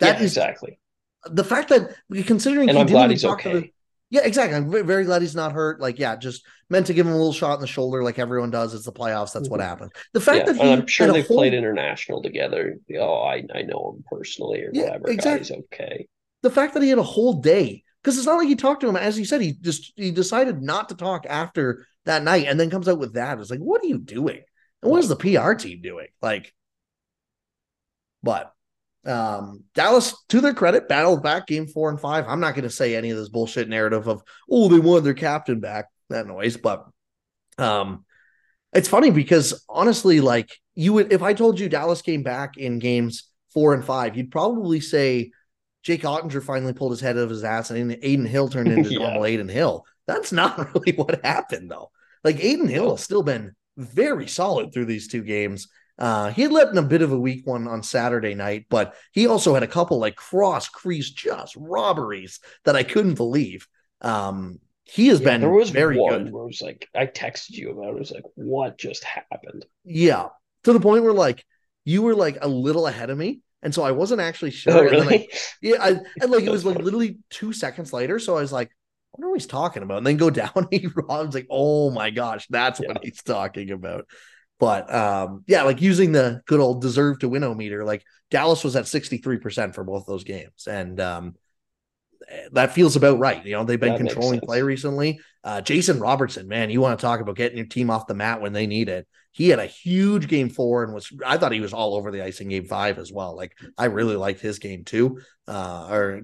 That 0.00 0.18
yeah, 0.18 0.24
is 0.24 0.32
exactly. 0.32 0.78
the 1.26 1.44
fact 1.44 1.68
that 1.68 1.94
considering 2.26 2.68
And 2.68 2.78
he 2.78 2.82
I'm 2.82 2.88
glad 2.88 3.10
he's 3.10 3.24
okay. 3.24 3.52
the 3.52 3.70
yeah 4.12 4.22
exactly 4.24 4.56
i'm 4.56 4.70
very 4.86 5.04
glad 5.04 5.20
he's 5.22 5.36
not 5.36 5.52
hurt 5.52 5.80
like 5.80 5.98
yeah 5.98 6.16
just 6.16 6.44
meant 6.68 6.86
to 6.86 6.94
give 6.94 7.06
him 7.06 7.12
a 7.12 7.16
little 7.16 7.32
shot 7.32 7.54
in 7.54 7.60
the 7.60 7.66
shoulder 7.68 8.02
like 8.02 8.18
everyone 8.18 8.50
does 8.50 8.74
it's 8.74 8.86
the 8.86 8.90
playoffs 8.92 9.32
that's 9.32 9.48
what 9.48 9.60
Mhm. 9.60 9.64
happened 9.64 9.92
the 10.14 10.20
fact 10.20 10.46
Yeah, 10.48 10.52
that 10.54 10.62
I'm 10.64 10.86
sure 10.88 11.12
they've 11.12 11.24
whole- 11.26 11.36
played 11.36 11.54
international 11.54 12.20
together. 12.22 12.78
Oh, 12.98 13.20
I, 13.22 13.44
I 13.54 13.62
know 13.62 13.94
him 13.96 14.04
personally 14.10 14.62
or 14.62 14.70
Yeah, 14.72 14.84
whatever. 14.84 15.04
God, 15.04 15.12
exactly. 15.12 15.56
he's 15.56 15.64
okay. 15.72 16.08
the 16.42 16.50
fact 16.50 16.74
that 16.74 16.82
he 16.82 16.88
had 16.88 16.98
a 16.98 17.02
whole 17.04 17.34
day 17.34 17.84
because 18.02 18.16
it's 18.16 18.26
not 18.26 18.38
like 18.38 18.48
he 18.48 18.56
talked 18.56 18.80
to 18.80 18.88
him. 18.88 18.96
As 18.96 19.16
he 19.16 19.24
said 19.24 19.40
he 19.40 19.52
just 19.52 19.92
he 19.96 20.10
decided 20.10 20.62
not 20.62 20.88
to 20.88 20.94
talk 20.94 21.26
after 21.28 21.86
that 22.04 22.22
night 22.22 22.46
and 22.48 22.58
then 22.58 22.70
comes 22.70 22.88
out 22.88 22.98
with 22.98 23.14
that. 23.14 23.38
It's 23.38 23.50
like 23.50 23.60
what 23.60 23.82
are 23.82 23.86
you 23.86 23.98
doing? 23.98 24.40
And 24.82 24.90
what 24.90 25.00
is 25.00 25.08
the 25.08 25.16
pr 25.16 25.52
team 25.54 25.80
doing? 25.82 26.08
Like 26.22 26.52
but 28.22 28.52
um 29.06 29.64
dallas 29.74 30.14
to 30.28 30.42
their 30.42 30.52
credit 30.52 30.86
battled 30.86 31.22
back 31.22 31.46
game 31.46 31.66
four 31.66 31.90
and 31.90 32.00
five. 32.00 32.26
I'm 32.28 32.40
not 32.40 32.54
going 32.54 32.64
to 32.64 32.70
say 32.70 32.94
any 32.94 33.10
of 33.10 33.16
this 33.16 33.28
bullshit 33.28 33.68
narrative 33.68 34.08
of 34.08 34.22
oh 34.50 34.68
they 34.68 34.78
wanted 34.78 35.04
their 35.04 35.14
captain 35.14 35.60
back 35.60 35.86
that 36.10 36.26
noise 36.26 36.56
but 36.56 36.86
um 37.56 38.04
it's 38.72 38.88
funny 38.88 39.10
because 39.10 39.64
honestly 39.68 40.20
like 40.20 40.50
you 40.74 40.92
would 40.92 41.12
if 41.12 41.22
i 41.22 41.32
told 41.32 41.58
you 41.58 41.68
dallas 41.68 42.02
came 42.02 42.22
back 42.22 42.56
in 42.56 42.78
games 42.78 43.30
four 43.54 43.74
and 43.74 43.84
five 43.84 44.16
you'd 44.16 44.30
probably 44.30 44.80
say 44.80 45.30
Jake 45.82 46.02
Oettinger 46.02 46.42
finally 46.42 46.72
pulled 46.72 46.92
his 46.92 47.00
head 47.00 47.16
out 47.16 47.24
of 47.24 47.30
his 47.30 47.44
ass 47.44 47.70
and 47.70 47.92
Adin 47.92 48.26
Hill 48.26 48.48
turned 48.48 48.72
into 48.72 48.90
Yeah. 48.94 48.98
normal 49.00 49.24
Adin 49.24 49.48
Hill. 49.48 49.86
That's 50.06 50.32
not 50.32 50.74
really 50.74 50.92
what 50.92 51.24
happened 51.24 51.70
though. 51.70 51.90
Like 52.24 52.36
Adin 52.36 52.68
Hill 52.68 52.90
has 52.96 53.02
still 53.04 53.22
been 53.22 53.54
very 53.76 54.26
solid 54.26 54.72
through 54.72 54.86
these 54.86 55.08
two 55.08 55.22
games. 55.22 55.68
Uh, 55.98 56.30
he 56.30 56.42
had 56.42 56.52
let 56.52 56.68
in 56.68 56.78
a 56.78 56.82
bit 56.82 57.02
of 57.02 57.12
a 57.12 57.18
weak 57.20 57.46
one 57.46 57.68
on 57.68 57.82
Saturday 57.82 58.34
night, 58.34 58.66
but 58.70 58.94
he 59.12 59.26
also 59.26 59.52
had 59.54 59.62
a 59.62 59.66
couple 59.68 59.98
like 59.98 60.16
cross 60.16 60.68
crease 60.68 61.10
just 61.10 61.54
robberies 61.56 62.40
that 62.64 62.76
I 62.76 62.82
couldn't 62.82 63.14
believe. 63.14 63.66
Um, 64.00 64.60
he 64.84 65.08
has 65.08 65.20
Yeah, 65.20 65.30
been 65.30 65.40
there 65.40 65.50
was 65.50 65.70
very 65.70 65.98
one 66.00 66.30
good. 66.30 66.32
where 66.32 66.44
it 66.44 66.46
was 66.46 66.62
like 66.62 66.88
I 66.94 67.06
texted 67.06 67.50
you 67.50 67.70
about 67.70 67.88
it. 67.90 67.96
It 67.96 67.98
was 68.00 68.10
like, 68.10 68.24
what 68.34 68.78
just 68.78 69.04
happened? 69.04 69.64
Yeah, 69.84 70.28
to 70.64 70.72
the 70.72 70.80
point 70.80 71.04
where 71.04 71.12
like 71.12 71.44
you 71.84 72.02
were 72.02 72.14
like 72.14 72.38
a 72.40 72.48
little 72.48 72.86
ahead 72.86 73.10
of 73.10 73.18
me, 73.18 73.40
and 73.62 73.74
so 73.74 73.82
I 73.82 73.92
wasn't 73.92 74.20
actually 74.20 74.50
sure. 74.52 74.88
Oh, 74.88 74.88
And 74.88 75.04
like, 75.04 75.26
really? 75.26 75.30
Yeah, 75.62 75.76
I, 75.80 75.88
and 76.20 76.30
like 76.30 76.44
it 76.44 76.50
was 76.50 76.64
like 76.64 76.78
literally 76.78 77.18
two 77.30 77.52
seconds 77.52 77.92
later. 77.92 78.18
So 78.18 78.36
I 78.36 78.40
was 78.40 78.52
like, 78.52 78.68
I 78.68 78.72
wonder 79.14 79.30
what 79.30 79.40
he's 79.40 79.46
talking 79.46 79.82
about. 79.82 79.98
And 79.98 80.06
then 80.06 80.16
go 80.16 80.30
down 80.30 80.50
and 80.54 80.68
he 80.70 80.88
Rob's 80.94 81.34
like, 81.34 81.46
oh 81.50 81.90
my 81.90 82.10
gosh, 82.10 82.46
that's 82.48 82.80
what 82.80 82.98
he's 83.02 83.22
talking 83.22 83.70
about. 83.70 84.06
But 84.58 84.92
um, 84.94 85.44
yeah, 85.46 85.62
like 85.62 85.80
using 85.80 86.12
the 86.12 86.42
good 86.46 86.60
old 86.60 86.82
deserve 86.82 87.20
to 87.20 87.28
win 87.28 87.56
meter, 87.56 87.84
like 87.84 88.04
Dallas 88.30 88.62
was 88.62 88.76
at 88.76 88.86
63% 88.86 89.74
for 89.74 89.84
both 89.84 90.06
those 90.06 90.24
games. 90.24 90.66
And 90.66 91.00
um 91.00 91.34
that 92.52 92.72
feels 92.72 92.96
about 92.96 93.18
right. 93.18 93.44
You 93.44 93.52
know, 93.52 93.64
they've 93.64 93.80
been 93.80 93.92
That 93.92 93.98
controlling 93.98 94.40
play 94.40 94.62
recently. 94.62 95.20
Uh 95.42 95.60
Jason 95.60 96.00
Robertson, 96.00 96.48
man, 96.48 96.70
you 96.70 96.80
want 96.80 96.98
to 96.98 97.02
talk 97.02 97.20
about 97.20 97.36
getting 97.36 97.58
your 97.58 97.66
team 97.66 97.90
off 97.90 98.06
the 98.06 98.14
mat 98.14 98.40
when 98.40 98.52
they 98.52 98.66
need 98.66 98.88
it. 98.88 99.06
He 99.32 99.48
had 99.48 99.58
a 99.58 99.66
huge 99.66 100.28
game 100.28 100.48
four 100.50 100.82
and 100.82 100.92
was 100.92 101.12
I 101.24 101.38
thought 101.38 101.52
he 101.52 101.60
was 101.60 101.72
all 101.72 101.94
over 101.94 102.10
the 102.10 102.22
ice 102.22 102.40
in 102.40 102.48
game 102.48 102.66
five 102.66 102.98
as 102.98 103.12
well. 103.12 103.36
Like 103.36 103.56
I 103.78 103.86
really 103.86 104.16
liked 104.16 104.40
his 104.40 104.58
game 104.58 104.84
too, 104.84 105.20
uh, 105.46 105.88
or 105.90 106.22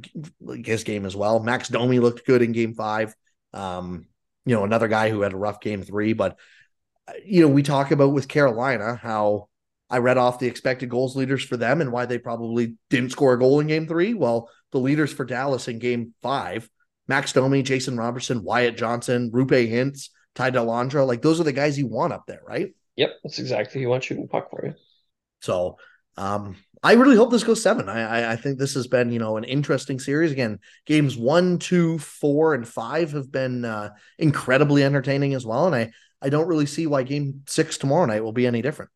his 0.65 0.85
game 0.85 1.07
as 1.07 1.17
well. 1.17 1.41
Max 1.41 1.69
Domi 1.69 1.99
looked 1.99 2.27
good 2.27 2.43
in 2.43 2.53
game 2.53 2.75
five. 2.75 3.15
Um, 3.53 4.07
you 4.45 4.55
know, 4.55 4.65
another 4.65 4.89
guy 4.89 5.11
who 5.11 5.23
had 5.23 5.33
a 5.33 5.39
rough 5.39 5.61
game 5.61 5.83
three, 5.83 6.13
but 6.13 6.39
uh, 7.09 7.13
you 7.25 7.43
know, 7.43 7.49
we 7.49 7.63
talk 7.63 7.91
about 7.91 8.13
with 8.13 8.29
Carolina 8.29 8.97
how 8.97 9.49
I 9.89 9.99
read 9.99 10.19
off 10.19 10.39
the 10.39 10.49
expected 10.49 10.89
goals 10.89 11.17
leaders 11.17 11.45
for 11.45 11.57
them 11.57 11.81
and 11.81 11.93
why 11.93 12.07
they 12.07 12.19
probably 12.19 12.77
didn't 12.91 13.13
score 13.13 13.35
a 13.35 13.39
goal 13.39 13.61
in 13.61 13.69
game 13.69 13.87
three. 13.87 14.15
Well, 14.15 14.51
the 14.77 14.83
leaders 14.83 15.13
for 15.13 15.25
Dallas 15.25 15.69
in 15.69 15.79
game 15.79 16.13
five, 16.23 16.69
Max 17.09 17.33
Domi, 17.33 17.63
Jason 17.63 17.97
Robertson, 17.97 18.45
Wyatt 18.45 18.77
Johnston, 18.77 19.31
Roope 19.31 19.71
Hintz, 19.71 20.11
Ty 20.35 20.51
Dellandrea, 20.51 21.07
like 21.07 21.23
those 21.23 21.41
are 21.41 21.45
the 21.45 21.53
guys 21.53 21.79
you 21.79 21.87
want 21.87 22.13
up 22.13 22.25
there, 22.27 22.43
right? 22.47 22.75
Yep, 22.97 23.11
that's 23.23 23.39
exactly 23.39 23.75
who 23.75 23.81
you 23.81 23.89
want 23.89 24.05
shooting 24.05 24.29
puck 24.29 24.51
for 24.51 24.67
you. 24.67 24.75
So 25.41 25.79
um, 26.17 26.57
I 26.83 26.93
really 26.93 27.17
hope 27.17 27.31
this 27.31 27.45
goes 27.45 27.63
seven. 27.63 27.89
I, 27.89 28.01
I 28.03 28.33
I 28.33 28.37
think 28.37 28.59
this 28.59 28.75
has 28.75 28.87
been 28.87 29.11
you 29.11 29.19
know 29.19 29.37
an 29.39 29.45
interesting 29.45 29.99
series. 29.99 30.33
Again, 30.33 30.59
games 30.85 31.17
one, 31.17 31.59
two, 31.59 31.99
four, 31.99 32.55
and 32.55 32.69
five 32.69 33.13
have 33.13 33.33
been 33.33 33.65
uh, 33.65 33.91
incredibly 34.19 34.85
entertaining 34.85 35.35
as 35.35 35.47
well. 35.47 35.67
And 35.67 35.75
I 35.75 35.91
I 36.21 36.29
don't 36.29 36.49
really 36.49 36.67
see 36.67 36.87
why 36.87 37.03
game 37.03 37.43
six 37.47 37.79
tomorrow 37.79 38.07
night 38.07 38.23
will 38.23 38.33
be 38.33 38.47
any 38.47 38.63
different. 38.63 38.91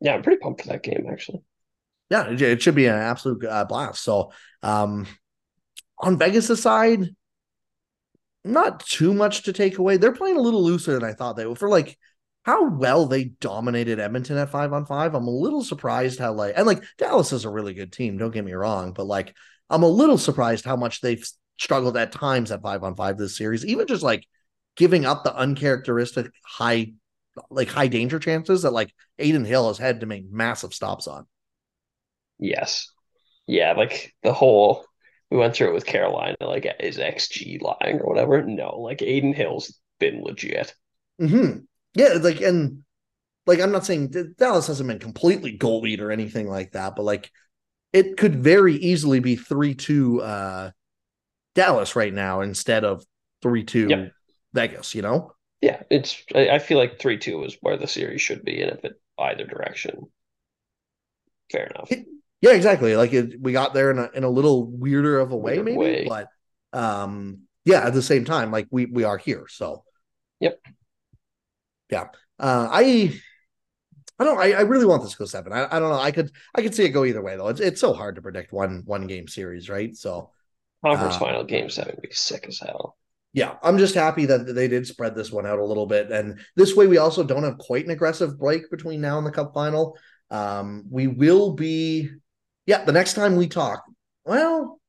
Yeah, 0.00 0.14
I'm 0.14 0.22
pretty 0.22 0.38
pumped 0.38 0.62
for 0.62 0.68
that 0.68 0.82
game 0.82 1.06
actually. 1.10 1.42
Yeah, 2.10 2.28
it, 2.30 2.62
should 2.62 2.74
be 2.74 2.86
an 2.86 2.94
absolute 2.94 3.44
uh, 3.44 3.64
blast. 3.64 4.02
So 4.02 4.32
um, 4.62 5.06
on 5.98 6.18
Vegas' 6.18 6.60
side, 6.60 7.08
not 8.44 8.80
too 8.80 9.14
much 9.14 9.44
to 9.44 9.52
take 9.52 9.78
away. 9.78 9.96
They're 9.96 10.12
playing 10.12 10.36
a 10.36 10.42
little 10.42 10.62
looser 10.62 10.92
than 10.92 11.04
I 11.04 11.12
thought 11.14 11.36
they 11.36 11.46
were 11.46 11.56
For 11.56 11.68
like 11.68 11.96
how 12.44 12.68
well 12.68 13.06
they 13.06 13.24
dominated 13.24 14.00
Edmonton 14.00 14.36
at 14.36 14.50
five 14.50 14.72
on 14.72 14.84
five, 14.84 15.14
I'm 15.14 15.26
a 15.26 15.30
little 15.30 15.62
surprised 15.62 16.18
how 16.18 16.32
like 16.32 16.54
and 16.56 16.66
like 16.66 16.82
Dallas 16.98 17.32
is 17.32 17.44
a 17.44 17.50
really 17.50 17.74
good 17.74 17.92
team. 17.92 18.18
Don't 18.18 18.32
get 18.32 18.44
me 18.44 18.52
wrong, 18.52 18.92
but 18.92 19.06
like 19.06 19.34
I'm 19.70 19.84
a 19.84 19.88
little 19.88 20.18
surprised 20.18 20.64
how 20.64 20.76
much 20.76 21.00
they've 21.00 21.24
struggled 21.58 21.96
at 21.96 22.12
times 22.12 22.50
at 22.50 22.62
five 22.62 22.82
on 22.82 22.96
five 22.96 23.16
this 23.16 23.36
series. 23.36 23.64
Even 23.64 23.86
just 23.86 24.02
like 24.02 24.26
giving 24.76 25.04
up 25.06 25.22
the 25.22 25.34
uncharacteristic 25.34 26.30
high 26.44 26.92
like 27.50 27.68
high 27.68 27.88
danger 27.88 28.18
chances 28.18 28.62
that 28.62 28.72
like 28.72 28.92
Adin 29.18 29.44
Hill 29.44 29.68
has 29.68 29.78
had 29.78 30.00
to 30.00 30.06
make 30.06 30.30
massive 30.30 30.74
stops 30.74 31.06
on. 31.06 31.26
Yes. 32.42 32.90
Yeah, 33.46 33.72
like 33.72 34.14
the 34.22 34.32
whole 34.32 34.84
we 35.30 35.38
went 35.38 35.54
through 35.54 35.68
it 35.68 35.74
with 35.74 35.86
Carolina, 35.86 36.36
like 36.40 36.66
is 36.80 36.98
XG 36.98 37.60
lying 37.62 38.00
or 38.00 38.06
whatever? 38.06 38.42
No, 38.42 38.80
like 38.80 39.00
Adin 39.00 39.32
Hill's 39.32 39.78
been 39.98 40.22
legit. 40.22 40.74
hmm 41.18 41.58
Yeah, 41.94 42.18
like 42.20 42.40
and 42.40 42.84
like 43.46 43.60
I'm 43.60 43.72
not 43.72 43.86
saying 43.86 44.12
Dallas 44.36 44.66
hasn't 44.66 44.88
been 44.88 44.98
completely 44.98 45.52
goal 45.52 45.80
lead 45.80 46.00
or 46.00 46.10
anything 46.10 46.48
like 46.48 46.72
that, 46.72 46.96
but 46.96 47.04
like 47.04 47.30
it 47.92 48.16
could 48.16 48.36
very 48.36 48.74
easily 48.74 49.20
be 49.20 49.36
three 49.36 49.74
two 49.74 50.20
uh 50.20 50.72
Dallas 51.54 51.94
right 51.96 52.12
now 52.12 52.40
instead 52.40 52.84
of 52.84 53.04
three 53.40 53.64
two 53.64 53.88
yep. 53.88 54.12
Vegas. 54.52 54.94
You 54.94 55.02
know? 55.02 55.32
Yeah, 55.60 55.82
it's. 55.90 56.22
I 56.34 56.58
feel 56.58 56.78
like 56.78 56.98
three 56.98 57.18
two 57.18 57.44
is 57.44 57.56
where 57.60 57.76
the 57.76 57.86
series 57.86 58.20
should 58.20 58.44
be, 58.44 58.62
and 58.62 58.72
if 58.72 58.84
it 58.84 59.00
either 59.18 59.46
direction, 59.46 60.06
fair 61.50 61.66
enough. 61.66 61.90
Yeah, 62.42 62.52
exactly. 62.52 62.96
Like 62.96 63.12
it, 63.14 63.40
we 63.40 63.52
got 63.52 63.72
there 63.72 63.90
in 63.90 63.98
a 63.98 64.10
in 64.14 64.24
a 64.24 64.28
little 64.28 64.66
weirder 64.66 65.18
of 65.20 65.32
a 65.32 65.36
way, 65.36 65.54
Weird 65.54 65.64
maybe, 65.64 65.78
way. 65.78 66.06
but 66.08 66.28
um, 66.78 67.42
yeah. 67.64 67.86
At 67.86 67.94
the 67.94 68.02
same 68.02 68.24
time, 68.24 68.50
like 68.50 68.66
we 68.70 68.86
we 68.86 69.04
are 69.04 69.16
here, 69.16 69.46
so 69.48 69.84
yep, 70.40 70.60
yeah. 71.88 72.08
Uh, 72.38 72.68
I 72.70 73.18
I 74.18 74.24
don't. 74.24 74.38
I, 74.38 74.52
I 74.52 74.60
really 74.62 74.86
want 74.86 75.02
this 75.02 75.12
to 75.12 75.18
go 75.18 75.24
seven. 75.24 75.52
I, 75.52 75.66
I 75.70 75.78
don't 75.78 75.90
know. 75.90 75.98
I 75.98 76.10
could 76.10 76.30
I 76.54 76.62
could 76.62 76.74
see 76.74 76.84
it 76.84 76.90
go 76.90 77.04
either 77.04 77.22
way 77.22 77.36
though. 77.36 77.48
It's 77.48 77.60
it's 77.60 77.80
so 77.80 77.92
hard 77.92 78.16
to 78.16 78.22
predict 78.22 78.52
one 78.52 78.82
one 78.84 79.06
game 79.06 79.28
series, 79.28 79.70
right? 79.70 79.96
So 79.96 80.30
conference 80.84 81.14
uh, 81.14 81.18
final 81.20 81.44
game 81.44 81.70
seven 81.70 81.94
would 81.94 82.08
be 82.08 82.14
sick 82.14 82.46
as 82.48 82.58
hell. 82.58 82.96
Yeah, 83.32 83.54
I'm 83.62 83.78
just 83.78 83.94
happy 83.94 84.26
that 84.26 84.54
they 84.54 84.68
did 84.68 84.86
spread 84.86 85.14
this 85.14 85.32
one 85.32 85.46
out 85.46 85.58
a 85.58 85.64
little 85.64 85.86
bit, 85.86 86.10
and 86.10 86.38
this 86.56 86.76
way 86.76 86.86
we 86.86 86.98
also 86.98 87.24
don't 87.24 87.44
have 87.44 87.56
quite 87.58 87.84
an 87.84 87.90
aggressive 87.90 88.38
break 88.38 88.70
between 88.70 89.00
now 89.00 89.16
and 89.16 89.26
the 89.26 89.30
Cup 89.30 89.54
final. 89.54 89.96
Um, 90.30 90.84
we 90.90 91.06
will 91.06 91.52
be, 91.52 92.10
yeah, 92.66 92.84
the 92.84 92.92
next 92.92 93.14
time 93.14 93.36
we 93.36 93.48
talk. 93.48 93.82
Well, 94.24 94.80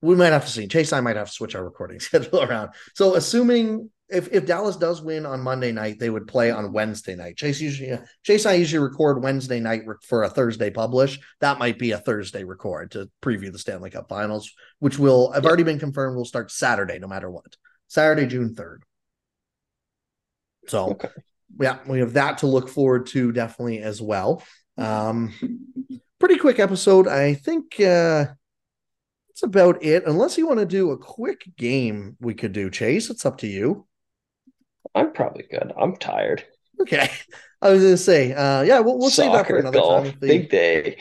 we 0.00 0.14
might 0.14 0.32
have 0.32 0.44
to 0.44 0.50
see. 0.50 0.66
Chace, 0.66 0.92
I 0.92 1.00
might 1.00 1.16
have 1.16 1.28
to 1.28 1.32
switch 1.32 1.54
our 1.54 1.64
recording 1.64 2.00
schedule 2.00 2.42
around. 2.42 2.70
So, 2.94 3.14
assuming 3.14 3.90
if 4.08 4.32
if 4.32 4.46
Dallas 4.46 4.76
does 4.76 5.02
win 5.02 5.26
on 5.26 5.40
Monday 5.40 5.72
night, 5.72 5.98
they 5.98 6.10
would 6.10 6.26
play 6.26 6.50
on 6.50 6.72
Wednesday 6.72 7.14
night. 7.14 7.36
Chace 7.36 7.60
usually 7.60 7.98
Chace 8.22 8.44
and 8.44 8.52
I 8.52 8.56
usually 8.56 8.82
record 8.82 9.22
Wednesday 9.22 9.60
night 9.60 9.82
for 10.06 10.24
a 10.24 10.30
Thursday 10.30 10.70
publish. 10.70 11.18
That 11.40 11.58
might 11.58 11.78
be 11.78 11.92
a 11.92 11.98
Thursday 11.98 12.44
record 12.44 12.92
to 12.92 13.10
preview 13.22 13.52
the 13.52 13.58
Stanley 13.58 13.90
Cup 13.90 14.08
Finals, 14.08 14.50
which 14.78 14.98
will 14.98 15.32
I've 15.34 15.44
already 15.44 15.62
been 15.62 15.78
confirmed. 15.78 16.16
Will 16.16 16.24
start 16.24 16.50
Saturday, 16.50 16.98
no 16.98 17.08
matter 17.08 17.30
what. 17.30 17.56
Saturday, 17.88 18.26
June 18.26 18.54
third. 18.54 18.82
So, 20.68 20.90
okay. 20.90 21.08
yeah, 21.60 21.78
we 21.86 22.00
have 22.00 22.14
that 22.14 22.38
to 22.38 22.46
look 22.46 22.68
forward 22.68 23.06
to 23.08 23.32
definitely 23.32 23.78
as 23.78 24.02
well. 24.02 24.42
Um, 24.76 25.32
pretty 26.18 26.36
quick 26.36 26.58
episode. 26.58 27.06
I 27.06 27.34
think 27.34 27.74
uh, 27.80 28.26
that's 29.28 29.42
about 29.42 29.82
it. 29.82 30.04
Unless 30.06 30.38
you 30.38 30.46
want 30.46 30.60
to 30.60 30.66
do 30.66 30.90
a 30.90 30.98
quick 30.98 31.44
game, 31.56 32.16
we 32.20 32.34
could 32.34 32.52
do 32.52 32.70
Chace. 32.70 33.10
It's 33.10 33.26
up 33.26 33.38
to 33.38 33.46
you. 33.46 33.86
I'm 34.94 35.12
probably 35.12 35.44
good. 35.50 35.72
I'm 35.78 35.96
tired. 35.96 36.44
Okay. 36.80 37.10
I 37.62 37.70
was 37.70 37.82
gonna 37.82 37.96
say, 37.96 38.32
uh, 38.32 38.62
yeah, 38.62 38.78
we'll, 38.80 38.98
we'll 38.98 39.10
save 39.10 39.32
that 39.32 39.46
for 39.46 39.58
another 39.58 39.78
golf, 39.78 40.04
time. 40.04 40.18
The, 40.20 40.28
big 40.28 40.50
day. 40.50 40.98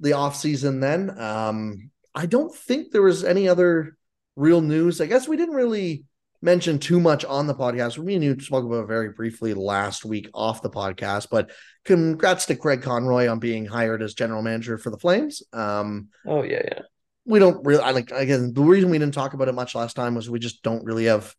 The 0.00 0.14
off 0.14 0.34
season 0.34 0.80
then. 0.80 1.16
Um, 1.18 1.90
I 2.14 2.26
don't 2.26 2.54
think 2.54 2.90
there 2.90 3.02
was 3.02 3.22
any 3.22 3.48
other 3.48 3.96
real 4.34 4.60
news. 4.60 5.00
I 5.00 5.06
guess 5.06 5.28
we 5.28 5.36
didn't 5.36 5.54
really 5.54 6.04
mention 6.42 6.78
too 6.78 6.98
much 6.98 7.24
on 7.24 7.46
the 7.46 7.54
podcast. 7.54 7.98
We 7.98 8.14
and 8.14 8.24
you 8.24 8.40
spoke 8.40 8.64
about 8.64 8.88
very 8.88 9.10
briefly 9.10 9.54
last 9.54 10.04
week 10.04 10.28
off 10.34 10.62
the 10.62 10.70
podcast, 10.70 11.28
but 11.30 11.50
congrats 11.84 12.46
to 12.46 12.56
Craig 12.56 12.82
Conroy 12.82 13.28
on 13.28 13.38
being 13.38 13.66
hired 13.66 14.02
as 14.02 14.14
general 14.14 14.42
manager 14.42 14.78
for 14.78 14.90
the 14.90 14.98
Flames. 14.98 15.42
Um, 15.52 16.08
oh 16.26 16.42
yeah, 16.42 16.62
yeah. 16.64 16.82
We 17.24 17.38
don't 17.38 17.64
really. 17.64 17.82
I 17.82 17.90
like 17.90 18.10
again. 18.10 18.52
The 18.54 18.62
reason 18.62 18.90
we 18.90 18.98
didn't 18.98 19.14
talk 19.14 19.34
about 19.34 19.48
it 19.48 19.54
much 19.54 19.74
last 19.74 19.94
time 19.94 20.14
was 20.14 20.28
we 20.28 20.38
just 20.38 20.62
don't 20.62 20.84
really 20.84 21.04
have 21.04 21.34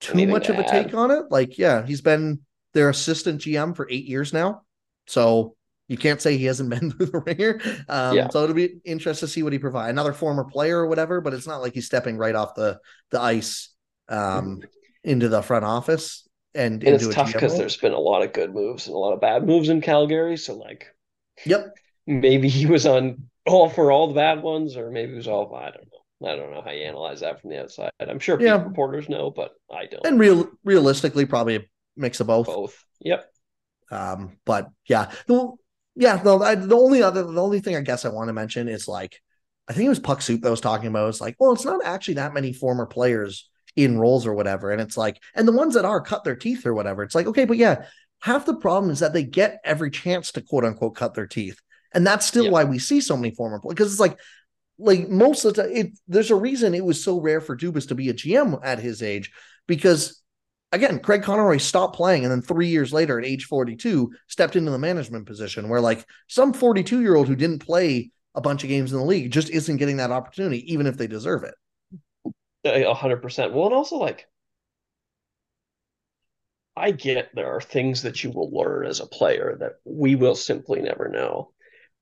too 0.00 0.14
Anything 0.14 0.32
much 0.32 0.46
to 0.46 0.54
of 0.54 0.58
a 0.58 0.68
take 0.68 0.94
on 0.94 1.10
it. 1.10 1.24
Like, 1.30 1.58
yeah, 1.58 1.86
he's 1.86 2.00
been 2.00 2.40
their 2.74 2.88
assistant 2.88 3.40
GM 3.40 3.76
for 3.76 3.86
eight 3.90 4.04
years 4.04 4.32
now. 4.32 4.62
So 5.06 5.56
you 5.88 5.96
can't 5.96 6.20
say 6.20 6.36
he 6.36 6.46
hasn't 6.46 6.70
been 6.80 6.90
through 6.90 7.06
the 7.06 7.20
ringer. 7.20 7.60
Um, 7.88 8.16
yeah. 8.16 8.28
So 8.28 8.42
it'll 8.42 8.54
be 8.54 8.80
interesting 8.84 9.26
to 9.26 9.32
see 9.32 9.42
what 9.42 9.52
he 9.52 9.58
provides. 9.58 9.90
Another 9.90 10.12
former 10.12 10.44
player 10.44 10.78
or 10.78 10.86
whatever, 10.86 11.20
but 11.20 11.34
it's 11.34 11.46
not 11.46 11.60
like 11.60 11.74
he's 11.74 11.86
stepping 11.86 12.16
right 12.16 12.34
off 12.34 12.54
the 12.54 12.78
the 13.10 13.20
ice 13.20 13.70
um, 14.08 14.60
into 15.04 15.28
the 15.28 15.42
front 15.42 15.64
office. 15.64 16.26
And, 16.54 16.84
and 16.84 16.94
it's 16.94 17.08
tough 17.14 17.32
because 17.32 17.56
there's 17.56 17.78
been 17.78 17.92
a 17.92 17.98
lot 17.98 18.22
of 18.22 18.32
good 18.32 18.54
moves 18.54 18.86
and 18.86 18.94
a 18.94 18.98
lot 18.98 19.14
of 19.14 19.20
bad 19.20 19.46
moves 19.46 19.70
in 19.70 19.80
Calgary. 19.80 20.36
So 20.36 20.54
like, 20.54 20.86
yep, 21.46 21.74
maybe 22.06 22.48
he 22.48 22.66
was 22.66 22.84
on 22.84 23.24
all 23.46 23.70
for 23.70 23.90
all 23.90 24.08
the 24.08 24.14
bad 24.14 24.42
ones, 24.42 24.76
or 24.76 24.90
maybe 24.90 25.12
it 25.12 25.16
was 25.16 25.28
all 25.28 25.54
I 25.54 25.70
don't 25.70 25.88
know. 25.90 26.30
I 26.30 26.36
don't 26.36 26.52
know 26.52 26.62
how 26.62 26.70
you 26.70 26.84
analyze 26.84 27.20
that 27.20 27.40
from 27.40 27.50
the 27.50 27.62
outside. 27.62 27.90
I'm 27.98 28.18
sure 28.18 28.40
yeah. 28.40 28.62
reporters 28.62 29.08
know, 29.08 29.30
but 29.30 29.52
I 29.70 29.86
don't. 29.86 30.06
And 30.06 30.20
real 30.20 30.48
realistically, 30.62 31.26
probably 31.26 31.56
a 31.56 31.60
mix 31.96 32.20
of 32.20 32.26
both. 32.26 32.46
Both. 32.46 32.84
Yep. 33.00 33.24
Um, 33.90 34.38
but 34.44 34.68
yeah, 34.88 35.10
the, 35.26 35.52
yeah. 35.96 36.20
No, 36.24 36.42
I, 36.42 36.54
the 36.54 36.76
only 36.76 37.02
other, 37.02 37.24
the 37.24 37.42
only 37.42 37.60
thing 37.60 37.76
I 37.76 37.80
guess 37.80 38.04
I 38.04 38.10
want 38.10 38.28
to 38.28 38.32
mention 38.32 38.68
is 38.68 38.86
like, 38.86 39.20
I 39.68 39.72
think 39.72 39.86
it 39.86 39.90
was 39.90 39.98
Puck 39.98 40.22
Soup 40.22 40.40
that 40.42 40.50
was 40.50 40.60
talking 40.60 40.86
about. 40.88 41.08
It's 41.08 41.20
like, 41.20 41.36
well, 41.38 41.52
it's 41.52 41.64
not 41.64 41.84
actually 41.84 42.14
that 42.14 42.34
many 42.34 42.52
former 42.52 42.86
players 42.86 43.50
in 43.76 43.98
roles 43.98 44.26
or 44.26 44.34
whatever, 44.34 44.70
and 44.70 44.80
it's 44.80 44.96
like, 44.96 45.20
and 45.34 45.46
the 45.46 45.52
ones 45.52 45.74
that 45.74 45.84
are 45.84 46.00
cut 46.00 46.24
their 46.24 46.36
teeth 46.36 46.66
or 46.66 46.74
whatever. 46.74 47.02
It's 47.02 47.14
like, 47.14 47.26
okay, 47.26 47.44
but 47.44 47.56
yeah, 47.56 47.86
half 48.20 48.46
the 48.46 48.54
problem 48.54 48.90
is 48.90 49.00
that 49.00 49.12
they 49.12 49.24
get 49.24 49.60
every 49.64 49.90
chance 49.90 50.32
to 50.32 50.40
quote 50.42 50.64
unquote 50.64 50.96
cut 50.96 51.14
their 51.14 51.26
teeth. 51.26 51.60
And 51.94 52.06
that's 52.06 52.24
still 52.24 52.50
why 52.50 52.64
we 52.64 52.78
see 52.78 53.02
so 53.02 53.16
many 53.16 53.34
former 53.34 53.60
because 53.68 53.90
it's 53.90 54.00
like 54.00 54.18
like 54.78 55.08
most 55.08 55.44
of 55.44 55.54
the 55.54 55.62
time, 55.62 55.72
it, 55.72 55.98
there's 56.08 56.30
a 56.30 56.34
reason 56.34 56.74
it 56.74 56.84
was 56.84 57.02
so 57.02 57.20
rare 57.20 57.40
for 57.40 57.56
Dubas 57.56 57.88
to 57.88 57.94
be 57.94 58.08
a 58.08 58.14
GM 58.14 58.58
at 58.64 58.78
his 58.78 59.02
age 59.02 59.30
because 59.66 60.22
again, 60.72 61.00
Craig 61.00 61.22
Conroy 61.22 61.58
stopped 61.58 61.94
playing 61.94 62.24
and 62.24 62.32
then 62.32 62.40
three 62.40 62.68
years 62.68 62.92
later 62.92 63.18
at 63.18 63.26
age 63.26 63.44
42 63.44 64.10
stepped 64.26 64.56
into 64.56 64.70
the 64.70 64.78
management 64.78 65.26
position 65.26 65.68
where 65.68 65.80
like 65.80 66.06
some 66.28 66.54
42 66.54 67.02
year 67.02 67.14
old 67.14 67.28
who 67.28 67.36
didn't 67.36 67.58
play 67.58 68.10
a 68.34 68.40
bunch 68.40 68.62
of 68.62 68.68
games 68.68 68.92
in 68.92 68.98
the 68.98 69.04
league 69.04 69.30
just 69.30 69.50
isn't 69.50 69.76
getting 69.76 69.98
that 69.98 70.10
opportunity, 70.10 70.72
even 70.72 70.86
if 70.86 70.96
they 70.96 71.06
deserve 71.06 71.44
it. 71.44 71.54
A 72.64 72.94
hundred 72.94 73.22
percent. 73.22 73.52
Well, 73.52 73.66
and 73.66 73.74
also 73.74 73.96
like 73.96 74.28
I 76.76 76.90
get 76.90 77.30
there 77.34 77.54
are 77.54 77.60
things 77.60 78.02
that 78.02 78.24
you 78.24 78.30
will 78.30 78.50
learn 78.50 78.86
as 78.86 79.00
a 79.00 79.06
player 79.06 79.56
that 79.60 79.80
we 79.84 80.14
will 80.14 80.34
simply 80.34 80.80
never 80.80 81.08
know. 81.08 81.50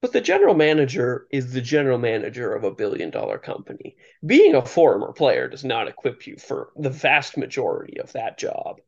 But 0.00 0.12
the 0.12 0.20
general 0.20 0.54
manager 0.54 1.26
is 1.30 1.52
the 1.52 1.60
general 1.60 1.98
manager 1.98 2.54
of 2.54 2.64
a 2.64 2.70
billion 2.70 3.10
dollar 3.10 3.38
company. 3.38 3.96
Being 4.24 4.54
a 4.54 4.64
former 4.64 5.12
player 5.12 5.48
does 5.48 5.64
not 5.64 5.88
equip 5.88 6.26
you 6.26 6.36
for 6.36 6.70
the 6.76 6.88
vast 6.88 7.36
majority 7.36 8.00
of 8.00 8.12
that 8.12 8.38
job. 8.38 8.80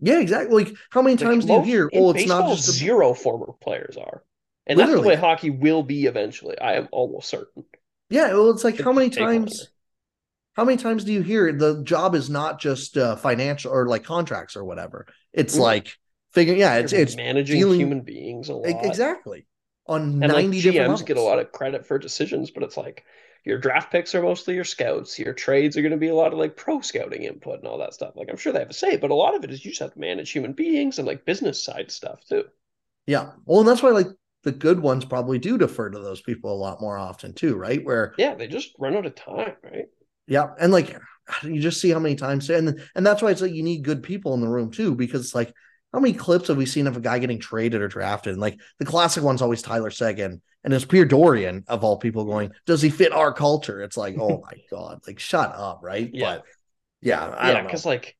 Yeah, 0.00 0.20
exactly. 0.20 0.64
Like 0.64 0.74
how 0.90 1.02
many 1.02 1.16
times 1.16 1.46
like, 1.46 1.64
do 1.64 1.68
you 1.68 1.74
hear? 1.76 1.90
Oh, 1.92 2.12
it's 2.12 2.28
not 2.28 2.48
just 2.50 2.68
a... 2.68 2.72
zero 2.72 3.14
former 3.14 3.52
players 3.60 3.96
are, 3.96 4.22
and 4.66 4.76
Literally. 4.76 4.94
that's 4.94 5.02
the 5.02 5.08
way 5.08 5.16
hockey 5.16 5.50
will 5.50 5.82
be 5.82 6.06
eventually. 6.06 6.58
I 6.58 6.74
am 6.74 6.88
almost 6.92 7.28
certain. 7.28 7.64
Yeah, 8.10 8.28
well, 8.32 8.50
it's 8.50 8.64
like 8.64 8.80
how 8.80 8.92
many 8.92 9.10
times? 9.10 9.58
Longer. 9.58 9.72
How 10.54 10.64
many 10.64 10.76
times 10.76 11.04
do 11.04 11.12
you 11.12 11.22
hear 11.22 11.52
the 11.52 11.82
job 11.82 12.14
is 12.14 12.28
not 12.28 12.60
just 12.60 12.96
uh, 12.96 13.16
financial 13.16 13.72
or 13.72 13.86
like 13.86 14.04
contracts 14.04 14.56
or 14.56 14.64
whatever? 14.64 15.06
It's 15.32 15.54
mm-hmm. 15.54 15.62
like 15.62 15.96
figuring. 16.32 16.60
Yeah, 16.60 16.76
it's 16.76 16.92
You're 16.92 17.02
it's 17.02 17.16
managing 17.16 17.58
dealing... 17.58 17.80
human 17.80 18.00
beings 18.02 18.48
a 18.48 18.54
lot. 18.54 18.84
Exactly 18.84 19.46
on 19.86 20.22
and 20.22 20.32
90 20.32 20.62
like 20.62 20.74
GMs 20.74 21.04
get 21.04 21.16
a 21.16 21.22
lot 21.22 21.38
of 21.38 21.52
credit 21.52 21.86
for 21.86 21.98
decisions, 21.98 22.50
but 22.50 22.62
it's 22.62 22.76
like 22.76 23.04
your 23.44 23.58
draft 23.58 23.90
picks 23.90 24.14
are 24.14 24.22
mostly 24.22 24.54
your 24.54 24.64
scouts. 24.64 25.18
Your 25.18 25.34
trades 25.34 25.76
are 25.76 25.82
going 25.82 25.92
to 25.92 25.98
be 25.98 26.08
a 26.08 26.14
lot 26.14 26.32
of 26.32 26.38
like 26.38 26.56
pro 26.56 26.80
scouting 26.80 27.24
input 27.24 27.58
and 27.58 27.66
all 27.66 27.78
that 27.78 27.94
stuff. 27.94 28.14
Like 28.14 28.28
I'm 28.30 28.36
sure 28.36 28.52
they 28.52 28.60
have 28.60 28.70
a 28.70 28.74
say, 28.74 28.96
but 28.96 29.10
a 29.10 29.14
lot 29.14 29.34
of 29.34 29.44
it 29.44 29.50
is 29.50 29.64
you 29.64 29.72
just 29.72 29.82
have 29.82 29.94
to 29.94 29.98
manage 29.98 30.30
human 30.30 30.52
beings 30.52 30.98
and 30.98 31.06
like 31.06 31.24
business 31.24 31.62
side 31.62 31.90
stuff 31.90 32.20
too. 32.28 32.44
Yeah. 33.06 33.32
Well, 33.44 33.60
and 33.60 33.68
that's 33.68 33.82
why 33.82 33.90
like 33.90 34.08
the 34.44 34.52
good 34.52 34.80
ones 34.80 35.04
probably 35.04 35.38
do 35.38 35.58
defer 35.58 35.90
to 35.90 35.98
those 35.98 36.20
people 36.20 36.52
a 36.52 36.54
lot 36.54 36.80
more 36.80 36.96
often 36.96 37.32
too, 37.32 37.56
right? 37.56 37.84
Where 37.84 38.14
yeah, 38.16 38.34
they 38.34 38.46
just 38.46 38.74
run 38.78 38.96
out 38.96 39.06
of 39.06 39.14
time, 39.16 39.54
right? 39.64 39.86
Yeah, 40.26 40.48
and 40.60 40.72
like 40.72 40.96
you 41.42 41.60
just 41.60 41.80
see 41.80 41.90
how 41.90 41.98
many 41.98 42.14
times 42.14 42.50
and 42.50 42.80
and 42.94 43.06
that's 43.06 43.22
why 43.22 43.30
it's 43.30 43.40
like 43.40 43.52
you 43.52 43.62
need 43.62 43.84
good 43.84 44.02
people 44.02 44.34
in 44.34 44.40
the 44.40 44.48
room 44.48 44.70
too 44.70 44.94
because 44.94 45.24
it's 45.24 45.34
like 45.34 45.52
how 45.92 46.00
many 46.00 46.14
clips 46.14 46.48
have 46.48 46.56
we 46.56 46.66
seen 46.66 46.86
of 46.86 46.96
a 46.96 47.00
guy 47.00 47.18
getting 47.18 47.38
traded 47.38 47.82
or 47.82 47.88
drafted? 47.88 48.32
And 48.32 48.40
like 48.40 48.58
the 48.78 48.86
classic 48.86 49.22
one's 49.22 49.42
always 49.42 49.60
Tyler 49.60 49.90
Seguin, 49.90 50.40
and 50.64 50.72
it's 50.72 50.84
Pierre 50.86 51.04
Dorion 51.06 51.64
of 51.68 51.84
all 51.84 51.98
people 51.98 52.24
going, 52.24 52.52
"Does 52.66 52.80
he 52.80 52.88
fit 52.88 53.12
our 53.12 53.32
culture?" 53.32 53.82
It's 53.82 53.96
like, 53.96 54.16
oh 54.18 54.42
my 54.42 54.58
god, 54.70 55.00
like 55.06 55.18
shut 55.18 55.52
up, 55.54 55.80
right? 55.82 56.10
Yeah, 56.12 56.36
but, 56.36 56.44
yeah, 57.02 57.28
I 57.28 57.52
yeah, 57.52 57.62
because 57.62 57.84
like 57.84 58.16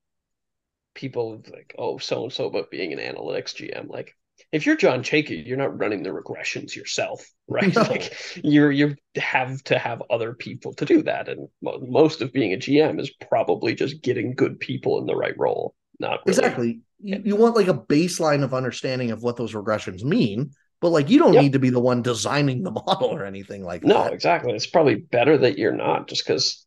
people 0.95 1.43
like, 1.51 1.75
oh, 1.79 1.99
so 1.99 2.25
and 2.25 2.33
so 2.33 2.47
about 2.47 2.71
being 2.71 2.93
an 2.93 2.99
analytics 2.99 3.55
GM, 3.55 3.89
like. 3.89 4.15
If 4.53 4.67
you're 4.67 4.77
John 4.77 5.03
Chayka, 5.03 5.47
you're 5.47 5.57
not 5.57 5.79
running 5.79 6.03
the 6.03 6.11
regressions 6.11 6.77
yourself, 6.77 7.27
right? 7.49 7.75
No. 7.75 7.83
Like 7.83 8.15
you're 8.45 8.71
you 8.71 8.97
have 9.17 9.63
to 9.65 9.79
have 9.79 10.03
other 10.11 10.35
people 10.35 10.75
to 10.75 10.85
do 10.85 11.03
that, 11.03 11.29
and 11.29 11.49
most 11.63 12.21
of 12.21 12.33
being 12.33 12.53
a 12.53 12.59
GM 12.59 13.01
is 13.01 13.11
probably 13.29 13.75
just 13.75 14.03
getting 14.03 14.35
good 14.35 14.61
people 14.61 14.99
in 14.99 15.07
the 15.07 15.17
right 15.17 15.37
role. 15.39 15.75
Not 15.99 16.21
really. 16.27 16.37
exactly 16.39 16.81
you, 17.01 17.23
you 17.25 17.37
want 17.37 17.57
like 17.57 17.69
a 17.69 17.75
baseline 17.75 18.43
of 18.43 18.55
understanding 18.55 19.11
of 19.11 19.23
what 19.23 19.37
those 19.37 19.53
regressions 19.53 20.03
mean 20.03 20.53
but 20.83 20.91
like 20.91 21.09
you 21.09 21.19
don't 21.19 21.33
yep. 21.33 21.45
need 21.45 21.53
to 21.53 21.61
be 21.61 21.71
the 21.71 21.81
one 21.81 22.03
designing 22.03 22.63
the 22.63 22.71
model 22.87 23.11
or 23.11 23.25
anything 23.25 23.65
like 23.65 23.85
no, 23.85 23.95
that. 23.95 24.07
No, 24.09 24.13
exactly. 24.13 24.53
It's 24.53 24.67
probably 24.67 24.97
better 24.97 25.39
that 25.39 25.57
you're 25.57 25.73
not 25.73 26.09
just 26.09 26.27
because 26.27 26.67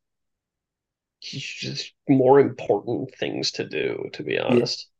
just 1.21 1.93
more 2.07 2.39
important 2.39 3.13
things 3.19 3.51
to 3.51 3.67
do, 3.67 4.05
to 4.13 4.23
be 4.23 4.39
honest. 4.39 4.87
Yeah, 4.87 4.94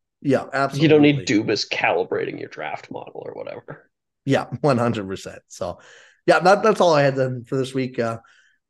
absolutely. 0.53 0.82
You 0.82 0.88
don't 0.89 1.01
need 1.01 1.28
Dubas 1.28 1.70
calibrating 1.70 2.39
your 2.39 2.49
draft 2.49 2.89
model 2.91 3.24
or 3.26 3.34
whatever. 3.34 3.89
Yeah, 4.26 4.45
one 4.61 4.78
hundred 4.78 5.07
percent. 5.07 5.39
So, 5.47 5.80
yeah, 6.26 6.39
that, 6.39 6.63
that's 6.63 6.82
all 6.82 6.93
I 6.93 7.03
had 7.03 7.16
then 7.16 7.43
for 7.45 7.57
this 7.57 7.74
week. 7.74 7.99
Uh, 7.99 8.18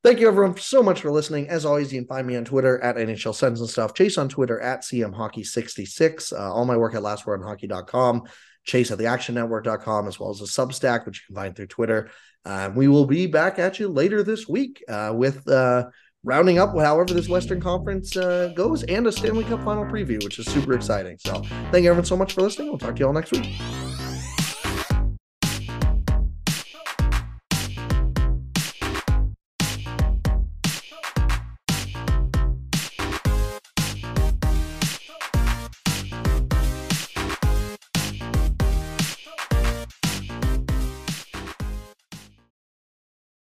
thank 0.03 0.19
you 0.19 0.27
everyone 0.27 0.57
so 0.57 0.83
much 0.83 1.01
for 1.01 1.11
listening. 1.11 1.47
As 1.47 1.65
always, 1.65 1.93
you 1.93 2.01
can 2.01 2.07
find 2.07 2.27
me 2.27 2.35
on 2.35 2.45
Twitter 2.45 2.81
at 2.81 2.97
NHL 2.97 3.33
Sends 3.33 3.61
and 3.61 3.69
stuff. 3.69 3.93
Chace 3.93 4.17
on 4.17 4.27
Twitter 4.27 4.59
at 4.59 4.81
CM 4.81 5.13
Hockey 5.15 5.43
sixty 5.43 5.85
six. 5.85 6.33
Uh, 6.33 6.53
all 6.53 6.65
my 6.65 6.77
work 6.77 6.93
at 6.93 7.01
lastwordonhockey.com. 7.01 8.23
Chace 8.65 8.91
at 8.91 8.97
theactionnetwork.com, 8.97 10.07
as 10.07 10.19
well 10.19 10.31
as 10.31 10.41
a 10.41 10.45
Substack, 10.45 11.05
which 11.05 11.21
you 11.21 11.27
can 11.27 11.41
find 11.41 11.55
through 11.55 11.67
Twitter. 11.67 12.09
Uh, 12.43 12.71
we 12.75 12.87
will 12.87 13.05
be 13.05 13.27
back 13.27 13.59
at 13.59 13.79
you 13.79 13.87
later 13.87 14.23
this 14.23 14.47
week 14.47 14.83
uh, 14.87 15.11
with 15.15 15.47
uh, 15.47 15.85
rounding 16.25 16.57
up 16.57 16.77
however 16.77 17.13
this 17.13 17.29
Western 17.29 17.61
Conference 17.61 18.17
uh, 18.17 18.51
goes 18.55 18.83
and 18.83 19.07
a 19.07 19.11
Stanley 19.11 19.45
Cup 19.45 19.63
final 19.63 19.85
preview, 19.85 20.21
which 20.23 20.39
is 20.39 20.45
super 20.47 20.73
exciting. 20.73 21.17
So 21.19 21.41
thank 21.71 21.83
you 21.83 21.89
everyone 21.89 22.05
so 22.05 22.17
much 22.17 22.33
for 22.33 22.41
listening. 22.41 22.69
We'll 22.69 22.79
talk 22.79 22.95
to 22.95 22.99
you 22.99 23.07
all 23.07 23.13
next 23.13 23.31
week. 23.31 23.55